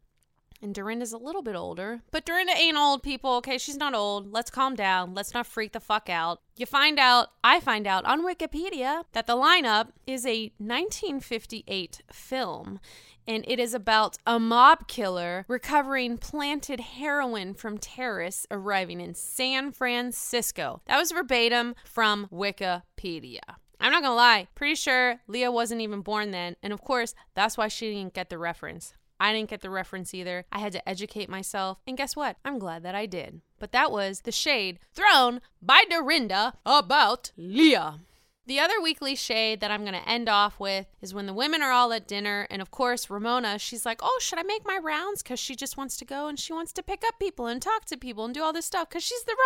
And 0.60 0.74
Dorinda's 0.74 1.12
a 1.12 1.18
little 1.18 1.42
bit 1.42 1.54
older. 1.54 2.02
But 2.10 2.26
Dorinda 2.26 2.52
ain't 2.56 2.76
old, 2.76 3.04
people. 3.04 3.34
Okay, 3.36 3.58
she's 3.58 3.76
not 3.76 3.94
old. 3.94 4.32
Let's 4.32 4.50
calm 4.50 4.74
down. 4.74 5.14
Let's 5.14 5.32
not 5.32 5.46
freak 5.46 5.72
the 5.72 5.78
fuck 5.78 6.10
out. 6.10 6.40
You 6.56 6.66
find 6.66 6.98
out, 6.98 7.28
I 7.44 7.60
find 7.60 7.86
out 7.86 8.04
on 8.04 8.26
Wikipedia 8.26 9.04
that 9.12 9.28
the 9.28 9.36
lineup 9.36 9.90
is 10.04 10.26
a 10.26 10.52
1958 10.58 12.02
film. 12.12 12.80
And 13.28 13.44
it 13.46 13.60
is 13.60 13.74
about 13.74 14.16
a 14.26 14.40
mob 14.40 14.88
killer 14.88 15.44
recovering 15.48 16.16
planted 16.18 16.80
heroin 16.80 17.54
from 17.54 17.78
terrorists 17.78 18.46
arriving 18.50 19.00
in 19.00 19.14
San 19.14 19.70
Francisco. 19.70 20.80
That 20.86 20.98
was 20.98 21.12
verbatim 21.12 21.76
from 21.84 22.26
Wikipedia. 22.32 23.40
I'm 23.80 23.92
not 23.92 24.02
gonna 24.02 24.14
lie, 24.14 24.48
pretty 24.54 24.74
sure 24.74 25.20
Leah 25.26 25.52
wasn't 25.52 25.80
even 25.80 26.00
born 26.00 26.30
then. 26.30 26.56
And 26.62 26.72
of 26.72 26.82
course, 26.82 27.14
that's 27.34 27.56
why 27.56 27.68
she 27.68 27.92
didn't 27.92 28.14
get 28.14 28.28
the 28.28 28.38
reference. 28.38 28.94
I 29.20 29.32
didn't 29.32 29.50
get 29.50 29.62
the 29.62 29.70
reference 29.70 30.14
either. 30.14 30.44
I 30.52 30.58
had 30.58 30.72
to 30.72 30.88
educate 30.88 31.28
myself. 31.28 31.78
And 31.86 31.96
guess 31.96 32.14
what? 32.14 32.36
I'm 32.44 32.58
glad 32.58 32.82
that 32.84 32.94
I 32.94 33.06
did. 33.06 33.40
But 33.58 33.72
that 33.72 33.90
was 33.90 34.20
the 34.20 34.32
shade 34.32 34.78
thrown 34.94 35.40
by 35.60 35.84
Dorinda 35.90 36.54
about 36.64 37.32
Leah. 37.36 38.00
The 38.48 38.60
other 38.60 38.80
weekly 38.80 39.14
shade 39.14 39.60
that 39.60 39.70
I'm 39.70 39.82
going 39.82 39.92
to 39.92 40.08
end 40.08 40.26
off 40.26 40.58
with 40.58 40.86
is 41.02 41.12
when 41.12 41.26
the 41.26 41.34
women 41.34 41.60
are 41.60 41.70
all 41.70 41.92
at 41.92 42.08
dinner. 42.08 42.46
And 42.48 42.62
of 42.62 42.70
course, 42.70 43.10
Ramona, 43.10 43.58
she's 43.58 43.84
like, 43.84 44.00
Oh, 44.02 44.18
should 44.22 44.38
I 44.38 44.42
make 44.42 44.64
my 44.64 44.78
rounds? 44.82 45.22
Because 45.22 45.38
she 45.38 45.54
just 45.54 45.76
wants 45.76 45.98
to 45.98 46.06
go 46.06 46.28
and 46.28 46.40
she 46.40 46.54
wants 46.54 46.72
to 46.72 46.82
pick 46.82 47.04
up 47.06 47.18
people 47.18 47.46
and 47.46 47.60
talk 47.60 47.84
to 47.84 47.98
people 47.98 48.24
and 48.24 48.32
do 48.32 48.42
all 48.42 48.54
this 48.54 48.64
stuff 48.64 48.88
because 48.88 49.02
she's 49.02 49.22
the 49.24 49.36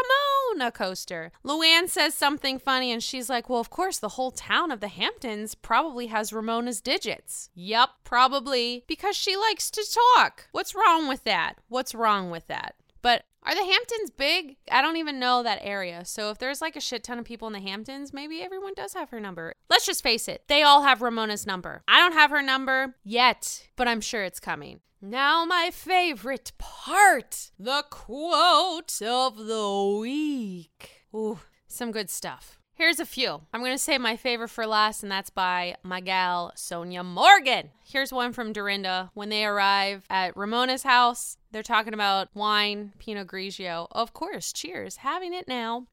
Ramona 0.54 0.70
coaster. 0.70 1.32
Luann 1.44 1.88
says 1.88 2.14
something 2.14 2.60
funny 2.60 2.92
and 2.92 3.02
she's 3.02 3.28
like, 3.28 3.48
Well, 3.48 3.58
of 3.58 3.70
course, 3.70 3.98
the 3.98 4.10
whole 4.10 4.30
town 4.30 4.70
of 4.70 4.78
the 4.78 4.86
Hamptons 4.86 5.56
probably 5.56 6.06
has 6.06 6.32
Ramona's 6.32 6.80
digits. 6.80 7.50
Yup, 7.56 7.96
probably 8.04 8.84
because 8.86 9.16
she 9.16 9.34
likes 9.34 9.68
to 9.72 9.84
talk. 10.14 10.46
What's 10.52 10.76
wrong 10.76 11.08
with 11.08 11.24
that? 11.24 11.54
What's 11.68 11.92
wrong 11.92 12.30
with 12.30 12.46
that? 12.46 12.76
But 13.02 13.24
are 13.42 13.54
the 13.54 13.64
Hamptons 13.64 14.10
big? 14.10 14.56
I 14.70 14.80
don't 14.80 14.96
even 14.96 15.18
know 15.18 15.42
that 15.42 15.58
area. 15.62 16.04
So 16.04 16.30
if 16.30 16.38
there's 16.38 16.60
like 16.60 16.76
a 16.76 16.80
shit 16.80 17.02
ton 17.02 17.18
of 17.18 17.24
people 17.24 17.48
in 17.48 17.52
the 17.52 17.60
Hamptons, 17.60 18.12
maybe 18.12 18.40
everyone 18.40 18.74
does 18.74 18.94
have 18.94 19.10
her 19.10 19.18
number. 19.20 19.54
Let's 19.68 19.86
just 19.86 20.02
face 20.02 20.28
it, 20.28 20.44
they 20.48 20.62
all 20.62 20.82
have 20.82 21.02
Ramona's 21.02 21.46
number. 21.46 21.82
I 21.88 21.98
don't 21.98 22.14
have 22.14 22.30
her 22.30 22.42
number 22.42 22.94
yet, 23.04 23.68
but 23.76 23.88
I'm 23.88 24.00
sure 24.00 24.22
it's 24.22 24.40
coming. 24.40 24.80
Now, 25.04 25.44
my 25.44 25.70
favorite 25.72 26.52
part 26.58 27.50
the 27.58 27.84
quote 27.90 29.02
of 29.02 29.36
the 29.36 29.98
week. 30.00 31.06
Ooh, 31.12 31.40
some 31.66 31.90
good 31.90 32.08
stuff. 32.08 32.61
Here's 32.82 32.98
a 32.98 33.06
few. 33.06 33.42
I'm 33.54 33.60
going 33.60 33.70
to 33.70 33.78
say 33.78 33.96
my 33.96 34.16
favorite 34.16 34.48
for 34.48 34.66
last, 34.66 35.04
and 35.04 35.12
that's 35.12 35.30
by 35.30 35.76
my 35.84 36.00
gal, 36.00 36.52
Sonja 36.56 37.04
Morgan. 37.04 37.70
Here's 37.84 38.12
one 38.12 38.32
from 38.32 38.52
Dorinda. 38.52 39.12
When 39.14 39.28
they 39.28 39.44
arrive 39.44 40.04
at 40.10 40.36
Ramona's 40.36 40.82
house, 40.82 41.36
they're 41.52 41.62
talking 41.62 41.94
about 41.94 42.30
wine, 42.34 42.92
Pinot 42.98 43.28
Grigio. 43.28 43.86
Of 43.92 44.12
course, 44.12 44.52
cheers, 44.52 44.96
having 44.96 45.32
it 45.32 45.46
now. 45.46 45.86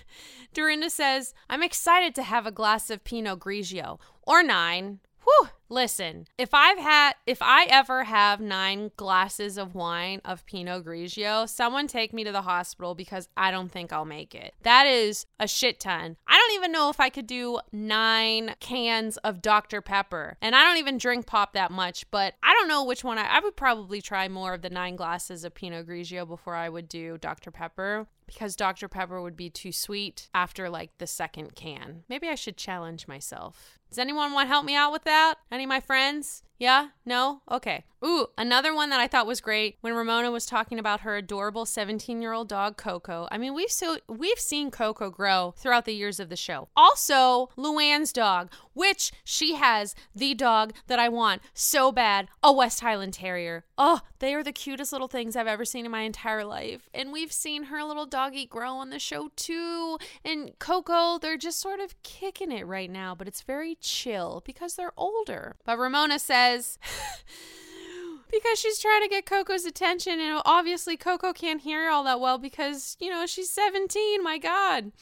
Dorinda 0.54 0.88
says, 0.88 1.34
I'm 1.50 1.64
excited 1.64 2.14
to 2.14 2.22
have 2.22 2.46
a 2.46 2.52
glass 2.52 2.90
of 2.90 3.02
Pinot 3.02 3.40
Grigio, 3.40 3.98
or 4.22 4.44
nine, 4.44 5.00
Whew. 5.24 5.48
Listen, 5.68 6.26
if 6.38 6.54
I've 6.54 6.78
had, 6.78 7.14
if 7.26 7.42
I 7.42 7.64
ever 7.64 8.04
have 8.04 8.40
nine 8.40 8.92
glasses 8.96 9.58
of 9.58 9.74
wine 9.74 10.20
of 10.24 10.46
Pinot 10.46 10.84
Grigio, 10.84 11.48
someone 11.48 11.88
take 11.88 12.12
me 12.12 12.22
to 12.24 12.32
the 12.32 12.42
hospital 12.42 12.94
because 12.94 13.28
I 13.36 13.50
don't 13.50 13.70
think 13.70 13.92
I'll 13.92 14.04
make 14.04 14.34
it. 14.34 14.54
That 14.62 14.86
is 14.86 15.26
a 15.40 15.48
shit 15.48 15.80
ton. 15.80 16.16
I 16.26 16.36
don't 16.36 16.54
even 16.54 16.72
know 16.72 16.88
if 16.88 17.00
I 17.00 17.08
could 17.08 17.26
do 17.26 17.60
nine 17.72 18.54
cans 18.60 19.16
of 19.18 19.42
Dr. 19.42 19.80
Pepper. 19.80 20.36
And 20.40 20.54
I 20.54 20.62
don't 20.62 20.78
even 20.78 20.98
drink 20.98 21.26
pop 21.26 21.54
that 21.54 21.72
much, 21.72 22.08
but 22.10 22.34
I 22.42 22.52
don't 22.52 22.68
know 22.68 22.84
which 22.84 23.02
one 23.02 23.18
I, 23.18 23.26
I 23.26 23.40
would 23.40 23.56
probably 23.56 24.00
try 24.00 24.28
more 24.28 24.54
of 24.54 24.62
the 24.62 24.70
nine 24.70 24.94
glasses 24.94 25.44
of 25.44 25.54
Pinot 25.54 25.88
Grigio 25.88 26.26
before 26.26 26.54
I 26.54 26.68
would 26.68 26.88
do 26.88 27.18
Dr. 27.18 27.50
Pepper 27.50 28.06
because 28.26 28.56
Dr. 28.56 28.88
Pepper 28.88 29.22
would 29.22 29.36
be 29.36 29.50
too 29.50 29.72
sweet 29.72 30.28
after 30.34 30.68
like 30.68 30.90
the 30.98 31.06
second 31.06 31.54
can. 31.54 32.02
Maybe 32.08 32.28
I 32.28 32.34
should 32.34 32.56
challenge 32.56 33.08
myself. 33.08 33.78
Does 33.88 33.98
anyone 33.98 34.32
want 34.32 34.46
to 34.46 34.52
help 34.52 34.64
me 34.64 34.74
out 34.74 34.92
with 34.92 35.04
that? 35.04 35.36
Any 35.56 35.64
of 35.64 35.68
my 35.70 35.80
friends? 35.80 36.42
Yeah? 36.58 36.88
No? 37.04 37.42
Okay. 37.50 37.84
Ooh, 38.04 38.26
another 38.36 38.74
one 38.74 38.90
that 38.90 39.00
I 39.00 39.08
thought 39.08 39.26
was 39.26 39.40
great 39.40 39.78
when 39.80 39.94
Ramona 39.94 40.30
was 40.30 40.44
talking 40.46 40.78
about 40.78 41.00
her 41.00 41.16
adorable 41.16 41.64
17-year-old 41.64 42.48
dog 42.48 42.76
Coco. 42.76 43.26
I 43.30 43.38
mean, 43.38 43.54
we've 43.54 43.70
so 43.70 43.96
we've 44.06 44.38
seen 44.38 44.70
Coco 44.70 45.10
grow 45.10 45.54
throughout 45.56 45.86
the 45.86 45.94
years 45.94 46.20
of 46.20 46.28
the 46.28 46.36
show. 46.36 46.68
Also, 46.76 47.48
Luann's 47.56 48.12
dog, 48.12 48.52
which 48.74 49.12
she 49.24 49.54
has 49.54 49.94
the 50.14 50.34
dog 50.34 50.74
that 50.88 50.98
I 50.98 51.08
want 51.08 51.42
so 51.54 51.90
bad, 51.90 52.28
a 52.42 52.52
West 52.52 52.80
Highland 52.80 53.14
Terrier. 53.14 53.64
Oh, 53.78 54.00
they 54.18 54.34
are 54.34 54.44
the 54.44 54.52
cutest 54.52 54.92
little 54.92 55.08
things 55.08 55.34
I've 55.34 55.46
ever 55.46 55.64
seen 55.64 55.84
in 55.84 55.90
my 55.90 56.02
entire 56.02 56.44
life. 56.44 56.88
And 56.92 57.12
we've 57.12 57.32
seen 57.32 57.64
her 57.64 57.82
little 57.82 58.06
doggy 58.06 58.46
grow 58.46 58.74
on 58.74 58.90
the 58.90 58.98
show 58.98 59.30
too. 59.36 59.98
And 60.24 60.56
Coco, 60.58 61.18
they're 61.18 61.36
just 61.38 61.60
sort 61.60 61.80
of 61.80 62.00
kicking 62.02 62.52
it 62.52 62.66
right 62.66 62.90
now, 62.90 63.14
but 63.14 63.26
it's 63.26 63.42
very 63.42 63.76
chill 63.80 64.42
because 64.44 64.74
they're 64.74 64.92
older. 64.96 65.56
But 65.64 65.78
Ramona 65.78 66.18
says 66.18 66.45
because 68.30 68.58
she's 68.58 68.78
trying 68.78 69.02
to 69.02 69.08
get 69.08 69.26
Coco's 69.26 69.64
attention, 69.64 70.20
and 70.20 70.40
obviously 70.44 70.96
Coco 70.96 71.32
can't 71.32 71.60
hear 71.60 71.90
all 71.90 72.04
that 72.04 72.20
well 72.20 72.38
because, 72.38 72.96
you 73.00 73.10
know, 73.10 73.26
she's 73.26 73.50
17. 73.50 74.22
My 74.22 74.38
God. 74.38 74.92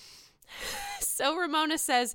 so 1.00 1.36
Ramona 1.36 1.78
says, 1.78 2.14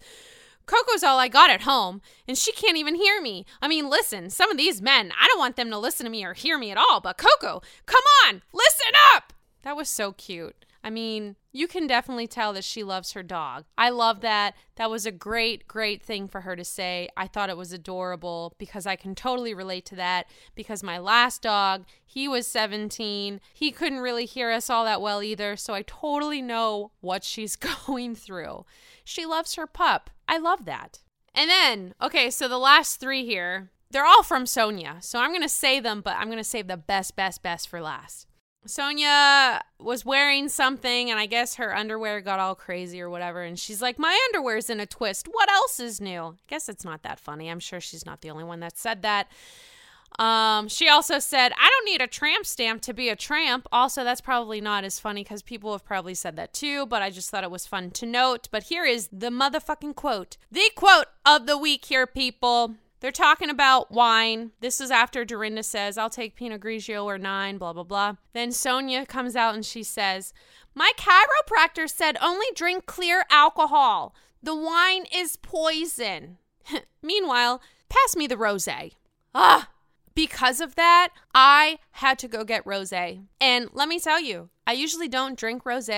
Coco's 0.65 1.03
all 1.03 1.17
I 1.17 1.27
got 1.27 1.49
at 1.49 1.61
home, 1.61 2.01
and 2.27 2.37
she 2.37 2.51
can't 2.51 2.77
even 2.77 2.95
hear 2.95 3.21
me. 3.21 3.45
I 3.61 3.67
mean, 3.67 3.89
listen, 3.89 4.29
some 4.29 4.51
of 4.51 4.57
these 4.57 4.81
men, 4.81 5.11
I 5.19 5.25
don't 5.27 5.39
want 5.39 5.55
them 5.55 5.71
to 5.71 5.79
listen 5.79 6.05
to 6.05 6.11
me 6.11 6.23
or 6.23 6.33
hear 6.33 6.59
me 6.59 6.69
at 6.69 6.77
all, 6.77 7.01
but 7.01 7.17
Coco, 7.17 7.61
come 7.87 8.03
on, 8.27 8.43
listen 8.53 8.93
up! 9.15 9.33
That 9.63 9.75
was 9.75 9.89
so 9.89 10.11
cute. 10.11 10.65
I 10.83 10.89
mean, 10.89 11.35
you 11.51 11.67
can 11.67 11.87
definitely 11.87 12.27
tell 12.27 12.53
that 12.53 12.63
she 12.63 12.83
loves 12.83 13.11
her 13.11 13.23
dog. 13.23 13.65
I 13.77 13.89
love 13.89 14.21
that. 14.21 14.55
That 14.75 14.89
was 14.89 15.05
a 15.05 15.11
great, 15.11 15.67
great 15.67 16.01
thing 16.01 16.27
for 16.27 16.41
her 16.41 16.55
to 16.55 16.63
say. 16.63 17.09
I 17.17 17.27
thought 17.27 17.49
it 17.49 17.57
was 17.57 17.73
adorable 17.73 18.55
because 18.57 18.85
I 18.85 18.95
can 18.95 19.13
totally 19.13 19.53
relate 19.53 19.85
to 19.87 19.95
that. 19.95 20.27
Because 20.55 20.81
my 20.81 20.97
last 20.97 21.41
dog, 21.41 21.85
he 22.05 22.27
was 22.27 22.47
17. 22.47 23.41
He 23.53 23.71
couldn't 23.71 23.99
really 23.99 24.25
hear 24.25 24.51
us 24.51 24.69
all 24.69 24.85
that 24.85 25.01
well 25.01 25.21
either. 25.21 25.57
So 25.57 25.73
I 25.73 25.81
totally 25.81 26.41
know 26.41 26.91
what 27.01 27.23
she's 27.23 27.55
going 27.87 28.15
through. 28.15 28.65
She 29.03 29.25
loves 29.25 29.55
her 29.55 29.67
pup. 29.67 30.09
I 30.27 30.37
love 30.37 30.65
that. 30.65 30.99
And 31.35 31.49
then, 31.49 31.93
okay, 32.01 32.29
so 32.29 32.47
the 32.47 32.57
last 32.57 32.99
three 32.99 33.25
here, 33.25 33.71
they're 33.91 34.05
all 34.05 34.23
from 34.23 34.45
Sonja. 34.45 35.03
So 35.03 35.19
I'm 35.19 35.31
going 35.31 35.41
to 35.41 35.49
say 35.49 35.79
them, 35.79 36.01
but 36.01 36.15
I'm 36.17 36.27
going 36.27 36.37
to 36.37 36.43
save 36.43 36.67
the 36.67 36.77
best, 36.77 37.15
best, 37.15 37.43
best 37.43 37.67
for 37.67 37.81
last. 37.81 38.27
Sonja 38.67 39.61
was 39.79 40.05
wearing 40.05 40.49
something, 40.49 41.09
and 41.09 41.19
I 41.19 41.25
guess 41.25 41.55
her 41.55 41.75
underwear 41.75 42.21
got 42.21 42.39
all 42.39 42.55
crazy 42.55 43.01
or 43.01 43.09
whatever. 43.09 43.41
And 43.43 43.57
she's 43.57 43.81
like, 43.81 43.97
My 43.97 44.17
underwear's 44.27 44.69
in 44.69 44.79
a 44.79 44.85
twist. 44.85 45.27
What 45.31 45.49
else 45.49 45.79
is 45.79 46.01
new? 46.01 46.21
I 46.21 46.33
guess 46.47 46.69
it's 46.69 46.85
not 46.85 47.03
that 47.03 47.19
funny. 47.19 47.49
I'm 47.49 47.59
sure 47.59 47.79
she's 47.79 48.05
not 48.05 48.21
the 48.21 48.29
only 48.29 48.43
one 48.43 48.59
that 48.59 48.77
said 48.77 49.01
that. 49.03 49.27
Um, 50.17 50.67
she 50.67 50.89
also 50.89 51.19
said, 51.19 51.53
I 51.57 51.69
don't 51.69 51.85
need 51.85 52.01
a 52.01 52.07
tramp 52.07 52.45
stamp 52.45 52.81
to 52.83 52.93
be 52.93 53.09
a 53.09 53.15
tramp. 53.15 53.67
Also, 53.71 54.03
that's 54.03 54.21
probably 54.21 54.59
not 54.59 54.83
as 54.83 54.99
funny 54.99 55.23
because 55.23 55.41
people 55.41 55.71
have 55.71 55.85
probably 55.85 56.13
said 56.13 56.35
that 56.35 56.53
too, 56.53 56.85
but 56.87 57.01
I 57.01 57.09
just 57.09 57.29
thought 57.29 57.43
it 57.43 57.51
was 57.51 57.65
fun 57.65 57.91
to 57.91 58.05
note. 58.05 58.49
But 58.51 58.63
here 58.63 58.85
is 58.85 59.07
the 59.13 59.29
motherfucking 59.29 59.95
quote. 59.95 60.35
The 60.51 60.71
quote 60.75 61.05
of 61.25 61.45
the 61.45 61.57
week 61.57 61.85
here, 61.85 62.05
people. 62.07 62.75
They're 62.99 63.11
talking 63.11 63.49
about 63.49 63.91
wine. 63.91 64.51
This 64.59 64.81
is 64.81 64.91
after 64.91 65.23
Dorinda 65.23 65.63
says, 65.63 65.97
I'll 65.97 66.09
take 66.09 66.35
Pinot 66.35 66.61
Grigio 66.61 67.05
or 67.05 67.17
nine, 67.17 67.57
blah, 67.57 67.73
blah, 67.73 67.83
blah. 67.83 68.15
Then 68.33 68.49
Sonja 68.49 69.07
comes 69.07 69.35
out 69.35 69.55
and 69.55 69.65
she 69.65 69.83
says, 69.83 70.33
My 70.75 70.91
chiropractor 70.97 71.89
said 71.89 72.17
only 72.21 72.47
drink 72.55 72.85
clear 72.85 73.23
alcohol. 73.29 74.13
The 74.43 74.55
wine 74.55 75.05
is 75.13 75.37
poison. 75.37 76.37
Meanwhile, 77.01 77.61
pass 77.87 78.15
me 78.15 78.27
the 78.27 78.37
rose. 78.37 78.67
Ah, 79.33 79.69
because 80.13 80.59
of 80.59 80.75
that, 80.75 81.09
I 81.33 81.79
had 81.91 82.19
to 82.19 82.27
go 82.27 82.43
get 82.43 82.65
rose. 82.65 82.91
And 82.91 83.69
let 83.73 83.87
me 83.87 83.99
tell 83.99 84.19
you, 84.19 84.49
I 84.67 84.73
usually 84.73 85.07
don't 85.07 85.37
drink 85.37 85.65
rose, 85.65 85.89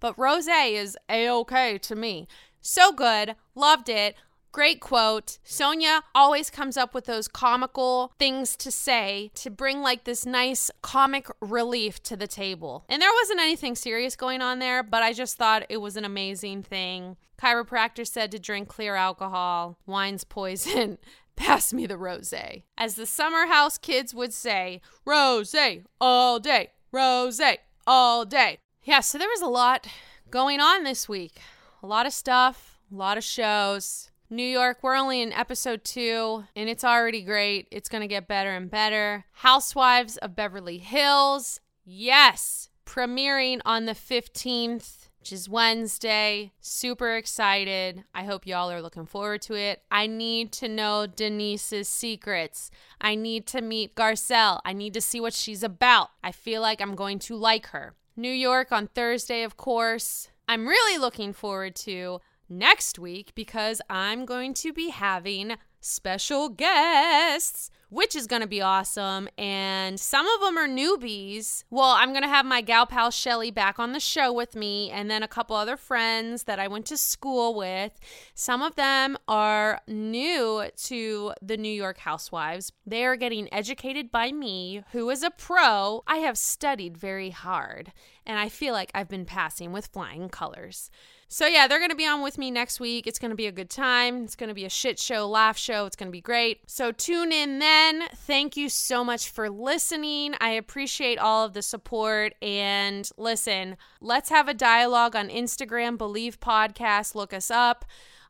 but 0.00 0.18
rose 0.18 0.46
is 0.48 0.98
a 1.08 1.28
okay 1.30 1.78
to 1.78 1.96
me. 1.96 2.28
So 2.60 2.92
good, 2.92 3.36
loved 3.54 3.88
it. 3.88 4.16
Great 4.54 4.78
quote. 4.78 5.38
Sonja 5.44 6.02
always 6.14 6.48
comes 6.48 6.76
up 6.76 6.94
with 6.94 7.06
those 7.06 7.26
comical 7.26 8.12
things 8.20 8.54
to 8.54 8.70
say 8.70 9.32
to 9.34 9.50
bring 9.50 9.82
like 9.82 10.04
this 10.04 10.24
nice 10.24 10.70
comic 10.80 11.26
relief 11.40 12.00
to 12.04 12.16
the 12.16 12.28
table. 12.28 12.84
And 12.88 13.02
there 13.02 13.10
wasn't 13.20 13.40
anything 13.40 13.74
serious 13.74 14.14
going 14.14 14.42
on 14.42 14.60
there, 14.60 14.84
but 14.84 15.02
I 15.02 15.12
just 15.12 15.36
thought 15.36 15.66
it 15.68 15.78
was 15.78 15.96
an 15.96 16.04
amazing 16.04 16.62
thing. 16.62 17.16
Chiropractor 17.36 18.06
said 18.06 18.30
to 18.30 18.38
drink 18.38 18.68
clear 18.68 18.94
alcohol, 18.94 19.76
wine's 19.86 20.22
poison. 20.22 20.98
Pass 21.34 21.72
me 21.72 21.84
the 21.86 21.98
rose. 21.98 22.32
As 22.78 22.94
the 22.94 23.06
summer 23.06 23.46
house 23.46 23.76
kids 23.76 24.14
would 24.14 24.32
say, 24.32 24.80
rose 25.04 25.52
all 26.00 26.38
day, 26.38 26.70
rose 26.92 27.40
all 27.88 28.24
day. 28.24 28.58
Yeah, 28.84 29.00
so 29.00 29.18
there 29.18 29.26
was 29.26 29.42
a 29.42 29.48
lot 29.48 29.88
going 30.30 30.60
on 30.60 30.84
this 30.84 31.08
week. 31.08 31.40
A 31.82 31.88
lot 31.88 32.06
of 32.06 32.12
stuff, 32.12 32.78
a 32.92 32.94
lot 32.94 33.18
of 33.18 33.24
shows. 33.24 34.12
New 34.30 34.42
York, 34.42 34.78
we're 34.82 34.96
only 34.96 35.20
in 35.20 35.32
episode 35.32 35.84
two, 35.84 36.44
and 36.56 36.68
it's 36.68 36.82
already 36.82 37.20
great. 37.22 37.68
It's 37.70 37.90
going 37.90 38.00
to 38.00 38.08
get 38.08 38.26
better 38.26 38.50
and 38.50 38.70
better. 38.70 39.26
Housewives 39.32 40.16
of 40.16 40.34
Beverly 40.34 40.78
Hills, 40.78 41.60
yes, 41.84 42.70
premiering 42.86 43.60
on 43.66 43.84
the 43.84 43.92
15th, 43.92 45.08
which 45.20 45.30
is 45.30 45.48
Wednesday. 45.48 46.52
Super 46.58 47.16
excited. 47.16 48.04
I 48.14 48.24
hope 48.24 48.46
y'all 48.46 48.70
are 48.70 48.80
looking 48.80 49.04
forward 49.04 49.42
to 49.42 49.54
it. 49.54 49.82
I 49.90 50.06
need 50.06 50.52
to 50.52 50.68
know 50.68 51.06
Denise's 51.06 51.88
secrets. 51.88 52.70
I 53.02 53.16
need 53.16 53.46
to 53.48 53.60
meet 53.60 53.94
Garcelle. 53.94 54.60
I 54.64 54.72
need 54.72 54.94
to 54.94 55.02
see 55.02 55.20
what 55.20 55.34
she's 55.34 55.62
about. 55.62 56.08
I 56.22 56.32
feel 56.32 56.62
like 56.62 56.80
I'm 56.80 56.94
going 56.94 57.18
to 57.20 57.36
like 57.36 57.66
her. 57.68 57.94
New 58.16 58.32
York 58.32 58.72
on 58.72 58.86
Thursday, 58.86 59.42
of 59.42 59.58
course. 59.58 60.28
I'm 60.48 60.66
really 60.66 60.98
looking 60.98 61.32
forward 61.32 61.74
to 61.76 62.20
next 62.48 62.98
week 62.98 63.32
because 63.34 63.80
I'm 63.88 64.24
going 64.24 64.54
to 64.54 64.72
be 64.72 64.90
having 64.90 65.56
special 65.80 66.48
guests. 66.48 67.70
which 67.94 68.16
is 68.16 68.26
going 68.26 68.42
to 68.42 68.48
be 68.48 68.60
awesome. 68.60 69.28
And 69.38 70.00
some 70.00 70.26
of 70.26 70.40
them 70.40 70.58
are 70.58 70.66
newbies. 70.66 71.62
Well, 71.70 71.94
I'm 71.96 72.10
going 72.10 72.24
to 72.24 72.28
have 72.28 72.44
my 72.44 72.60
gal 72.60 72.86
pal 72.86 73.12
Shelly 73.12 73.52
back 73.52 73.78
on 73.78 73.92
the 73.92 74.00
show 74.00 74.32
with 74.32 74.56
me, 74.56 74.90
and 74.90 75.08
then 75.08 75.22
a 75.22 75.28
couple 75.28 75.54
other 75.54 75.76
friends 75.76 76.42
that 76.42 76.58
I 76.58 76.66
went 76.66 76.86
to 76.86 76.96
school 76.96 77.54
with. 77.54 77.92
Some 78.34 78.62
of 78.62 78.74
them 78.74 79.16
are 79.28 79.80
new 79.86 80.64
to 80.84 81.32
the 81.40 81.56
New 81.56 81.72
York 81.72 81.98
Housewives. 81.98 82.72
They 82.84 83.04
are 83.04 83.14
getting 83.16 83.52
educated 83.54 84.10
by 84.10 84.32
me, 84.32 84.82
who 84.90 85.08
is 85.08 85.22
a 85.22 85.30
pro. 85.30 86.02
I 86.08 86.16
have 86.16 86.36
studied 86.36 86.96
very 86.98 87.30
hard, 87.30 87.92
and 88.26 88.40
I 88.40 88.48
feel 88.48 88.72
like 88.72 88.90
I've 88.92 89.08
been 89.08 89.24
passing 89.24 89.70
with 89.72 89.86
flying 89.86 90.28
colors. 90.28 90.90
So, 91.34 91.48
yeah, 91.48 91.66
they're 91.66 91.80
going 91.80 91.90
to 91.90 91.96
be 91.96 92.06
on 92.06 92.22
with 92.22 92.38
me 92.38 92.52
next 92.52 92.78
week. 92.78 93.08
It's 93.08 93.18
going 93.18 93.32
to 93.32 93.36
be 93.36 93.48
a 93.48 93.50
good 93.50 93.68
time. 93.68 94.22
It's 94.22 94.36
going 94.36 94.50
to 94.50 94.54
be 94.54 94.66
a 94.66 94.70
shit 94.70 95.00
show, 95.00 95.26
laugh 95.26 95.58
show. 95.58 95.84
It's 95.84 95.96
going 95.96 96.06
to 96.06 96.12
be 96.12 96.20
great. 96.20 96.60
So, 96.70 96.92
tune 96.92 97.32
in 97.32 97.58
then. 97.58 98.04
Thank 98.14 98.56
you 98.56 98.68
so 98.68 99.02
much 99.02 99.28
for 99.28 99.50
listening. 99.50 100.36
I 100.40 100.50
appreciate 100.50 101.18
all 101.18 101.44
of 101.44 101.52
the 101.52 101.60
support. 101.60 102.36
And 102.40 103.10
listen, 103.18 103.76
let's 104.00 104.28
have 104.28 104.46
a 104.46 104.54
dialogue 104.54 105.16
on 105.16 105.28
Instagram, 105.28 105.98
Bleav 105.98 106.38
Podcast. 106.38 107.16
Look 107.16 107.34
us 107.34 107.50
up. 107.50 107.84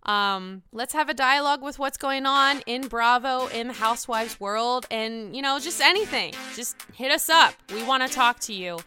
Um, 0.04 0.62
let's 0.72 0.94
have 0.94 1.10
a 1.10 1.14
dialogue 1.14 1.60
with 1.60 1.78
what's 1.78 1.98
going 1.98 2.24
on 2.24 2.62
in 2.64 2.88
Bravo, 2.88 3.48
in 3.48 3.68
the 3.68 3.74
Housewives 3.74 4.40
world, 4.40 4.86
and, 4.90 5.36
you 5.36 5.42
know, 5.42 5.58
just 5.60 5.82
anything. 5.82 6.32
Just 6.56 6.76
hit 6.94 7.12
us 7.12 7.28
up. 7.28 7.52
We 7.70 7.82
want 7.84 8.02
to 8.02 8.08
talk 8.08 8.40
to 8.40 8.54
you. 8.54 8.78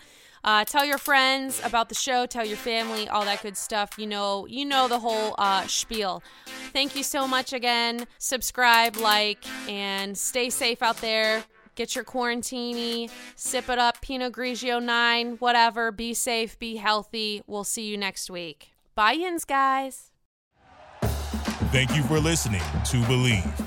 Uh, 0.47 0.63
tell 0.63 0.85
your 0.85 0.97
friends 0.97 1.61
about 1.65 1.89
the 1.89 1.95
show. 1.95 2.25
Tell 2.25 2.45
your 2.45 2.55
family, 2.55 3.09
all 3.09 3.25
that 3.25 3.43
good 3.43 3.57
stuff. 3.57 3.91
You 3.97 4.07
know, 4.07 4.45
you 4.47 4.63
know 4.63 4.87
the 4.87 4.97
whole 4.97 5.35
uh, 5.37 5.67
spiel. 5.67 6.23
Thank 6.71 6.95
you 6.95 7.03
so 7.03 7.27
much 7.27 7.51
again. 7.51 8.07
Subscribe, 8.17 8.95
like, 8.95 9.43
and 9.69 10.17
stay 10.17 10.49
safe 10.49 10.81
out 10.81 10.95
there. 11.01 11.43
Get 11.75 11.95
your 11.95 12.05
quarantini, 12.05 13.11
sip 13.35 13.67
it 13.69 13.77
up, 13.77 14.01
Pinot 14.01 14.31
Grigio 14.31 14.81
9, 14.81 15.35
whatever. 15.39 15.91
Be 15.91 16.13
safe, 16.13 16.57
be 16.57 16.77
healthy. 16.77 17.43
We'll 17.45 17.65
see 17.65 17.83
you 17.83 17.97
next 17.97 18.29
week. 18.29 18.69
Bye, 18.95 19.11
yins, 19.11 19.43
guys. 19.43 20.11
Thank 21.73 21.93
you 21.93 22.03
for 22.03 22.21
listening 22.21 22.61
to 22.61 22.97
Bleav. 23.01 23.66